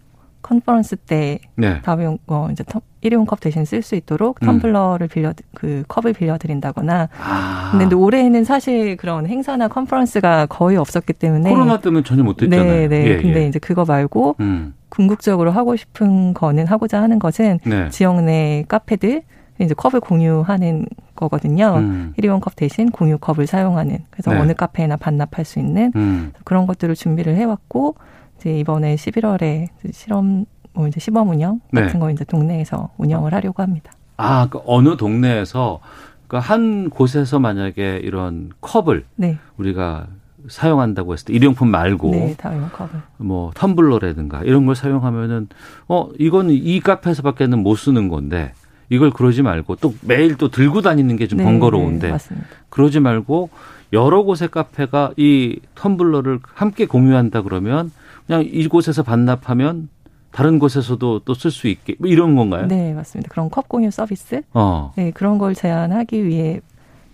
컨퍼런스 0.43 0.97
때 0.97 1.39
네. 1.57 1.81
다회용 1.83 2.19
어 2.27 2.49
이제 2.53 2.65
텀- 2.65 2.81
일회용 3.01 3.27
컵 3.27 3.41
대신 3.41 3.65
쓸 3.65 3.83
수 3.83 3.95
있도록 3.95 4.43
음. 4.43 4.49
텀블러를 4.61 5.09
빌려 5.11 5.33
그 5.55 5.85
컵을 5.89 6.13
빌려 6.15 6.37
드린다거나. 6.39 7.09
아. 7.21 7.69
근데, 7.71 7.85
근데 7.85 7.95
올해는 7.97 8.45
사실 8.45 8.97
그런 8.97 9.27
행사나 9.27 9.69
컨퍼런스가 9.69 10.47
거의 10.47 10.77
없었기 10.77 11.13
때문에 11.13 11.51
코로나 11.51 11.81
때문에 11.81 12.03
전혀 12.03 12.23
못 12.23 12.37
됐잖아요. 12.37 12.65
네, 12.65 12.89
네. 12.89 13.05
예, 13.07 13.17
근데 13.23 13.43
예. 13.45 13.47
이제 13.49 13.59
그거 13.59 13.85
말고 13.85 14.37
음. 14.41 14.75
궁극적으로 14.89 15.51
하고 15.51 15.77
싶은 15.77 16.35
거는 16.35 16.67
하고자 16.67 17.01
하는 17.03 17.19
것은 17.19 17.61
네. 17.65 17.89
지역 17.91 18.23
내 18.23 18.65
카페들 18.69 19.23
이제 19.61 19.75
컵을 19.75 20.01
공유하는 20.01 20.87
거거든요. 21.15 21.75
음. 21.79 22.15
일회용 22.17 22.41
컵 22.41 22.55
대신 22.57 22.91
공유 22.91 23.19
컵을 23.19 23.47
사용하는 23.47 23.99
그래서 24.11 24.33
네. 24.33 24.39
어느 24.39 24.55
카페나 24.55 24.97
반납할 24.97 25.45
수 25.45 25.59
있는 25.59 25.93
음. 25.97 26.33
그런 26.45 26.67
것들을 26.67 26.95
준비를 26.95 27.35
해왔고 27.37 27.97
이제 28.39 28.59
이번에 28.59 28.95
11월에 28.95 29.69
실험 29.93 30.47
뭐 30.73 30.87
이제 30.87 31.01
시범 31.01 31.29
운영 31.29 31.61
네. 31.73 31.83
같은 31.83 31.99
거 32.01 32.11
이제 32.11 32.25
동네에서 32.25 32.91
운영을 32.99 33.35
하려고 33.35 33.63
합니다. 33.63 33.93
아, 34.17 34.49
그 34.49 34.61
어느 34.65 34.97
동네에서 34.97 35.81
그러니까 36.27 36.53
한 36.53 36.91
곳에서 36.91 37.39
만약에 37.39 38.01
이런 38.03 38.51
컵을 38.61 39.05
네, 39.17 39.39
우리가 39.57 40.07
사용한다고 40.49 41.13
했을 41.15 41.27
때 41.27 41.33
일용품 41.33 41.69
말고 41.69 42.11
네. 42.11 42.37
뭐 43.17 43.51
텀블러라든가 43.51 44.47
이런 44.47 44.67
걸 44.67 44.77
사용하면은 44.77 45.49
어 45.89 46.09
이건 46.19 46.51
이 46.51 46.81
카페에서밖에는 46.81 47.59
못 47.59 47.77
쓰는 47.77 48.09
건데 48.09 48.53
이걸 48.89 49.11
그러지 49.11 49.43
말고 49.43 49.77
또 49.77 49.95
매일 50.03 50.37
또 50.37 50.49
들고 50.49 50.81
다니는 50.81 51.17
게좀 51.17 51.39
네, 51.39 51.45
번거로운데 51.45 52.13
네. 52.13 52.19
그러지 52.71 53.01
말고 53.01 53.51
여러 53.93 54.23
곳의 54.23 54.49
카페가 54.49 55.13
이 55.17 55.61
텀블러를 55.75 56.41
함께 56.55 56.87
공유한다 56.87 57.43
그러면 57.43 57.91
그냥 58.29 58.45
이곳에서 58.47 59.03
반납하면 59.03 59.89
다른 60.31 60.59
곳에서도 60.59 61.21
또 61.21 61.35
쓸 61.35 61.51
수 61.51 61.67
있게 61.69 61.97
뭐 61.99 62.09
이런 62.09 62.37
건가요? 62.37 62.67
네, 62.69 62.93
맞습니다. 62.93 63.29
그런 63.33 63.51
컵 63.51 63.69
공유 63.69 63.91
서비스 63.91 64.43
어. 64.55 64.93
네, 64.97 65.11
그런 65.11 65.39
걸 65.39 65.55
제안하기 65.55 66.25
위해 66.25 66.61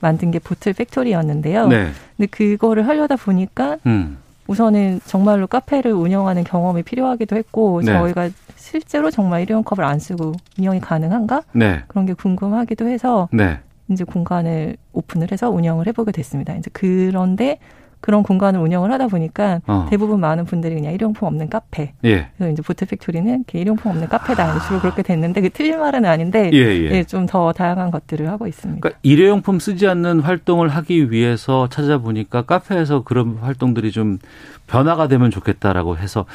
만든 0.00 0.30
게 0.30 0.38
보틀 0.40 0.72
팩토리였는데요. 0.74 1.68
네. 1.68 1.90
근데 2.16 2.26
그거를 2.26 2.86
하려다 2.86 3.16
보니까 3.16 3.78
음. 3.86 4.18
우선은 4.48 5.00
정말로 5.06 5.46
카페를 5.46 5.92
운영하는 5.92 6.44
경험이 6.44 6.82
필요하기도 6.82 7.36
했고 7.36 7.80
네. 7.82 7.92
저희가 7.92 8.28
실제로 8.56 9.10
정말 9.10 9.42
일회용 9.42 9.62
컵을 9.62 9.84
안 9.84 9.98
쓰고 9.98 10.32
운영이 10.58 10.80
가능한가 10.80 11.42
네. 11.52 11.82
그런 11.88 12.04
게 12.04 12.12
궁금하기도 12.12 12.86
해서 12.88 13.28
네. 13.32 13.60
이제 13.88 14.04
공간을 14.04 14.76
오픈을 14.92 15.30
해서 15.32 15.48
운영을 15.50 15.86
해보게 15.86 16.12
됐습니다. 16.12 16.54
이제 16.56 16.68
그런데 16.74 17.58
그런 18.04 18.22
공간을 18.22 18.60
운영을 18.60 18.92
하다 18.92 19.06
보니까 19.06 19.62
어. 19.66 19.86
대부분 19.88 20.20
많은 20.20 20.44
분들이 20.44 20.74
그냥 20.74 20.92
일용품 20.92 21.26
없는 21.26 21.48
카페. 21.48 21.94
예. 22.04 22.28
그래서 22.36 22.52
이제 22.52 22.60
보트 22.60 22.84
팩토리는 22.84 23.44
일용품 23.50 23.90
없는 23.92 24.08
카페다. 24.10 24.58
주로 24.66 24.78
그렇게 24.80 25.02
됐는데 25.02 25.40
그 25.40 25.48
틀린 25.48 25.78
말은 25.78 26.04
아닌데 26.04 26.50
예, 26.52 26.58
예. 26.58 27.04
좀더 27.04 27.54
다양한 27.54 27.90
것들을 27.90 28.28
하고 28.28 28.46
있습니다. 28.46 28.78
그러니까 28.82 29.00
일회용품 29.02 29.58
쓰지 29.58 29.88
않는 29.88 30.20
활동을 30.20 30.68
하기 30.68 31.10
위해서 31.10 31.70
찾아보니까 31.70 32.42
카페에서 32.42 33.04
그런 33.04 33.38
활동들이 33.40 33.90
좀 33.90 34.18
변화가 34.66 35.08
되면 35.08 35.30
좋겠다라고 35.30 35.96
해서 35.96 36.26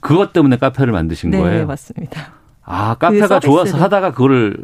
그것 0.00 0.32
때문에 0.32 0.56
카페를 0.56 0.94
만드신 0.94 1.28
네, 1.28 1.38
거예요. 1.40 1.66
맞습니다. 1.66 2.32
아, 2.64 2.94
카페가 2.94 3.40
그 3.40 3.46
좋아서. 3.46 3.76
하다가 3.76 4.12
그거를 4.12 4.56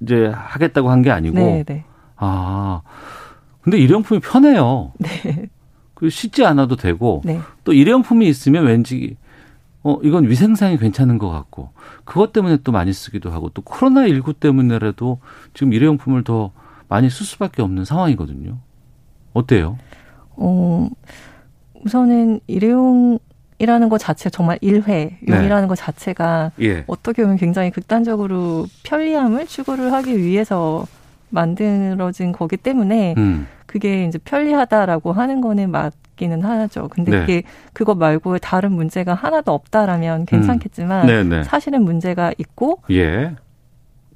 이제 0.00 0.32
하겠다고 0.34 0.90
한 0.90 1.02
게 1.02 1.12
아니고. 1.12 1.36
네, 1.38 1.62
네. 1.64 1.84
아. 2.16 2.80
근데 3.62 3.78
일회용품이 3.78 4.18
편해요. 4.20 4.92
네. 4.98 5.46
그 5.98 6.10
씻지 6.10 6.44
않아도 6.44 6.76
되고 6.76 7.22
네. 7.24 7.40
또 7.64 7.72
일회용품이 7.72 8.28
있으면 8.28 8.66
왠지 8.66 9.16
어 9.82 9.98
이건 10.04 10.28
위생상이 10.28 10.78
괜찮은 10.78 11.18
것 11.18 11.28
같고 11.28 11.70
그것 12.04 12.32
때문에 12.32 12.58
또 12.62 12.70
많이 12.70 12.92
쓰기도 12.92 13.32
하고 13.32 13.48
또 13.48 13.62
코로나 13.62 14.06
19 14.06 14.34
때문에라도 14.34 15.18
지금 15.54 15.72
일회용품을 15.72 16.22
더 16.22 16.52
많이 16.86 17.10
쓸 17.10 17.26
수밖에 17.26 17.62
없는 17.62 17.84
상황이거든요. 17.84 18.58
어때요? 19.32 19.76
어, 20.36 20.88
우선은 21.84 22.42
일회용이라는 22.46 23.88
것 23.88 23.98
자체 23.98 24.30
정말 24.30 24.56
일회 24.60 25.18
용이라는 25.26 25.66
것 25.66 25.74
자체가 25.74 26.52
예. 26.60 26.84
어떻게 26.86 27.22
보면 27.22 27.38
굉장히 27.38 27.72
극단적으로 27.72 28.66
편리함을 28.84 29.48
추구를 29.48 29.92
하기 29.94 30.16
위해서 30.16 30.86
만들어진 31.30 32.30
거기 32.30 32.56
때문에 32.56 33.16
음. 33.18 33.48
그게 33.68 34.04
이제 34.06 34.18
편리하다라고 34.18 35.12
하는 35.12 35.40
거는 35.40 35.70
맞기는 35.70 36.42
하죠. 36.42 36.88
근데 36.88 37.12
네. 37.12 37.20
그게 37.20 37.42
그거 37.74 37.94
말고 37.94 38.38
다른 38.38 38.72
문제가 38.72 39.14
하나도 39.14 39.52
없다라면 39.52 40.24
괜찮겠지만 40.24 41.06
네, 41.06 41.22
네. 41.22 41.44
사실은 41.44 41.84
문제가 41.84 42.32
있고 42.38 42.80
예. 42.90 43.36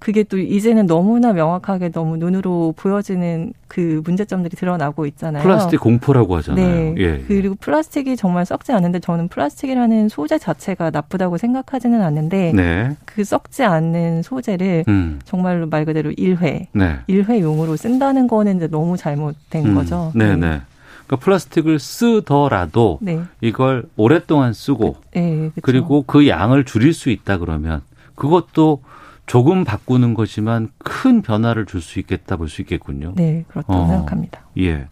그게 0.02 0.24
또 0.24 0.36
이제는 0.36 0.88
너무나 0.88 1.32
명확하게 1.32 1.90
너무 1.92 2.16
눈으로 2.16 2.74
보여지는 2.76 3.52
그 3.68 4.02
문제점들이 4.04 4.56
드러나고 4.56 5.06
있잖아요. 5.06 5.44
플라스틱 5.44 5.78
공포라고 5.78 6.34
하잖아요. 6.38 6.66
네. 6.66 6.94
예. 6.98 7.24
그리고 7.28 7.54
플라스틱이 7.54 8.16
정말 8.16 8.44
썩지 8.44 8.72
않는데 8.72 8.98
저는 8.98 9.28
플라스틱이라는 9.28 10.08
소재 10.08 10.38
자체가 10.38 10.90
나쁘다고 10.90 11.38
생각하지는 11.38 12.02
않는데 12.02 12.52
네. 12.52 12.96
그 13.04 13.22
썩지 13.22 13.62
않는 13.62 14.24
소재를 14.24 14.82
음. 14.88 15.20
정말로 15.24 15.68
말 15.68 15.84
그대로 15.84 16.10
일회, 16.16 16.66
네. 16.72 16.98
일회용으로 17.06 17.76
쓴다는 17.76 18.26
거는 18.26 18.56
이제 18.56 18.66
너무 18.66 18.96
잘못된 18.96 19.66
음. 19.66 19.74
거죠. 19.76 20.10
네, 20.16 20.34
네. 20.34 20.62
그러니까 21.06 21.16
플라스틱을 21.24 21.78
쓰더라도 21.78 22.98
네. 23.00 23.20
이걸 23.40 23.84
오랫동안 23.96 24.52
쓰고 24.52 24.96
네, 25.14 25.50
그쵸. 25.54 25.60
그리고 25.62 26.02
그 26.04 26.26
양을 26.26 26.64
줄일 26.64 26.92
수 26.92 27.08
있다 27.08 27.38
그러면 27.38 27.82
그것도 28.16 28.80
조금 29.26 29.64
바꾸는 29.64 30.14
거지만 30.14 30.70
큰 30.78 31.22
변화를 31.22 31.64
줄 31.66 31.80
수 31.80 31.98
있겠다 32.00 32.36
볼 32.36 32.48
수 32.48 32.60
있겠군요. 32.62 33.12
네, 33.16 33.44
그렇다고 33.48 33.74
어. 33.74 33.86
생각합니다. 33.88 34.40
예. 34.58 34.88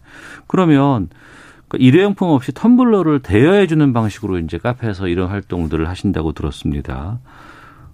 그러면 0.47 1.09
그 1.67 1.77
일회용품 1.77 2.29
없이 2.29 2.51
텀블러를 2.51 3.21
대여해 3.23 3.67
주는 3.67 3.93
방식으로 3.93 4.39
이제 4.39 4.57
카페에서 4.57 5.07
이런 5.07 5.29
활동들을 5.29 5.87
하신다고 5.87 6.31
들었습니다. 6.33 7.19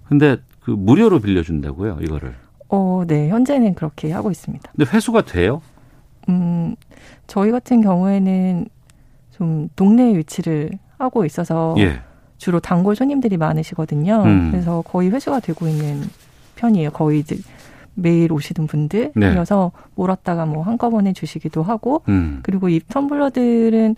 근데 0.08 0.38
그 0.62 0.72
무료로 0.72 1.20
빌려 1.20 1.44
준다고요, 1.44 2.00
이거를. 2.02 2.36
어, 2.70 3.04
네, 3.08 3.30
현재는 3.30 3.76
그렇게 3.76 4.12
하고 4.12 4.32
있습니다. 4.32 4.72
근데 4.76 4.90
회수가 4.92 5.22
돼요? 5.26 5.62
음, 6.30 6.76
저희 7.28 7.52
같은 7.52 7.82
경우에는 7.82 8.68
좀 9.38 9.70
동네에 9.76 10.18
위치를 10.18 10.72
하고 10.98 11.26
있어서 11.26 11.76
예. 11.78 12.02
주로 12.38 12.60
단골 12.60 12.96
손님들이 12.96 13.38
많으시거든요. 13.38 14.24
음. 14.24 14.52
그래서 14.52 14.82
거의 14.82 15.10
회수가 15.12 15.40
되고 15.42 15.68
있는 15.68 16.02
편이에요. 16.58 16.90
거의 16.92 17.20
이제 17.20 17.38
매일 17.94 18.32
오시는 18.32 18.68
분들이어서 18.68 19.72
몰았다가 19.96 20.46
뭐 20.46 20.64
한꺼번에 20.64 21.14
주시기도 21.14 21.64
하고 21.64 22.04
음. 22.10 22.40
그리고 22.44 22.70
이 22.70 22.80
텀블러들은 22.82 23.96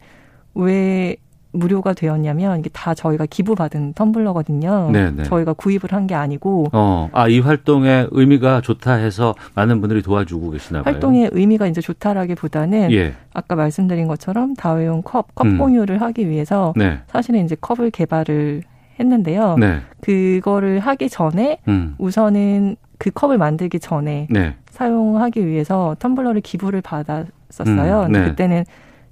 왜 0.56 1.16
무료가 1.52 1.94
되었냐면 1.94 2.60
이게 2.60 2.70
다 2.72 2.94
저희가 2.94 3.26
기부받은 3.26 3.94
텀블러거든요. 3.96 4.92
네네. 4.92 5.24
저희가 5.24 5.54
구입을 5.54 5.92
한 5.92 6.06
게 6.06 6.14
아니고 6.14 6.68
어, 6.74 7.10
아, 7.12 7.28
이 7.28 7.40
활동에 7.40 8.06
의미가 8.12 8.62
좋다 8.62 8.94
해서 8.94 9.34
많은 9.56 9.82
분들이 9.82 10.04
도와주고 10.04 10.52
계시나 10.52 10.84
봐요. 10.84 10.94
활동의 10.94 11.30
의미가 11.34 11.66
이제 11.68 11.82
좋다라기보다는 11.82 12.92
예. 12.92 13.14
아까 13.34 13.56
말씀드린 13.56 14.08
것처럼 14.08 14.54
다회용 14.56 15.02
컵, 15.02 15.34
컵 15.34 15.48
음. 15.48 15.58
공유를 15.58 16.02
하기 16.02 16.30
위해서 16.30 16.74
네. 16.78 17.00
사실은 17.08 17.44
이제 17.46 17.56
컵을 17.60 17.90
개발을 17.92 18.62
했는데요. 19.00 19.56
네. 19.60 19.80
그거를 20.02 20.80
하기 20.80 21.10
전에 21.10 21.60
음. 21.68 21.96
우선은 21.98 22.76
그 22.98 23.12
컵을 23.12 23.38
만들기 23.38 23.80
전에 23.80 24.28
네. 24.30 24.56
사용하기 24.72 25.46
위해서 25.48 25.96
텀블러를 26.00 26.42
기부를 26.44 26.82
받았었어요. 26.82 28.08
음, 28.08 28.12
네. 28.12 28.24
그때는 28.26 28.66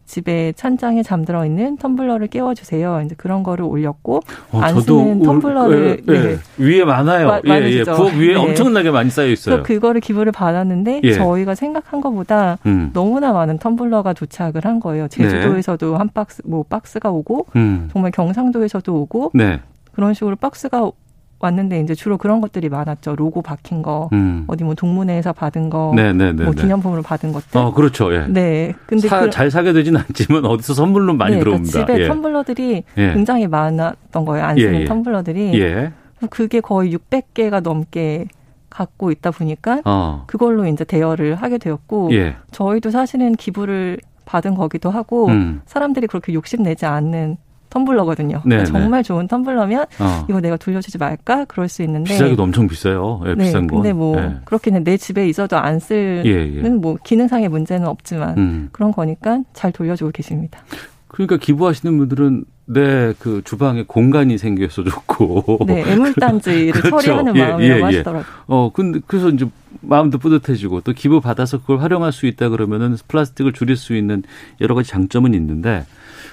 집에 0.05 0.53
찬장에 0.55 1.03
잠들어 1.03 1.45
있는 1.45 1.75
텀블러를 1.77 2.29
깨워주세요. 2.29 3.01
이제 3.05 3.13
그런 3.17 3.43
거를 3.43 3.65
올렸고 3.65 4.21
어, 4.53 4.59
안 4.61 4.79
쓰는 4.79 5.19
올- 5.19 5.27
텀블러를 5.41 6.03
예, 6.09 6.13
예. 6.13 6.37
위에 6.57 6.85
많아요. 6.85 7.27
마- 7.27 7.41
예, 7.59 7.69
예. 7.79 7.83
부엌 7.83 8.13
위에 8.15 8.27
네. 8.29 8.35
엄청나게 8.35 8.89
많이 8.91 9.09
쌓여 9.09 9.27
있어요. 9.27 9.63
그거를 9.63 9.99
기부를 9.99 10.31
받았는데 10.31 11.01
예. 11.03 11.11
저희가 11.13 11.55
생각한 11.55 11.99
것보다 11.99 12.57
음. 12.65 12.91
너무나 12.93 13.33
많은 13.33 13.59
텀블러가 13.59 14.15
도착을 14.15 14.63
한 14.63 14.79
거예요. 14.79 15.09
제주도에서도 15.09 15.97
한 15.97 16.09
박스 16.13 16.41
뭐 16.45 16.63
박스가 16.63 17.09
오고 17.11 17.47
음. 17.57 17.89
정말 17.91 18.11
경상도에서도 18.11 18.93
오고 18.95 19.31
네. 19.33 19.59
그런 19.97 20.13
식으로 20.13 20.35
박스가 20.35 20.91
왔는데 21.39 21.79
이제 21.81 21.95
주로 21.95 22.19
그런 22.19 22.39
것들이 22.39 22.69
많았죠. 22.69 23.15
로고 23.15 23.41
박힌 23.41 23.81
거, 23.81 24.09
음. 24.13 24.43
어디 24.47 24.63
뭐 24.63 24.75
동문회에서 24.75 25.33
받은 25.33 25.71
거, 25.71 25.91
네, 25.95 26.13
네, 26.13 26.33
네, 26.33 26.43
뭐 26.43 26.53
네. 26.53 26.61
기념품으로 26.61 27.01
받은 27.01 27.31
것들. 27.33 27.59
어, 27.59 27.73
그렇죠. 27.73 28.13
예. 28.13 28.27
네. 28.27 28.73
근데 28.85 29.07
사- 29.07 29.21
그- 29.21 29.31
잘 29.31 29.49
사게 29.49 29.73
되진 29.73 29.97
않지만 29.97 30.45
어디서 30.45 30.75
선물로 30.75 31.15
많이 31.15 31.35
네, 31.37 31.39
그러니까 31.39 31.63
들어옵니다. 31.71 31.93
집에 31.93 32.03
예. 32.03 32.09
텀블러들이 32.09 32.83
예. 32.99 33.13
굉장히 33.13 33.47
많았던 33.47 34.23
거예요. 34.25 34.45
안 34.45 34.57
예, 34.59 34.61
쓰는 34.65 34.81
예. 34.81 34.85
텀블러들이. 34.85 35.53
예. 35.59 35.91
그게 36.29 36.59
거의 36.61 36.95
600개가 36.95 37.61
넘게 37.61 38.25
갖고 38.69 39.09
있다 39.11 39.31
보니까 39.31 39.81
어. 39.85 40.25
그걸로 40.27 40.67
이제 40.67 40.83
대여를 40.83 41.33
하게 41.35 41.57
되었고 41.57 42.09
예. 42.13 42.35
저희도 42.51 42.91
사실은 42.91 43.33
기부를 43.33 43.97
받은 44.25 44.53
거기도 44.53 44.91
하고 44.91 45.27
음. 45.29 45.61
사람들이 45.65 46.05
그렇게 46.05 46.33
욕심내지 46.35 46.85
않는 46.85 47.37
텀블러거든요. 47.69 48.41
네, 48.45 48.63
정말 48.65 49.03
좋은 49.03 49.27
텀블러면 49.27 49.87
어. 49.99 50.25
이거 50.29 50.39
내가 50.41 50.57
돌려주지 50.57 50.97
말까 50.97 51.45
그럴 51.45 51.67
수 51.67 51.83
있는데 51.83 52.13
비싸기도 52.13 52.43
엄청 52.43 52.67
비싸요. 52.67 53.21
예, 53.25 53.35
네, 53.35 53.45
비싼 53.45 53.67
거. 53.67 53.77
근데 53.77 53.93
뭐 53.93 54.17
예. 54.17 54.37
그렇게는 54.45 54.83
내 54.83 54.97
집에 54.97 55.27
있어도 55.27 55.57
안 55.57 55.79
쓰는 55.79 56.23
예, 56.25 56.31
예. 56.63 56.69
뭐 56.69 56.97
기능상의 57.03 57.49
문제는 57.49 57.87
없지만 57.87 58.37
음. 58.37 58.69
그런 58.71 58.91
거니까 58.91 59.41
잘 59.53 59.71
돌려주고 59.71 60.11
계십니다. 60.11 60.59
그러니까 61.07 61.37
기부하시는 61.37 61.97
분들은 61.97 62.45
내 62.67 63.13
그 63.19 63.41
주방에 63.45 63.83
공간이 63.87 64.37
생겨서 64.37 64.83
좋고. 64.83 65.59
네, 65.65 65.83
애물단지를 65.91 66.73
그렇죠. 66.81 66.99
처리하는 67.01 67.35
예, 67.35 67.41
마음이라고 67.45 67.63
예, 67.63 67.79
예. 67.79 67.83
하시더라고요. 67.83 68.25
어, 68.47 68.71
근데 68.73 68.99
그래서 69.07 69.29
이제 69.29 69.47
마음도 69.81 70.17
뿌듯해지고 70.17 70.81
또 70.81 70.91
기부 70.91 71.21
받아서 71.21 71.59
그걸 71.59 71.79
활용할 71.79 72.11
수 72.11 72.25
있다 72.25 72.49
그러면은 72.49 72.97
플라스틱을 73.07 73.53
줄일 73.53 73.77
수 73.77 73.95
있는 73.95 74.23
여러 74.59 74.75
가지 74.75 74.89
장점은 74.89 75.33
있는데 75.33 75.85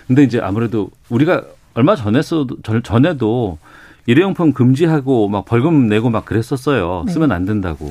근데 0.06 0.22
이제 0.22 0.40
아무래도 0.40 0.90
우리가 1.08 1.44
얼마 1.74 1.96
전에서도 1.96 2.62
전- 2.62 2.82
전에도 2.82 3.58
일회용품 4.06 4.52
금지하고 4.52 5.28
막 5.28 5.44
벌금 5.44 5.88
내고 5.88 6.10
막 6.10 6.24
그랬었어요. 6.24 7.04
네. 7.06 7.12
쓰면 7.12 7.32
안 7.32 7.46
된다고. 7.46 7.86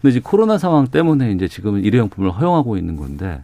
근데 0.00 0.10
이제 0.10 0.20
코로나 0.22 0.58
상황 0.58 0.86
때문에 0.86 1.32
이제 1.32 1.48
지금은 1.48 1.82
일회용품을 1.82 2.30
허용하고 2.30 2.76
있는 2.76 2.96
건데 2.96 3.42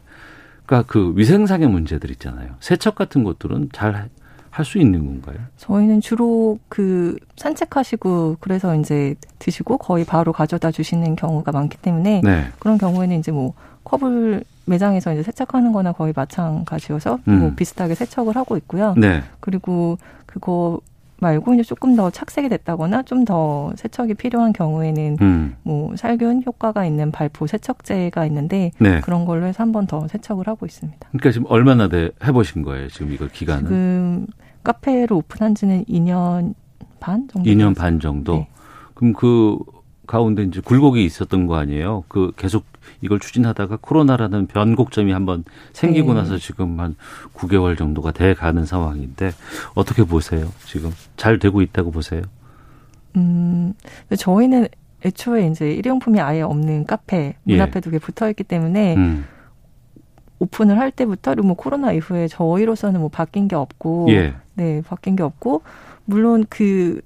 그러니까 0.66 0.90
그 0.92 1.12
위생상의 1.16 1.68
문제들 1.68 2.10
있잖아요. 2.12 2.50
세척 2.60 2.94
같은 2.94 3.24
것들은 3.24 3.70
잘 3.72 4.08
할 4.52 4.64
수 4.66 4.78
있는 4.78 5.06
건가요? 5.06 5.38
저희는 5.56 6.00
주로 6.02 6.58
그 6.68 7.16
산책하시고 7.38 8.36
그래서 8.40 8.76
이제 8.76 9.14
드시고 9.38 9.78
거의 9.78 10.04
바로 10.04 10.32
가져다 10.32 10.70
주시는 10.70 11.16
경우가 11.16 11.52
많기 11.52 11.78
때문에 11.78 12.20
네. 12.22 12.44
그런 12.58 12.76
경우에는 12.78 13.18
이제 13.18 13.32
뭐 13.32 13.54
컵을 13.84 14.44
매장에서 14.66 15.12
이제 15.14 15.22
세척하는 15.22 15.72
거나 15.72 15.92
거의 15.92 16.12
마찬가지여서 16.14 17.18
음. 17.28 17.38
뭐 17.40 17.52
비슷하게 17.56 17.94
세척을 17.94 18.36
하고 18.36 18.56
있고요. 18.58 18.94
네. 18.98 19.22
그리고 19.40 19.96
그거 20.26 20.80
말고 21.18 21.54
이제 21.54 21.62
조금 21.62 21.94
더 21.96 22.10
착색이 22.10 22.48
됐다거나 22.48 23.02
좀 23.04 23.24
더 23.24 23.72
세척이 23.76 24.14
필요한 24.14 24.52
경우에는 24.52 25.16
음. 25.22 25.56
뭐 25.62 25.94
살균 25.96 26.42
효과가 26.44 26.84
있는 26.84 27.10
발포 27.12 27.46
세척제가 27.46 28.26
있는데 28.26 28.72
네. 28.80 29.00
그런 29.00 29.24
걸로 29.24 29.46
해서 29.46 29.62
한 29.62 29.72
번 29.72 29.86
더 29.86 30.06
세척을 30.08 30.46
하고 30.48 30.66
있습니다. 30.66 30.98
그러니까 31.10 31.30
지금 31.30 31.46
얼마나 31.48 31.88
돼 31.88 32.10
해보신 32.24 32.62
거예요? 32.62 32.88
지금 32.88 33.12
이거 33.12 33.26
기간은? 33.32 33.62
지금 33.64 34.26
카페를 34.62 35.12
오픈한 35.12 35.54
지는 35.54 35.84
2년 35.84 36.54
반 37.00 37.28
정도 37.28 37.50
2년 37.50 37.76
반 37.76 38.00
정도. 38.00 38.34
네. 38.34 38.48
그럼 38.94 39.12
그 39.12 39.58
가운데 40.06 40.42
이제 40.42 40.60
굴곡이 40.60 41.04
있었던 41.04 41.46
거 41.46 41.56
아니에요? 41.56 42.04
그 42.08 42.32
계속 42.36 42.64
이걸 43.00 43.18
추진하다가 43.18 43.78
코로나라는 43.80 44.46
변곡점이 44.46 45.12
한번 45.12 45.44
생기고 45.72 46.14
네. 46.14 46.20
나서 46.20 46.38
지금 46.38 46.78
한 46.80 46.96
9개월 47.34 47.78
정도가 47.78 48.12
돼 48.12 48.34
가는 48.34 48.64
상황인데 48.64 49.32
어떻게 49.74 50.04
보세요? 50.04 50.52
지금 50.66 50.92
잘 51.16 51.38
되고 51.38 51.62
있다고 51.62 51.90
보세요? 51.90 52.22
음, 53.16 53.74
저희는 54.16 54.68
애초에 55.04 55.46
이제 55.48 55.72
일회용품이 55.72 56.20
아예 56.20 56.42
없는 56.42 56.86
카페 56.86 57.34
문 57.42 57.56
예. 57.56 57.60
앞에 57.60 57.80
두개 57.80 57.98
붙어 57.98 58.28
있기 58.30 58.44
때문에 58.44 58.94
음. 58.96 59.24
오픈을 60.38 60.78
할 60.78 60.90
때부터 60.90 61.34
뭐 61.36 61.54
코로나 61.54 61.92
이후에 61.92 62.28
저희로서는 62.28 63.00
뭐 63.00 63.08
바뀐 63.08 63.48
게 63.48 63.56
없고 63.56 64.08
예. 64.10 64.34
네 64.54 64.82
바뀐 64.86 65.16
게 65.16 65.22
없고 65.22 65.62
물론 66.04 66.44
그 66.48 67.00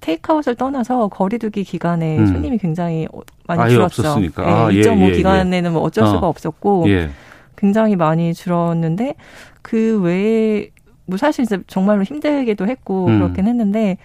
테이크아웃을 0.00 0.56
떠나서 0.56 1.08
거리두기 1.08 1.64
기간에 1.64 2.18
음. 2.18 2.26
손님이 2.26 2.58
굉장히 2.58 3.06
어, 3.12 3.20
많이 3.46 3.70
줄었죠. 3.70 4.02
없었으니까. 4.02 4.44
네, 4.44 4.50
아, 4.50 4.72
예, 4.72 4.80
2.5 4.82 5.00
예, 5.00 5.08
예. 5.08 5.12
기간에는 5.12 5.72
뭐 5.72 5.82
어쩔 5.82 6.04
어. 6.04 6.06
수가 6.08 6.26
없었고 6.26 6.84
예. 6.88 7.10
굉장히 7.56 7.96
많이 7.96 8.34
줄었는데 8.34 9.14
그 9.62 10.00
외에 10.02 10.70
뭐 11.06 11.16
사실 11.16 11.44
이제 11.44 11.60
정말로 11.68 12.02
힘들기도 12.02 12.66
했고 12.66 13.06
음. 13.06 13.20
그렇긴 13.20 13.46
했는데 13.46 13.96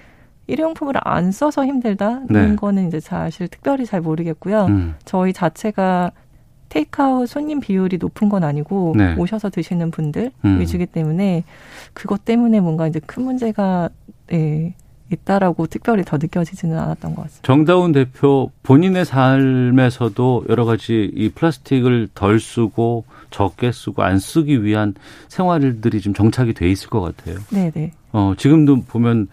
일회용품을 0.45 0.93
안 1.03 1.31
써서 1.31 1.65
힘들다는 1.65 2.27
네. 2.29 2.55
거는 2.55 2.87
이제 2.87 2.99
사실 2.99 3.47
특별히 3.47 3.85
잘 3.85 3.99
모르겠고요. 4.01 4.65
음. 4.65 4.95
저희 5.03 5.33
자체가 5.33 6.11
테이크아웃 6.70 7.28
손님 7.30 7.59
비율이 7.59 7.97
높은 7.97 8.30
건 8.30 8.43
아니고 8.43 8.95
네. 8.97 9.15
오셔서 9.15 9.49
드시는 9.49 9.91
분들 9.91 10.32
음. 10.45 10.59
위주기 10.59 10.86
때문에 10.86 11.43
그것 11.93 12.26
때문에 12.26 12.59
뭔가 12.59 12.88
이제 12.88 12.99
큰 13.05 13.24
문제가 13.24 13.89
예, 14.34 14.74
있다라고 15.11 15.68
특별히 15.68 16.03
더 16.03 16.18
느껴지지는 16.18 16.78
않았던 16.78 17.15
것 17.15 17.24
같습니다. 17.24 17.47
정다운 17.47 17.91
대표 17.91 18.51
본인의 18.63 19.05
삶에서도 19.05 20.45
여러 20.49 20.65
가지 20.65 21.11
이 21.15 21.30
플라스틱을 21.30 22.09
덜 22.13 22.39
쓰고 22.39 23.05
적게 23.30 23.72
쓰고 23.72 24.03
안 24.03 24.20
쓰기 24.20 24.63
위한 24.63 24.95
생활들이 25.30 26.01
좀 26.01 26.13
정착이 26.13 26.53
돼 26.53 26.70
있을 26.70 26.89
것 26.89 27.01
같아요. 27.01 27.38
네 27.51 27.72
네. 27.72 27.91
어, 28.11 28.34
지금도 28.38 28.82
보면 28.82 29.28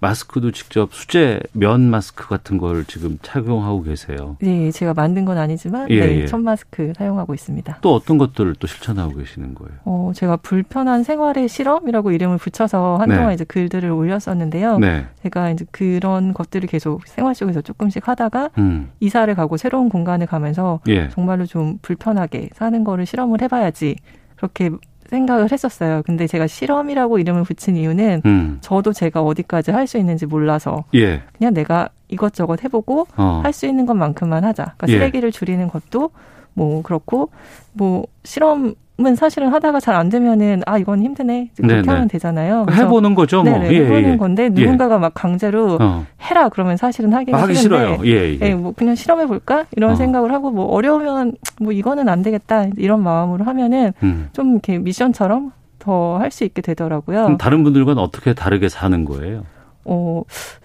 마스크도 0.00 0.52
직접 0.52 0.92
수제 0.92 1.40
면 1.52 1.90
마스크 1.90 2.28
같은 2.28 2.58
걸 2.58 2.84
지금 2.84 3.18
착용하고 3.22 3.82
계세요. 3.82 4.36
네, 4.40 4.70
제가 4.70 4.94
만든 4.94 5.24
건 5.24 5.38
아니지만 5.38 5.90
예, 5.90 6.00
네, 6.00 6.20
예. 6.20 6.26
천 6.26 6.44
마스크 6.44 6.92
사용하고 6.96 7.34
있습니다. 7.34 7.78
또 7.80 7.94
어떤 7.94 8.16
것들을 8.18 8.54
또 8.60 8.66
실천하고 8.66 9.16
계시는 9.16 9.54
거예요? 9.54 9.72
어, 9.84 10.12
제가 10.14 10.36
불편한 10.36 11.02
생활의 11.02 11.48
실험이라고 11.48 12.12
이름을 12.12 12.38
붙여서 12.38 12.98
한동안 12.98 13.28
네. 13.28 13.34
이제 13.34 13.44
글들을 13.44 13.90
올렸었는데요. 13.90 14.78
네. 14.78 15.06
제가 15.22 15.50
이제 15.50 15.64
그런 15.72 16.32
것들을 16.32 16.68
계속 16.68 17.06
생활 17.06 17.34
속에서 17.34 17.60
조금씩 17.60 18.06
하다가 18.06 18.50
음. 18.58 18.90
이사를 19.00 19.34
가고 19.34 19.56
새로운 19.56 19.88
공간을 19.88 20.26
가면서 20.26 20.80
예. 20.88 21.08
정말로 21.08 21.44
좀 21.44 21.78
불편하게 21.82 22.50
사는 22.54 22.84
거를 22.84 23.04
실험을 23.04 23.42
해봐야지 23.42 23.96
그렇게 24.36 24.70
생각을 25.08 25.50
했었어요. 25.50 26.02
근데 26.04 26.26
제가 26.26 26.46
실험이라고 26.46 27.18
이름을 27.18 27.44
붙인 27.44 27.76
이유는 27.76 28.22
음. 28.26 28.58
저도 28.60 28.92
제가 28.92 29.22
어디까지 29.22 29.70
할 29.70 29.88
수 29.88 29.96
있는지 29.96 30.26
몰라서 30.26 30.84
예. 30.94 31.22
그냥 31.36 31.54
내가 31.54 31.88
이것저것 32.08 32.62
해보고 32.62 33.06
어. 33.16 33.40
할수 33.42 33.66
있는 33.66 33.86
것만큼만 33.86 34.44
하자. 34.44 34.74
그러니까 34.76 34.88
예. 34.88 34.92
쓰레기를 34.98 35.32
줄이는 35.32 35.68
것도 35.68 36.10
뭐 36.52 36.82
그렇고 36.82 37.30
뭐 37.72 38.04
실험 38.24 38.74
은 39.00 39.14
사실은 39.14 39.48
하다가 39.50 39.78
잘 39.78 39.94
안 39.94 40.08
되면은 40.08 40.62
아 40.66 40.76
이건 40.76 41.02
힘드네 41.02 41.50
그렇게 41.56 41.74
네네. 41.76 41.88
하면 41.92 42.08
되잖아요. 42.08 42.66
해보는 42.70 43.14
거죠, 43.14 43.44
뭐. 43.44 43.52
네네, 43.52 43.72
예, 43.72 43.84
해보는 43.84 44.12
예. 44.12 44.16
건데 44.16 44.44
예. 44.44 44.48
누군가가 44.48 44.98
막 44.98 45.12
강제로 45.14 45.78
어. 45.80 46.04
해라 46.20 46.48
그러면 46.48 46.76
사실은 46.76 47.12
하기 47.12 47.30
하기 47.30 47.54
싫어요. 47.54 47.98
예, 48.04 48.36
예. 48.40 48.54
뭐 48.56 48.72
그냥 48.76 48.96
실험해 48.96 49.26
볼까 49.26 49.66
이런 49.76 49.92
어. 49.92 49.94
생각을 49.94 50.32
하고 50.32 50.50
뭐 50.50 50.64
어려우면 50.66 51.34
뭐 51.60 51.70
이거는 51.72 52.08
안 52.08 52.22
되겠다 52.22 52.66
이런 52.76 53.00
마음으로 53.04 53.44
하면은 53.44 53.92
음. 54.02 54.30
좀 54.32 54.52
이렇게 54.54 54.78
미션처럼 54.78 55.52
더 55.78 56.18
할 56.18 56.32
수 56.32 56.42
있게 56.42 56.60
되더라고요. 56.60 57.22
그럼 57.22 57.38
다른 57.38 57.62
분들과는 57.62 58.02
어떻게 58.02 58.34
다르게 58.34 58.68
사는 58.68 59.04
거예요? 59.04 59.44
어, 59.84 60.22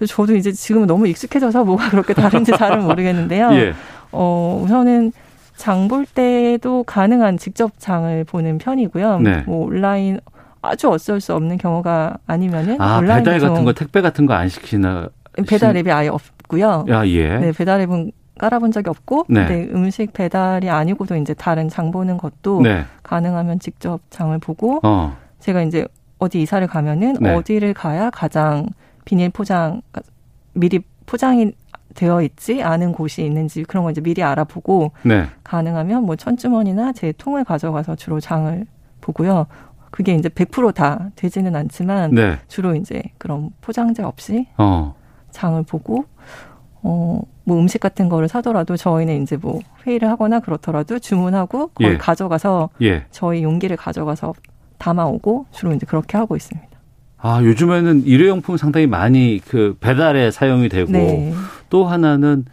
저도 0.08 0.36
이제 0.36 0.52
지금은 0.52 0.88
너무 0.88 1.08
익숙해져서 1.08 1.64
뭐가 1.66 1.92
그렇게 1.92 2.14
다른지 2.16 2.52
잘은 2.58 2.84
모르겠는데요. 2.84 3.50
예. 3.54 3.74
어, 4.12 4.60
우선은 4.64 5.12
장 5.56 5.88
볼 5.88 6.06
때도 6.06 6.84
가능한 6.84 7.38
직접 7.38 7.72
장을 7.78 8.24
보는 8.26 8.58
편이고요. 8.58 9.20
네. 9.20 9.44
뭐 9.46 9.66
온라인 9.68 10.20
아주 10.62 10.90
어쩔 10.90 11.20
수 11.22 11.34
없는 11.36 11.58
경우가 11.58 12.18
아니면은 12.26 12.80
아, 12.82 12.98
온라인 13.00 13.24
배달 13.24 13.40
같은 13.40 13.64
거, 13.66 13.74
택배 13.74 14.02
같은 14.02 14.26
거 14.26 14.34
안 14.34 14.50
시키나? 14.50 15.10
배달 15.48 15.76
앱이 15.78 15.92
아예 15.92 16.08
없고요. 16.10 16.86
야, 16.90 17.06
예. 17.08 17.38
네, 17.38 17.52
배달 17.52 17.82
앱은 17.82 18.12
깔아본 18.40 18.72
적이 18.72 18.90
없고, 18.90 19.26
네. 19.30 19.46
네, 19.46 19.70
음식 19.74 20.12
배달이 20.14 20.70
아니고도 20.70 21.16
이제 21.18 21.34
다른 21.34 21.70
장 21.70 21.92
보는 21.92 22.18
것도 22.18 22.62
네. 22.62 22.84
가능하면 23.04 23.60
직접 23.60 24.00
장을 24.10 24.36
보고, 24.40 24.80
어. 24.84 25.16
제가 25.40 25.62
이제 25.64 25.86
어디 26.18 26.42
이사를 26.42 26.66
가면은 26.68 27.14
네. 27.20 27.36
어디를 27.36 27.74
가야 27.74 28.10
가장 28.10 28.68
비닐 29.06 29.30
포장 29.30 29.82
미리 30.54 30.80
포장이 31.06 31.52
되어 31.94 32.22
있지 32.22 32.62
않은 32.62 32.92
곳이 32.92 33.24
있는지 33.24 33.64
그런 33.64 33.84
거 33.84 33.92
이제 33.92 34.02
미리 34.02 34.24
알아보고 34.24 34.92
네. 35.04 35.28
가능하면 35.44 36.04
뭐 36.04 36.16
천주머니나 36.16 36.94
제 36.94 37.14
통을 37.18 37.44
가져가서 37.44 37.96
주로 37.96 38.20
장을 38.20 38.66
보고요. 39.02 39.48
그게 39.92 40.16
이제 40.16 40.30
100%다 40.30 41.10
되지는 41.16 41.56
않지만 41.56 42.12
네. 42.16 42.40
주로 42.48 42.76
이제 42.76 43.04
그런 43.18 43.52
포장재 43.62 44.04
없이 44.04 44.48
어. 44.58 44.96
장을 45.32 45.62
보고 45.64 46.06
어 46.82 47.22
뭐 47.46 47.60
음식 47.60 47.80
같은 47.80 48.10
거를 48.10 48.28
사더라도 48.28 48.78
저희는 48.78 49.22
이제 49.24 49.38
뭐 49.38 49.60
회의를 49.86 50.10
하거나 50.10 50.40
그렇더라도 50.40 51.00
주문하고 51.00 51.68
거기 51.68 51.90
예. 51.90 51.98
가져가서 51.98 52.70
예. 52.82 53.06
저희 53.12 53.44
용기를 53.44 53.76
가져가서 53.78 54.34
담아오고 54.78 55.48
주로 55.52 55.74
이제 55.74 55.86
그렇게 55.86 56.18
하고 56.18 56.36
있습니다. 56.36 56.70
아, 57.18 57.42
요즘에는 57.42 58.06
일회용품 58.06 58.58
상당히 58.58 58.86
많이 58.86 59.40
그 59.48 59.78
배달에 59.80 60.30
사용이 60.32 60.68
되고 60.68 60.92
네. 60.92 61.34
또 61.74 61.86
하나는 61.86 62.46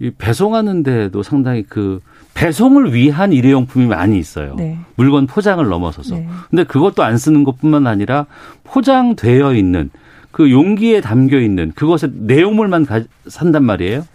이 0.00 0.10
배송하는 0.16 0.82
데도 0.82 1.22
상당히 1.22 1.62
그 1.62 2.00
배송을 2.32 2.94
위한 2.94 3.34
일회용품이 3.34 3.84
많이 3.84 4.18
있어요. 4.18 4.54
네. 4.56 4.78
물건 4.96 5.26
포장을 5.26 5.62
넘어서서. 5.62 6.16
네. 6.16 6.26
근데 6.48 6.64
그것도 6.64 7.02
안 7.02 7.18
쓰는 7.18 7.44
것뿐만 7.44 7.86
아니라 7.86 8.24
포장되어 8.64 9.54
있는 9.54 9.90
그 10.30 10.50
용기에 10.50 11.02
담겨 11.02 11.38
있는 11.38 11.72
그것의 11.74 12.12
내용물만 12.14 12.86
가, 12.86 13.02
산단 13.26 13.62
말이에요? 13.62 14.06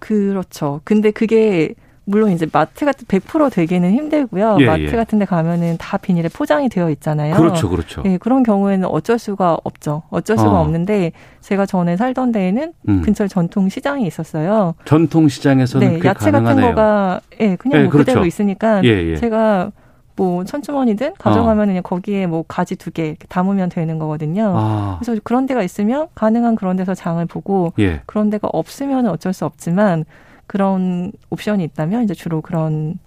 그렇죠. 0.00 0.80
근데 0.82 1.12
그게 1.12 1.76
물론 2.04 2.30
이제 2.32 2.46
마트 2.52 2.84
같은 2.84 3.06
100% 3.06 3.52
되기는 3.52 3.92
힘들고요. 3.92 4.56
예, 4.60 4.66
마트 4.66 4.82
예. 4.82 4.90
같은 4.90 5.18
데 5.20 5.24
가면은 5.24 5.76
다 5.78 5.96
비닐에 5.96 6.28
포장이 6.28 6.68
되어 6.68 6.90
있잖아요. 6.90 7.36
그렇죠, 7.36 7.68
그렇죠. 7.68 8.02
예, 8.06 8.18
그런 8.18 8.42
경우에는 8.42 8.88
어쩔 8.88 9.18
수가 9.18 9.58
없죠. 9.62 10.02
어쩔 10.10 10.36
수가 10.36 10.50
어. 10.50 10.60
없는데 10.62 11.12
제가 11.40 11.64
전에 11.66 11.96
살던 11.96 12.32
데에는 12.32 12.72
음. 12.88 13.02
근처에 13.02 13.28
전통 13.28 13.68
시장이 13.68 14.04
있었어요. 14.06 14.74
전통 14.84 15.28
시장에서는 15.28 16.00
네, 16.00 16.08
야채 16.08 16.30
가능하네요. 16.32 16.64
같은 16.66 16.74
거가 16.74 17.20
예, 17.40 17.56
그냥 17.56 17.78
예, 17.78 17.82
뭐 17.84 17.92
그렇죠. 17.92 18.06
그대로 18.06 18.26
있으니까 18.26 18.82
예, 18.84 18.88
예. 19.12 19.16
제가 19.16 19.70
뭐 20.16 20.44
천주머니든 20.44 21.14
가져가면 21.18 21.68
그냥 21.68 21.82
거기에 21.82 22.26
뭐 22.26 22.44
가지 22.46 22.76
두 22.76 22.90
개 22.90 23.16
담으면 23.28 23.68
되는 23.70 23.98
거거든요. 23.98 24.52
아. 24.56 24.98
그래서 25.00 25.18
그런 25.24 25.46
데가 25.46 25.62
있으면 25.62 26.08
가능한 26.16 26.56
그런 26.56 26.76
데서 26.76 26.94
장을 26.94 27.24
보고 27.26 27.72
예. 27.78 28.00
그런 28.06 28.28
데가 28.28 28.48
없으면 28.52 29.06
어쩔 29.06 29.32
수 29.32 29.44
없지만 29.46 30.04
그런 30.46 31.12
옵션이 31.30 31.64
있다면 31.64 32.04
이제 32.04 32.14
주로 32.14 32.40
그런 32.40 32.98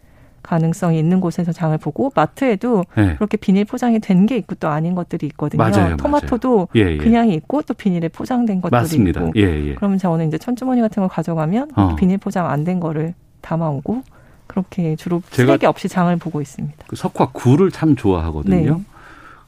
가능성이 0.41 0.99
있는 0.99 1.21
곳에서 1.21 1.51
장을 1.51 1.75
보고 1.79 2.11
마트에도 2.15 2.85
예. 2.97 3.15
그렇게 3.15 3.35
비닐 3.35 3.65
포장이 3.65 3.99
된 3.99 4.25
게 4.27 4.37
있고 4.37 4.53
또 4.55 4.67
아닌 4.67 4.93
것들이 4.93 5.25
있거든요. 5.27 5.57
맞아요, 5.63 5.97
토마토도 5.97 6.55
맞아요. 6.55 6.67
예, 6.75 6.93
예. 6.93 6.97
그냥 6.97 7.29
있고 7.29 7.61
또 7.63 7.73
비닐에 7.73 8.07
포장된 8.09 8.61
것들이 8.61 8.79
맞습니다. 8.79 9.21
있고. 9.21 9.31
예, 9.37 9.41
예. 9.69 9.73
그러면 9.75 9.97
저는 9.97 10.27
이제 10.27 10.37
천주머니 10.37 10.81
같은 10.81 11.01
걸 11.01 11.09
가져가면 11.09 11.71
어. 11.75 11.95
비닐 11.95 12.17
포장 12.19 12.47
안 12.49 12.63
된 12.63 12.79
거를 12.79 13.13
담아오고 13.41 14.03
그렇게 14.47 14.95
주로 14.95 15.21
쓰레기 15.31 15.65
없이 15.65 15.87
장을 15.89 16.15
보고 16.17 16.41
있습니다. 16.41 16.85
그 16.87 16.95
석화 16.95 17.29
굴을 17.31 17.71
참 17.71 17.95
좋아하거든요. 17.95 18.75
네. 18.77 18.83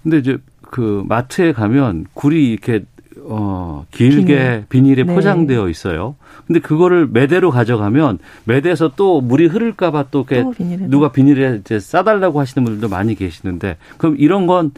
근데 0.01 0.17
이제 0.17 0.38
그 0.61 1.03
마트에 1.07 1.53
가면 1.53 2.05
굴이 2.15 2.51
이렇게 2.51 2.83
어 3.30 3.86
길게 3.91 4.65
비닐. 4.69 4.99
에 4.99 5.03
네. 5.03 5.13
포장되어 5.13 5.67
있어요. 5.69 6.15
근데 6.45 6.59
그거를 6.59 7.07
매대로 7.11 7.51
가져가면 7.51 8.19
매대에서 8.45 8.93
또 8.95 9.19
물이 9.21 9.47
흐를까 9.47 9.91
봐 9.91 10.05
또 10.09 10.25
이렇게 10.30 10.43
또 10.43 10.51
비닐에 10.51 10.88
누가 10.88 11.11
비닐에 11.11 11.57
이제 11.59 11.80
싸달라고 11.80 12.39
하시는 12.39 12.63
분들도 12.63 12.88
많이 12.88 13.15
계시는데 13.15 13.78
그럼 13.97 14.15
이런 14.17 14.47
건 14.47 14.71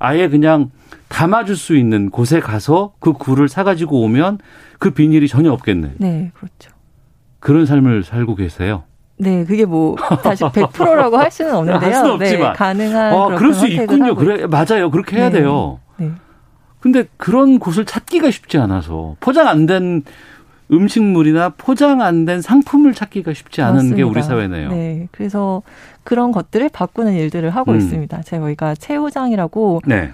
아예 0.00 0.28
그냥 0.28 0.70
담아줄 1.08 1.56
수 1.56 1.76
있는 1.76 2.10
곳에 2.10 2.40
가서 2.40 2.92
그 2.98 3.12
굴을 3.12 3.48
사가지고 3.48 4.00
오면 4.02 4.38
그 4.78 4.90
비닐이 4.90 5.28
전혀 5.28 5.52
없겠네. 5.52 5.92
네, 5.98 6.30
그렇죠. 6.34 6.72
그런 7.38 7.66
삶을 7.66 8.02
살고 8.02 8.34
계세요. 8.34 8.82
네, 9.18 9.44
그게 9.44 9.64
뭐 9.64 9.94
다시 10.22 10.42
100%라고 10.42 11.16
할 11.18 11.30
수는 11.30 11.54
없는데요. 11.54 11.86
할 11.90 11.94
수는 11.94 12.10
없지만. 12.12 12.52
네, 12.52 12.56
가능한 12.58 13.12
어, 13.14 13.24
그런 13.26 13.38
그럴 13.38 13.54
수 13.54 13.68
있군요. 13.68 14.16
그래 14.16 14.46
맞아요. 14.46 14.90
그렇게 14.90 15.16
해야 15.18 15.28
네. 15.30 15.40
돼요. 15.40 15.78
네. 16.82 16.92
근데 16.92 17.04
그런 17.16 17.58
곳을 17.58 17.84
찾기가 17.84 18.30
쉽지 18.30 18.58
않아서 18.58 19.16
포장 19.20 19.46
안 19.48 19.66
된 19.66 20.02
음식물이나 20.70 21.50
포장 21.50 22.00
안 22.00 22.24
된 22.24 22.40
상품을 22.40 22.94
찾기가 22.94 23.34
쉽지 23.34 23.62
않은 23.62 23.94
게 23.94 24.02
우리 24.02 24.14
맞습니다. 24.16 24.22
사회네요. 24.22 24.70
네, 24.70 25.08
그래서 25.12 25.62
그런 26.02 26.32
것들을 26.32 26.68
바꾸는 26.70 27.12
일들을 27.14 27.50
하고 27.50 27.72
음. 27.72 27.78
있습니다. 27.78 28.22
저희가 28.22 28.74
채우장이라고 28.76 29.82
네. 29.86 30.10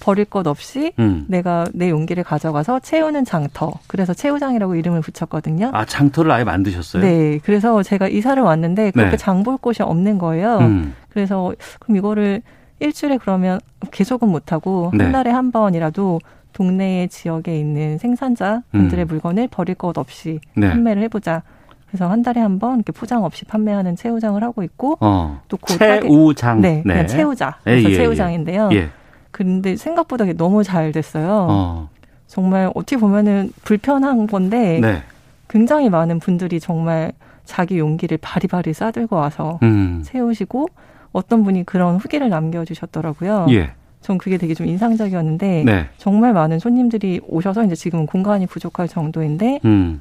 버릴 0.00 0.24
것 0.24 0.46
없이 0.48 0.92
음. 0.98 1.24
내가 1.28 1.64
내 1.72 1.88
용기를 1.88 2.24
가져가서 2.24 2.80
채우는 2.80 3.24
장터. 3.24 3.72
그래서 3.86 4.12
채우장이라고 4.12 4.74
이름을 4.74 5.00
붙였거든요. 5.00 5.70
아 5.72 5.84
장터를 5.84 6.30
아예 6.32 6.44
만드셨어요? 6.44 7.02
네, 7.02 7.38
그래서 7.44 7.82
제가 7.82 8.08
이사를 8.08 8.42
왔는데 8.42 8.90
그렇게 8.90 9.12
네. 9.12 9.16
장볼 9.16 9.58
곳이 9.58 9.82
없는 9.82 10.18
거예요. 10.18 10.58
음. 10.58 10.94
그래서 11.08 11.52
그럼 11.78 11.96
이거를 11.96 12.42
일주일에 12.82 13.18
그러면 13.18 13.60
계속은 13.90 14.28
못하고 14.28 14.90
네. 14.94 15.04
한 15.04 15.12
달에 15.12 15.30
한 15.30 15.52
번이라도 15.52 16.20
동네 16.52 17.06
지역에 17.06 17.58
있는 17.58 17.98
생산자 17.98 18.62
분들의 18.72 19.04
음. 19.04 19.08
물건을 19.08 19.48
버릴 19.48 19.74
것 19.74 19.96
없이 19.96 20.40
네. 20.56 20.68
판매를 20.70 21.02
해보자. 21.04 21.42
그래서 21.88 22.10
한 22.10 22.22
달에 22.22 22.40
한 22.40 22.58
번 22.58 22.76
이렇게 22.76 22.92
포장 22.92 23.24
없이 23.24 23.44
판매하는 23.44 23.96
채우장을 23.96 24.42
하고 24.42 24.62
있고 24.62 24.96
어. 25.00 25.40
또그 25.48 25.78
채우장. 25.78 26.60
네, 26.60 26.82
그냥 26.82 27.06
채우자. 27.06 27.56
그래서 27.64 27.88
예, 27.88 27.92
예, 27.92 27.96
채우장인데요. 27.96 28.70
예. 28.72 28.88
근데 29.30 29.76
생각보다 29.76 30.24
너무 30.36 30.62
잘 30.64 30.92
됐어요. 30.92 31.46
어. 31.50 31.88
정말 32.26 32.70
어떻게 32.74 32.96
보면은 32.96 33.52
불편한 33.62 34.26
건데 34.26 34.78
네. 34.80 35.02
굉장히 35.48 35.90
많은 35.90 36.18
분들이 36.18 36.60
정말 36.60 37.12
자기 37.44 37.78
용기를 37.78 38.18
바리바리 38.22 38.72
싸들고 38.72 39.16
와서 39.16 39.58
음. 39.62 40.02
채우시고 40.04 40.68
어떤 41.12 41.44
분이 41.44 41.64
그런 41.64 41.96
후기를 41.96 42.28
남겨주셨더라고요. 42.28 43.46
예. 43.50 43.72
전 44.00 44.18
그게 44.18 44.36
되게 44.36 44.54
좀 44.54 44.66
인상적이었는데 44.66 45.62
네. 45.64 45.88
정말 45.96 46.32
많은 46.32 46.58
손님들이 46.58 47.20
오셔서 47.26 47.64
이제 47.64 47.74
지금은 47.74 48.06
공간이 48.06 48.46
부족할 48.46 48.88
정도인데 48.88 49.60
음. 49.64 50.00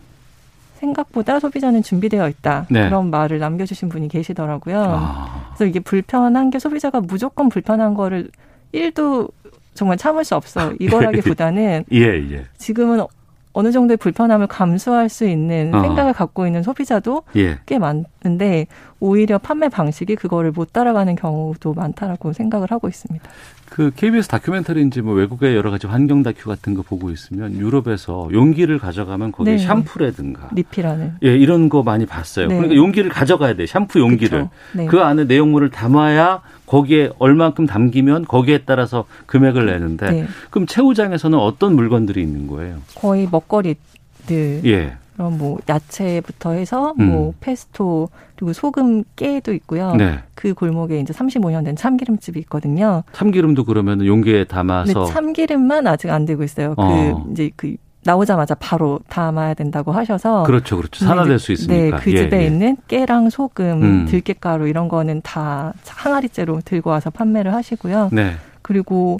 생각보다 0.76 1.40
소비자는 1.40 1.84
준비되어 1.84 2.28
있다 2.28 2.66
네. 2.72 2.86
그런 2.86 3.12
말을 3.12 3.38
남겨주신 3.38 3.90
분이 3.90 4.08
계시더라고요. 4.08 4.84
아. 4.84 5.52
그래서 5.56 5.66
이게 5.66 5.80
불편한 5.80 6.50
게 6.50 6.58
소비자가 6.58 7.00
무조건 7.02 7.50
불편한 7.50 7.94
거를 7.94 8.30
일도 8.72 9.30
정말 9.76 9.98
참을 9.98 10.26
수 10.26 10.36
없어 10.36 10.74
이거라기보다는 10.82 11.86
예, 11.94 12.06
예. 12.32 12.46
지금은 12.58 13.06
어느 13.54 13.72
정도의 13.72 13.98
불편함을 13.98 14.48
감수할 14.48 15.10
수 15.10 15.28
있는 15.28 15.74
어. 15.74 15.82
생각을 15.82 16.14
갖고 16.14 16.46
있는 16.46 16.64
소비자도 16.64 17.24
예. 17.36 17.60
꽤 17.66 17.80
많은데 17.80 18.68
오히려 19.00 19.38
판매 19.38 19.68
방식이 19.70 20.16
그거를 20.16 20.52
못 20.52 20.74
따라가는 20.74 21.16
경우도 21.16 21.74
많다라고 21.74 22.34
생각을 22.34 22.72
하고 22.72 22.88
있습니다. 22.88 23.30
그 23.72 23.90
KBS 23.96 24.28
다큐멘터리인지 24.28 25.02
뭐 25.02 25.14
외국의 25.14 25.56
여러 25.56 25.72
가지 25.72 25.88
환경 25.88 26.24
다큐 26.24 26.50
같은 26.50 26.74
거 26.74 26.82
보고 26.82 27.10
있으면 27.10 27.56
유럽에서 27.56 28.28
용기를 28.34 28.80
가져가면 28.80 29.32
거기에 29.32 29.56
네. 29.56 29.60
샴푸라든가 29.60 30.50
리필하는 30.54 31.14
예, 31.24 31.38
이런 31.38 31.70
거 31.70 31.82
많이 31.82 32.06
봤어요. 32.06 32.48
네. 32.48 32.56
그러니까 32.56 32.76
용기를 32.76 33.10
가져가야 33.10 33.54
돼. 33.54 33.66
샴푸 33.66 34.00
용기를. 34.00 34.50
네. 34.74 34.88
그 34.88 35.00
안에 35.00 35.24
내용물을 35.24 35.70
담아야 35.70 36.42
거기에 36.66 37.12
얼만큼 37.18 37.66
담기면 37.66 38.26
거기에 38.26 38.64
따라서 38.66 39.06
금액을 39.26 39.66
내는데 39.66 40.12
네. 40.12 40.28
그럼 40.50 40.68
채우장에서는 40.68 41.40
어떤 41.40 41.74
물건들이 41.74 42.22
있는 42.22 42.48
거예요? 42.48 42.76
거의 42.96 43.26
먹거리들 43.32 44.64
예. 44.66 44.98
그럼 45.22 45.38
뭐 45.38 45.60
야채부터 45.70 46.54
해서 46.54 46.96
음. 47.00 47.12
뭐 47.12 47.34
페스토 47.40 48.10
그리고 48.36 48.54
소금 48.54 49.04
깨도 49.16 49.54
있고요. 49.54 49.94
네. 49.96 50.18
그 50.34 50.56
골목에 50.56 51.00
이제 51.00 51.14
35년 51.14 51.64
된 51.64 51.76
참기름집이 51.76 52.40
있거든요. 52.40 53.04
참기름도 53.14 53.66
그러면 53.66 54.04
용기에 54.04 54.46
담아서 54.46 54.94
근데 54.94 55.14
참기름만 55.14 55.86
아직 55.86 56.10
안 56.10 56.26
되고 56.26 56.44
있어요. 56.44 56.74
어. 56.76 57.24
그 57.24 57.32
이제 57.32 57.52
그 57.56 57.76
나오자마자 58.04 58.56
바로 58.56 59.00
담아야 59.10 59.54
된다고 59.54 59.92
하셔서 59.92 60.42
그렇죠, 60.42 60.78
그렇죠. 60.78 61.06
산화될 61.06 61.38
수 61.38 61.52
있으니까. 61.52 61.98
네, 61.98 62.04
그 62.04 62.12
예, 62.14 62.24
집에 62.24 62.42
예. 62.42 62.48
있는 62.48 62.78
깨랑 62.88 63.30
소금, 63.30 63.82
음. 63.84 64.06
들깨가루 64.10 64.68
이런 64.68 64.88
거는 64.88 65.22
다 65.22 65.76
항아리째로 65.88 66.62
들고 66.66 66.90
와서 66.90 67.12
판매를 67.12 67.54
하시고요. 67.54 68.10
네. 68.12 68.38
그리고 68.64 69.20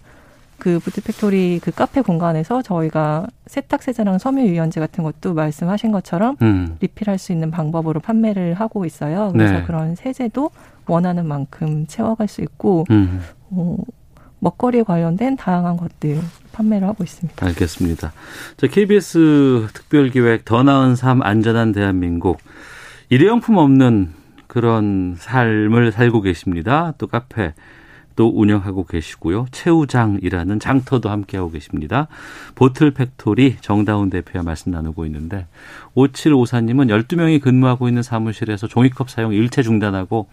그 0.62 0.78
부트팩토리 0.78 1.60
그 1.64 1.72
카페 1.72 2.02
공간에서 2.02 2.62
저희가 2.62 3.26
세탁세제랑 3.48 4.20
섬유 4.20 4.46
유연제 4.46 4.80
같은 4.80 5.04
것도 5.04 5.34
말씀하신 5.34 5.92
것처럼 5.92 6.36
음. 6.44 6.78
리필할 6.80 7.18
수 7.18 7.32
있는 7.32 7.50
방법으로 7.50 8.00
판매를 8.00 8.54
하고 8.54 8.86
있어요. 8.86 9.32
그래서 9.34 9.54
네. 9.56 9.64
그런 9.64 9.96
세제도 9.96 10.52
원하는 10.86 11.26
만큼 11.26 11.88
채워갈 11.88 12.28
수 12.28 12.42
있고 12.42 12.86
음. 12.92 13.22
어, 13.50 13.76
먹거리에 14.38 14.84
관련된 14.84 15.36
다양한 15.36 15.78
것들 15.78 16.20
판매를 16.52 16.88
하고 16.88 17.04
있습니다. 17.04 17.44
알겠습니다. 17.44 18.14
자, 18.58 18.68
KBS 18.68 19.68
특별기획 19.74 20.46
더 20.46 20.62
나은 20.62 20.96
삶 20.96 21.24
안전한 21.24 21.72
대한민국 21.72 22.38
일회용품 23.10 23.58
없는 23.58 24.14
그런 24.46 25.16
삶을 25.18 25.92
살고 25.92 26.22
계십니다. 26.22 26.94
또 27.00 27.08
카페 27.08 27.56
또 28.16 28.32
운영하고 28.34 28.86
계시고요. 28.86 29.46
채우장이라는 29.52 30.60
장터도 30.60 31.10
함께하고 31.10 31.52
계십니다. 31.52 32.08
보틀 32.56 32.92
팩토리 32.92 33.58
정다운 33.62 34.10
대표와 34.10 34.44
말씀 34.44 34.72
나누고 34.72 35.06
있는데 35.06 35.48
5754님은 35.96 36.88
12명이 37.06 37.42
근무하고 37.42 37.88
있는 37.88 38.04
사무실에서 38.04 38.68
종이컵 38.68 39.10
사용 39.10 39.34
일체 39.34 39.62
중단하고 39.64 40.28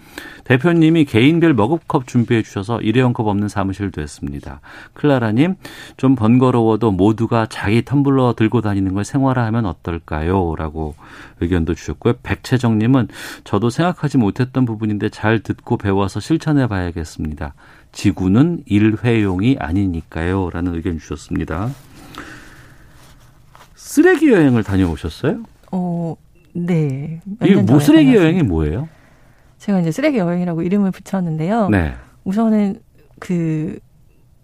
대표님이 0.44 1.04
개인별 1.04 1.54
머그컵 1.54 2.06
준비해 2.06 2.42
주셔서 2.42 2.80
일회용 2.80 3.12
컵 3.12 3.26
없는 3.26 3.48
사무실도 3.48 4.00
했습니다. 4.00 4.60
클라라님 4.94 5.56
좀 5.96 6.14
번거로워도 6.14 6.92
모두가 6.92 7.46
자기 7.46 7.82
텀블러 7.82 8.36
들고 8.36 8.60
다니는 8.60 8.94
걸 8.94 9.04
생활화하면 9.04 9.66
어떨까요? 9.66 10.54
라고 10.56 10.94
의견도 11.40 11.74
주셨고요. 11.74 12.14
백채정님은 12.22 13.08
저도 13.44 13.70
생각하지 13.70 14.18
못했던 14.18 14.64
부분인데 14.64 15.08
잘 15.08 15.40
듣고 15.40 15.76
배워서 15.76 16.20
실천해 16.20 16.66
봐야겠습니다. 16.66 17.54
지구는 17.92 18.62
일회용이 18.66 19.56
아니니까요. 19.58 20.50
라는 20.50 20.74
의견 20.74 20.98
주셨습니다. 20.98 21.70
쓰레기 23.88 24.30
여행을 24.30 24.64
다녀오셨어요? 24.64 25.38
어, 25.72 26.14
네. 26.52 27.20
년뭐 27.40 27.80
쓰레기. 27.80 28.14
여행이 28.14 28.42
뭐예요? 28.42 28.86
제가 29.56 29.80
이제 29.80 29.90
쓰레기 29.90 30.18
여행이라고 30.18 30.60
이름을 30.60 30.90
붙였는데요. 30.90 31.70
네. 31.70 31.94
우선은 32.24 32.80
그 33.18 33.78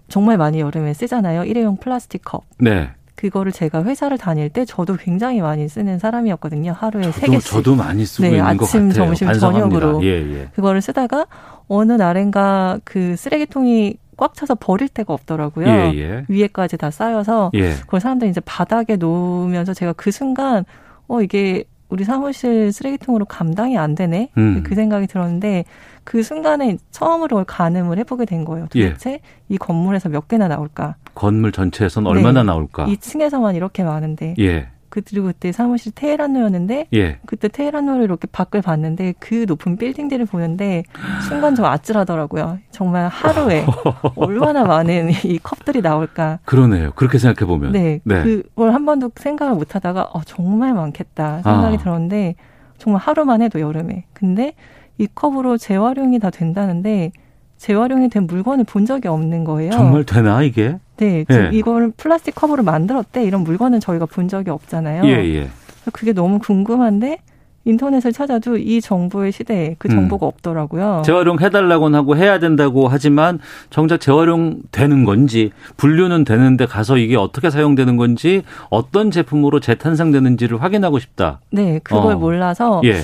정말 0.09 0.39
많이 0.39 0.61
여름에 0.61 0.95
쓰잖아요. 0.95 1.45
일회용 1.45 1.77
플라스틱 1.77 2.25
컵. 2.25 2.45
네. 2.59 2.89
그거를 3.17 3.53
제가 3.53 3.85
회사를 3.85 4.17
다닐 4.17 4.49
때 4.49 4.65
저도 4.65 4.97
굉장히 4.97 5.43
많이 5.43 5.69
쓰는 5.69 5.99
사람이었거든요. 5.99 6.73
하루에 6.73 7.13
세 7.13 7.27
개씩. 7.27 7.51
저도 7.51 7.75
많이 7.75 8.07
쓰고 8.07 8.23
네, 8.23 8.39
있는 8.39 8.57
것 8.57 8.65
아침, 8.65 8.89
같아요. 8.89 9.05
점심, 9.05 9.27
반성합니다. 9.27 9.79
저녁으로. 9.79 10.05
예, 10.05 10.09
예. 10.41 10.49
그거를 10.55 10.81
쓰다가 10.81 11.27
어느 11.69 11.93
날엔가 11.93 12.81
그 12.85 13.15
쓰레기통이 13.17 13.99
꽉 14.17 14.35
차서 14.35 14.57
버릴 14.57 14.89
데가 14.89 15.13
없더라고요. 15.13 15.67
예, 15.67 15.93
예. 15.95 16.25
위에까지 16.29 16.77
다 16.77 16.91
쌓여서 16.91 17.51
예. 17.55 17.75
그걸 17.75 18.01
사람들이 18.01 18.31
이제 18.31 18.41
바닥에 18.45 18.97
놓으면서 18.97 19.75
제가 19.75 19.93
그 19.95 20.11
순간 20.11 20.65
어 21.09 21.21
이게 21.21 21.65
우리 21.89 22.05
사무실 22.05 22.73
쓰레기통으로 22.73 23.25
감당이 23.27 23.79
안 23.79 23.95
되네 23.95 24.31
음. 24.37 24.63
그 24.67 24.75
생각이 24.75 25.07
들었는데 25.07 25.65
그 26.03 26.23
순간에 26.23 26.77
처음으로 26.91 27.45
가늠을 27.45 27.99
해보게 27.99 28.25
된 28.25 28.45
거예요. 28.45 28.67
예. 28.75 28.89
도대체 28.89 29.21
이 29.49 29.59
건물에서 29.59 30.09
몇 30.09 30.29
개나 30.29 30.49
나올까? 30.49 30.97
건물 31.15 31.53
전체에선 31.53 32.07
얼마나 32.07 32.43
네. 32.43 32.47
나올까? 32.47 32.87
2층에서만 32.87 33.55
이렇게 33.55 33.85
많은데 33.85 34.35
예. 34.39 34.69
그 34.95 35.01
그리고 35.01 35.27
그때 35.27 35.51
사무실 35.51 35.91
테헤란로였는데 35.93 36.87
예. 36.95 37.19
그때 37.27 37.49
테헤란로를 37.49 38.05
이렇게 38.05 38.29
밖을 38.31 38.63
봤는데 38.63 39.15
그 39.19 39.45
높은 39.49 39.77
빌딩들을 39.77 40.25
보는데 40.27 40.85
순간 41.27 41.57
좀 41.57 41.65
아찔하더라고요. 41.65 42.61
정말 42.71 43.09
하루에 43.09 43.67
얼마나 44.15 44.63
많은 44.63 45.11
이 45.25 45.41
컵들이 45.43 45.83
나올까. 45.83 46.39
그러네요. 46.45 46.93
그렇게 46.93 47.19
생각해 47.19 47.45
보면. 47.45 47.73
네, 47.73 47.99
그걸 48.05 48.73
한 48.73 48.87
번도 48.87 49.11
생각을 49.17 49.55
못 49.55 49.75
하다가 49.75 50.11
어, 50.13 50.21
정말 50.25 50.75
많겠다 50.75 51.43
생각이 51.43 51.75
아. 51.75 51.79
들었는데 51.79 52.37
정말 52.79 53.03
하루만 53.03 53.43
해도 53.43 53.59
여름에. 53.59 54.05
근데 54.13 54.55
이 54.99 55.09
컵으로 55.13 55.59
재활용이 55.59 56.21
다 56.21 56.31
된다는데 56.31 57.11
재활용이 57.57 58.09
된 58.11 58.27
물건을 58.27 58.65
본 58.65 58.87
적이 58.87 59.09
없는 59.09 59.45
거예요. 59.45 59.71
정말 59.73 60.05
되나 60.05 60.43
이게? 60.43 60.79
네, 60.97 61.25
예. 61.31 61.51
이거를 61.53 61.93
플라스틱 61.97 62.35
컵으로 62.35 62.63
만들었대 62.63 63.25
이런 63.25 63.43
물건은 63.43 63.81
저희가 63.81 64.07
본 64.07 64.29
적이 64.29 64.51
없잖아요. 64.51 65.05
예, 65.07 65.11
예. 65.35 65.49
그게 65.93 66.13
너무 66.13 66.39
궁금한데 66.39 67.19
인터넷을 67.65 68.13
찾아도 68.13 68.57
이 68.59 68.81
정보의 68.81 69.33
시대에 69.33 69.77
그 69.79 69.89
음. 69.89 69.95
정보가 69.95 70.27
없더라고요. 70.27 71.03
재활용 71.05 71.41
해달라고는 71.41 71.99
하고 71.99 72.17
해야 72.17 72.39
된다고 72.39 72.89
하지만 72.89 73.39
정작 73.71 74.01
재활용 74.01 74.61
되는 74.71 75.05
건지 75.05 75.51
분류는 75.77 76.25
되는데 76.25 76.67
가서 76.67 76.99
이게 76.99 77.17
어떻게 77.17 77.51
사용되는 77.51 77.97
건지 77.97 78.43
어떤 78.71 79.11
제품으로 79.11 79.61
재탄생되는지를 79.61 80.63
확인하고 80.63 80.99
싶다. 80.99 81.41
네, 81.51 81.81
그걸 81.83 82.15
어. 82.15 82.17
몰라서 82.19 82.83
예. 82.85 83.01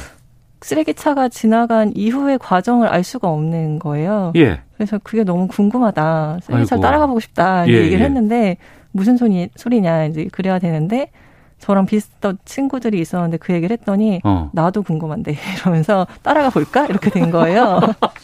쓰레기차가 0.62 1.28
지나간 1.28 1.92
이후의 1.94 2.38
과정을 2.38 2.88
알 2.88 3.02
수가 3.04 3.28
없는 3.28 3.78
거예요. 3.78 4.32
예. 4.36 4.60
그래서 4.76 4.98
그게 5.02 5.24
너무 5.24 5.48
궁금하다. 5.48 6.40
쓰레기차 6.42 6.76
아이고. 6.76 6.82
따라가 6.82 7.06
보고 7.06 7.20
싶다. 7.20 7.66
예, 7.68 7.72
얘기를 7.72 8.00
예. 8.00 8.04
했는데 8.04 8.56
무슨 8.92 9.16
소리, 9.16 9.48
소리냐 9.56 10.06
이제 10.06 10.28
그래야 10.32 10.58
되는데 10.58 11.10
저랑 11.58 11.84
비슷한 11.86 12.38
친구들이 12.44 12.98
있었는데 13.00 13.36
그 13.36 13.52
얘기를 13.52 13.76
했더니 13.76 14.20
어. 14.24 14.50
나도 14.54 14.82
궁금한데 14.82 15.36
이러면서 15.60 16.06
따라가 16.22 16.48
볼까 16.50 16.86
이렇게 16.86 17.10
된 17.10 17.30
거예요. 17.30 17.80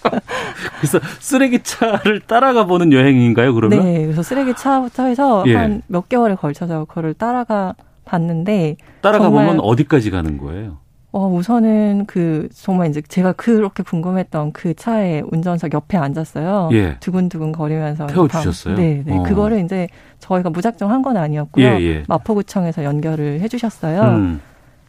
그래서 0.81 0.99
쓰레기차를 1.21 2.21
따라가 2.27 2.65
보는 2.65 2.93
여행인가요, 2.93 3.55
그러면? 3.55 3.81
네, 3.85 4.03
그래서 4.03 4.23
쓰레기차부터 4.23 5.05
해서 5.05 5.45
예. 5.47 5.55
한몇 5.55 6.09
개월에 6.09 6.35
걸쳐서 6.35 6.87
그거를 6.87 7.15
따라가 7.15 7.75
봤는데 8.07 8.77
따라가 9.03 9.29
보면 9.29 9.61
어디까지 9.61 10.11
가는 10.11 10.39
거예요? 10.39 10.79
어, 11.17 11.29
우선은 11.29 12.05
그, 12.07 12.47
정말 12.53 12.91
이제 12.91 13.01
제가 13.01 13.33
그렇게 13.33 13.83
궁금했던 13.83 14.53
그 14.53 14.75
차에 14.75 15.23
운전석 15.31 15.73
옆에 15.73 15.97
앉았어요. 15.97 16.69
예. 16.73 16.97
두근두근 17.01 17.53
거리면서. 17.53 18.07
태워 18.07 18.29
주셨어요? 18.29 18.75
방- 18.75 18.85
네, 18.85 19.03
네. 19.07 19.17
어. 19.17 19.23
그거를 19.23 19.65
이제 19.65 19.89
저희가 20.19 20.51
무작정 20.51 20.91
한 20.91 21.01
건 21.01 21.17
아니었고요. 21.17 21.65
예, 21.65 21.81
예. 21.81 22.03
마포구청에서 22.07 22.85
연결을 22.85 23.41
해 23.41 23.49
주셨어요. 23.49 24.03
음. 24.03 24.41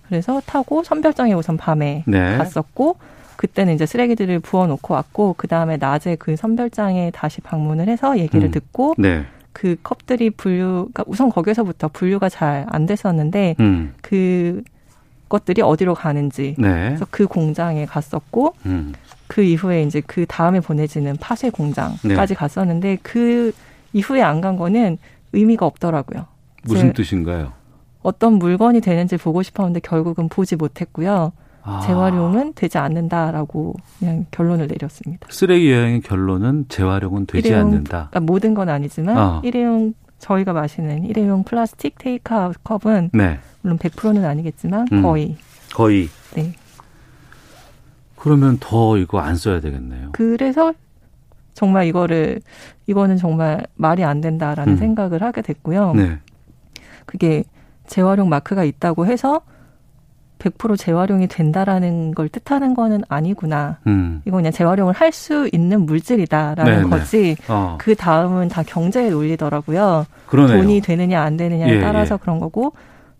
그래서 0.09 0.41
타고 0.45 0.83
선별장에 0.83 1.31
우선 1.33 1.55
밤에 1.55 2.03
네. 2.07 2.35
갔었고, 2.37 2.97
그때는 3.37 3.73
이제 3.75 3.85
쓰레기들을 3.85 4.39
부어 4.39 4.67
놓고 4.67 4.95
왔고, 4.95 5.35
그 5.37 5.47
다음에 5.47 5.77
낮에 5.77 6.17
그 6.17 6.35
선별장에 6.35 7.11
다시 7.13 7.39
방문을 7.39 7.87
해서 7.87 8.17
얘기를 8.17 8.49
음. 8.49 8.51
듣고, 8.51 8.95
네. 8.97 9.23
그 9.53 9.77
컵들이 9.81 10.31
분류, 10.31 10.89
그러니까 10.91 11.03
우선 11.07 11.29
거기서부터 11.29 11.87
분류가 11.87 12.27
잘 12.27 12.65
안 12.69 12.85
됐었는데, 12.85 13.55
음. 13.61 13.93
그 14.01 14.61
것들이 15.29 15.61
어디로 15.61 15.93
가는지. 15.95 16.55
네. 16.57 16.87
그래서 16.89 17.05
그 17.11 17.27
공장에 17.27 17.85
갔었고, 17.85 18.53
음. 18.65 18.93
그 19.27 19.41
이후에 19.43 19.83
이제 19.83 20.01
그 20.05 20.25
다음에 20.27 20.59
보내지는 20.59 21.17
파쇄 21.19 21.49
공장까지 21.49 22.33
네. 22.33 22.33
갔었는데, 22.35 22.97
그 23.03 23.51
이후에 23.93 24.21
안 24.21 24.41
간 24.41 24.55
거는 24.57 24.97
의미가 25.33 25.65
없더라고요. 25.65 26.25
무슨 26.63 26.87
제- 26.87 26.93
뜻인가요? 27.03 27.51
어떤 28.03 28.33
물건이 28.33 28.79
되는지 28.81 29.17
보고 29.17 29.43
싶었는데 29.43 29.81
결국은 29.81 30.29
보지 30.29 30.55
못했고요. 30.55 31.33
아. 31.63 31.81
재활용은 31.81 32.53
되지 32.53 32.77
않는다라고 32.77 33.75
그냥 33.99 34.25
결론을 34.31 34.67
내렸습니다. 34.67 35.27
쓰레기 35.29 35.71
여행의 35.73 36.01
결론은 36.01 36.65
재활용은 36.69 37.25
되지 37.25 37.53
않는다. 37.53 38.07
그러니까 38.09 38.19
모든 38.21 38.53
건 38.53 38.69
아니지만 38.69 39.17
아. 39.17 39.41
일회용 39.43 39.93
저희가 40.19 40.53
마시는 40.53 41.03
일회용 41.05 41.43
플라스틱 41.43 41.97
테이크아웃 41.97 42.57
컵은 42.63 43.11
네. 43.13 43.39
물론 43.61 43.77
100%는 43.77 44.25
아니겠지만 44.25 44.87
음. 44.91 45.01
거의 45.01 45.37
거의. 45.73 46.09
네. 46.35 46.53
그러면 48.15 48.57
더 48.59 48.97
이거 48.97 49.19
안 49.19 49.35
써야 49.35 49.59
되겠네요. 49.59 50.09
그래서 50.13 50.73
정말 51.53 51.85
이거를 51.87 52.41
이거는 52.87 53.17
정말 53.17 53.65
말이 53.75 54.03
안 54.03 54.21
된다라는 54.21 54.73
음. 54.73 54.77
생각을 54.77 55.21
하게 55.21 55.41
됐고요. 55.41 55.93
네. 55.93 56.19
그게 57.05 57.43
재활용 57.85 58.29
마크가 58.29 58.63
있다고 58.63 59.05
해서 59.05 59.41
100% 60.39 60.77
재활용이 60.77 61.27
된다라는 61.27 62.13
걸 62.13 62.29
뜻하는 62.29 62.73
거는 62.73 63.01
아니구나. 63.09 63.77
음. 63.87 64.21
이거 64.25 64.37
그냥 64.37 64.51
재활용을 64.51 64.93
할 64.93 65.11
수 65.11 65.49
있는 65.51 65.85
물질이다라는 65.85 66.75
네네. 66.83 66.89
거지. 66.89 67.35
어. 67.49 67.77
그 67.79 67.95
다음은 67.95 68.49
다 68.49 68.61
경제에 68.63 69.09
논리더라고요. 69.09 70.05
그러네요. 70.27 70.57
돈이 70.57 70.81
되느냐 70.81 71.21
안 71.21 71.37
되느냐에 71.37 71.75
예, 71.77 71.79
따라서 71.79 72.15
예. 72.15 72.19
그런 72.21 72.39
거고 72.39 72.73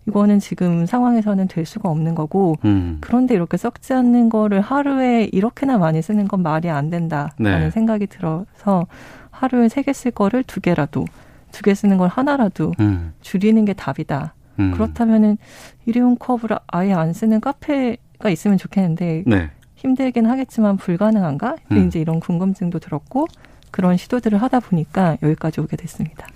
이거는 0.06 0.38
지금 0.38 0.86
상황에서는 0.86 1.48
될 1.48 1.66
수가 1.66 1.88
없는 1.90 2.14
거고 2.14 2.56
음. 2.64 2.98
그런데 3.00 3.34
이렇게 3.34 3.56
썩지 3.56 3.92
않는 3.94 4.28
거를 4.30 4.60
하루에 4.60 5.28
이렇게나 5.32 5.76
많이 5.78 6.00
쓰는 6.00 6.28
건 6.28 6.42
말이 6.42 6.70
안 6.70 6.88
된다라는 6.90 7.34
네. 7.38 7.70
생각이 7.70 8.06
들어서 8.06 8.86
하루에 9.30 9.68
세 9.68 9.82
개 9.82 9.92
쓸 9.92 10.10
거를 10.12 10.42
두 10.44 10.60
개라도 10.60 11.04
두 11.52 11.62
개 11.62 11.74
쓰는 11.74 11.96
걸 11.98 12.08
하나라도 12.08 12.72
음. 12.80 13.12
줄이는 13.22 13.64
게 13.64 13.72
답이다. 13.72 14.34
음. 14.58 14.72
그렇다면은 14.72 15.38
일회용 15.86 16.16
컵을 16.16 16.58
아예 16.66 16.92
안 16.92 17.12
쓰는 17.12 17.40
카페가 17.40 18.30
있으면 18.30 18.58
좋겠는데 18.58 19.24
네. 19.26 19.50
힘들긴 19.76 20.26
하겠지만 20.26 20.76
불가능한가? 20.76 21.56
음. 21.72 21.86
이제 21.86 22.00
이런 22.00 22.20
궁금증도 22.20 22.78
들었고 22.80 23.26
그런 23.70 23.96
시도들을 23.96 24.40
하다 24.42 24.60
보니까 24.60 25.16
여기까지 25.22 25.60
오게 25.60 25.76
됐습니다. 25.76 26.26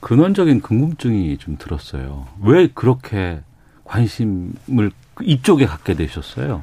근원적인 0.00 0.60
궁금증이 0.60 1.38
좀 1.38 1.56
들었어요. 1.58 2.26
왜 2.42 2.68
그렇게 2.68 3.40
관심을 3.84 4.90
이쪽에 5.22 5.66
갖게 5.66 5.94
되셨어요? 5.94 6.62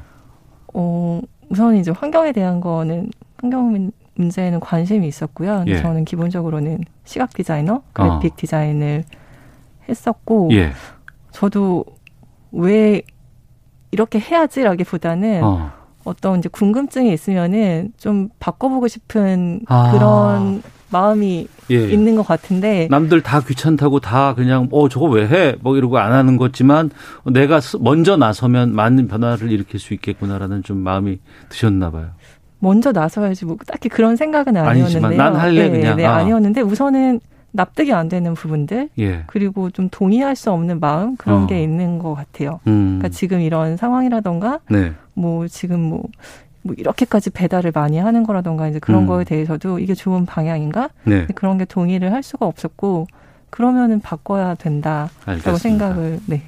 어, 0.72 1.20
우선 1.48 1.76
이제 1.76 1.90
환경에 1.90 2.32
대한 2.32 2.60
거는 2.60 3.10
환경 3.38 3.90
문제에는 4.14 4.60
관심이 4.60 5.08
있었고요. 5.08 5.64
예. 5.66 5.78
저는 5.78 6.04
기본적으로는 6.04 6.80
시각 7.04 7.32
디자이너, 7.32 7.82
그래픽 7.92 8.32
어. 8.32 8.36
디자인을 8.36 9.04
했었고 9.88 10.50
예. 10.52 10.72
저도 11.32 11.84
왜 12.52 13.02
이렇게 13.90 14.18
해야지라기보다는 14.18 15.42
어. 15.44 15.72
어떤 16.04 16.38
이제 16.38 16.48
궁금증이 16.50 17.12
있으면은 17.12 17.92
좀 17.96 18.28
바꿔보고 18.38 18.88
싶은 18.88 19.60
아. 19.68 19.90
그런 19.92 20.62
마음이 20.90 21.48
예. 21.70 21.90
있는 21.90 22.14
것 22.14 22.24
같은데 22.26 22.86
남들 22.90 23.22
다 23.22 23.40
귀찮다고 23.40 24.00
다 24.00 24.34
그냥 24.34 24.68
어 24.70 24.88
저거 24.88 25.06
왜 25.06 25.26
해? 25.26 25.56
뭐 25.60 25.76
이러고 25.76 25.98
안 25.98 26.12
하는 26.12 26.36
거지만 26.36 26.90
내가 27.32 27.60
스- 27.60 27.78
먼저 27.80 28.16
나서면 28.16 28.74
많은 28.74 29.08
변화를 29.08 29.50
일으킬 29.50 29.80
수 29.80 29.94
있겠구나라는 29.94 30.62
좀 30.62 30.78
마음이 30.78 31.18
드셨나 31.48 31.90
봐요. 31.90 32.10
먼저 32.60 32.92
나서야지 32.92 33.44
뭐 33.46 33.56
딱히 33.66 33.88
그런 33.88 34.16
생각은 34.16 34.56
아니지만 34.56 35.12
아니었는데요. 35.12 35.18
난 35.18 35.36
할래, 35.36 35.68
네, 35.68 35.78
그냥. 35.80 35.96
네, 35.96 36.04
아. 36.06 36.16
아니었는데 36.16 36.60
우선은 36.60 37.20
납득이 37.54 37.92
안 37.92 38.08
되는 38.08 38.34
부분들 38.34 38.88
예. 38.98 39.22
그리고 39.28 39.70
좀 39.70 39.88
동의할 39.88 40.34
수 40.34 40.50
없는 40.50 40.80
마음 40.80 41.16
그런 41.16 41.44
어. 41.44 41.46
게 41.46 41.62
있는 41.62 42.00
것 42.00 42.14
같아요. 42.14 42.60
음. 42.66 42.98
그러니까 42.98 43.08
지금 43.10 43.40
이런 43.40 43.76
상황이라던가 43.76 44.58
네. 44.68 44.92
뭐 45.14 45.46
지금 45.46 45.80
뭐, 45.80 46.02
뭐 46.62 46.74
이렇게까지 46.76 47.30
배달을 47.30 47.70
많이 47.72 47.98
하는 47.98 48.24
거라던가 48.24 48.66
이제 48.66 48.80
그런 48.80 49.02
음. 49.02 49.06
거에 49.06 49.22
대해서도 49.22 49.78
이게 49.78 49.94
좋은 49.94 50.26
방향인가 50.26 50.90
네. 51.04 51.26
그런 51.36 51.56
게 51.56 51.64
동의를 51.64 52.12
할 52.12 52.24
수가 52.24 52.44
없었고 52.44 53.06
그러면은 53.50 54.00
바꿔야 54.00 54.56
된다라고 54.56 55.12
알겠습니다. 55.24 55.58
생각을 55.58 56.20
네 56.26 56.42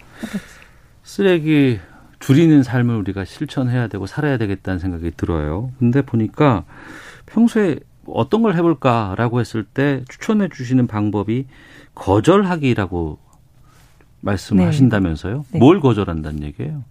쓰레기 1.05 1.79
줄이는 2.19 2.65
삶을 2.65 2.97
우리가 2.97 3.25
실천해야 3.25 3.87
되고 3.87 4.07
살아야 4.07 4.39
되겠다는 4.39 4.81
생각이 4.81 5.13
들어요. 5.17 5.71
근데 5.79 6.03
보니까 6.03 6.65
평소에 7.27 7.79
어떤 8.09 8.43
걸 8.43 8.55
해볼까라고 8.55 9.41
했을 9.41 9.65
때 9.65 10.05
추천해 10.09 10.49
주시는 10.49 10.87
방법이 10.87 11.47
거절하기라고 11.95 13.19
말씀하신다면서요? 14.21 15.45
네. 15.53 15.59
뭘 15.59 15.81
거절한다는 15.81 16.43
얘기예요? 16.43 16.83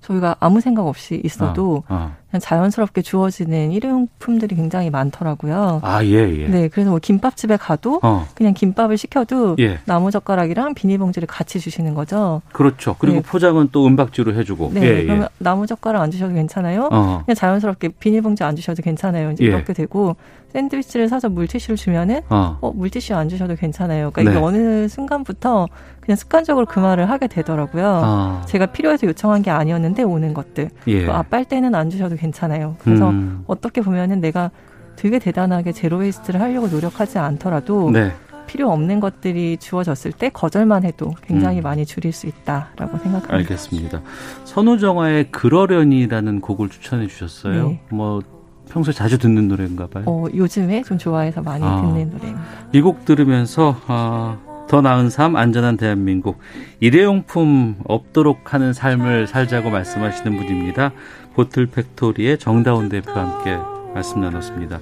저희가 0.00 0.36
아무 0.38 0.60
생각 0.60 0.86
없이 0.86 1.20
있어도 1.24 1.82
아, 1.88 1.94
아. 1.94 2.16
그냥 2.30 2.40
자연스럽게 2.40 3.02
주어지는 3.02 3.72
일회용품들이 3.72 4.54
굉장히 4.54 4.90
많더라고요. 4.90 5.80
아, 5.82 6.04
예, 6.04 6.12
예. 6.12 6.48
네, 6.48 6.68
그래서 6.68 6.90
뭐 6.90 6.98
김밥집에 6.98 7.56
가도 7.56 8.00
어. 8.02 8.26
그냥 8.34 8.54
김밥을 8.54 8.96
시켜도 8.96 9.56
예. 9.58 9.80
나무 9.86 10.10
젓가락이랑 10.10 10.74
비닐봉지를 10.74 11.26
같이 11.26 11.58
주시는 11.58 11.94
거죠. 11.94 12.42
그렇죠. 12.52 12.96
그리고 12.98 13.16
네. 13.16 13.22
포장은 13.22 13.70
또 13.72 13.86
은박지로 13.86 14.34
해주고. 14.34 14.70
네, 14.74 14.82
예, 14.82 15.02
그러면 15.04 15.24
예. 15.24 15.28
나무 15.38 15.66
젓가락 15.66 16.00
안 16.00 16.10
주셔도 16.10 16.32
괜찮아요. 16.32 16.88
어. 16.92 17.22
그냥 17.24 17.34
자연스럽게 17.34 17.88
비닐봉지 17.98 18.44
안 18.44 18.56
주셔도 18.56 18.82
괜찮아요. 18.82 19.32
이제 19.32 19.44
예. 19.44 19.48
이렇게 19.48 19.72
되고 19.72 20.16
샌드위치를 20.52 21.08
사서 21.08 21.28
물티슈를 21.28 21.76
주면은 21.76 22.20
어. 22.30 22.58
어, 22.60 22.72
물티슈 22.72 23.14
안 23.14 23.28
주셔도 23.28 23.54
괜찮아요. 23.54 24.10
그러니까 24.10 24.22
네. 24.32 24.38
이게 24.38 24.44
어느 24.44 24.88
순간부터 24.88 25.68
그냥 26.00 26.16
습관적으로 26.16 26.66
그 26.66 26.80
말을 26.80 27.10
하게 27.10 27.26
되더라고요. 27.26 28.00
아. 28.02 28.42
제가 28.46 28.66
필요해서 28.66 29.06
요청한 29.06 29.42
게 29.42 29.50
아니었는데 29.50 30.02
오는 30.02 30.32
것들. 30.32 30.70
예. 30.86 31.06
또 31.06 31.12
아 31.12 31.44
빨대는 31.44 31.74
안 31.74 31.90
주셔도 31.90 32.16
괜찮아요. 32.16 32.76
그래서 32.80 33.10
음. 33.10 33.44
어떻게 33.46 33.80
보면은 33.82 34.20
내가 34.20 34.50
되게 34.96 35.18
대단하게 35.18 35.72
zero 35.72 35.98
waste를 35.98 36.40
하려고 36.40 36.66
노력하지 36.68 37.18
않더라도 37.18 37.90
네. 37.90 38.12
필요 38.46 38.70
없는 38.72 38.98
것들이 38.98 39.58
주어졌을 39.58 40.10
때 40.10 40.30
거절만 40.30 40.84
해도 40.84 41.14
굉장히 41.22 41.60
음. 41.60 41.62
많이 41.62 41.84
줄일 41.84 42.12
수 42.12 42.26
있다라고 42.26 42.96
생각합니다. 42.98 43.34
알겠습니다. 43.34 44.00
선우정아의 44.44 45.30
그러려니라는 45.30 46.40
곡을 46.40 46.70
추천해 46.70 47.06
주셨어요. 47.06 47.68
네. 47.68 47.80
뭐 47.90 48.22
평소에 48.70 48.92
자주 48.94 49.18
듣는 49.18 49.48
노래인가 49.48 49.86
봐요. 49.86 50.04
어, 50.06 50.26
요즘에 50.34 50.82
좀 50.82 50.98
좋아해서 50.98 51.42
많이 51.42 51.64
아. 51.64 51.76
듣는 51.80 52.10
노래입니다. 52.10 52.46
이 52.72 52.80
곡 52.80 53.04
들으면서 53.04 53.76
아, 53.86 54.36
더 54.68 54.80
나은 54.82 55.08
삶, 55.10 55.36
안전한 55.36 55.76
대한민국, 55.76 56.38
일회용품 56.80 57.76
없도록 57.84 58.52
하는 58.52 58.72
삶을 58.72 59.26
살자고 59.26 59.70
말씀하시는 59.70 60.36
분입니다. 60.36 60.92
보틀 61.34 61.66
팩토리의 61.66 62.38
정다운 62.38 62.88
대표와 62.88 63.18
함께 63.18 63.56
말씀 63.94 64.20
나눴습니다. 64.20 64.78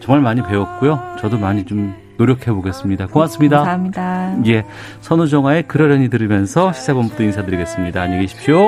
정말 0.00 0.22
많이 0.22 0.42
배웠고요. 0.42 1.00
저도 1.20 1.38
많이 1.38 1.64
좀 1.64 1.94
노력해 2.18 2.52
보겠습니다. 2.52 3.06
고맙습니다. 3.06 3.58
감사합니다. 3.64 4.36
예, 4.48 4.64
선우정아의 5.00 5.62
그러려니 5.68 6.10
들으면서 6.10 6.72
시사본부도 6.72 7.22
인사드리겠습니다. 7.22 8.02
안녕히 8.02 8.22
계십시오. 8.26 8.58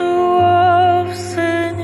수 0.00 0.04
없으니 0.42 1.78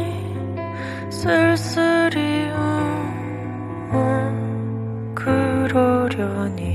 쓸쓸히 1.11 2.49
음, 2.49 3.91
음, 3.93 5.13
그러려니 5.15 6.66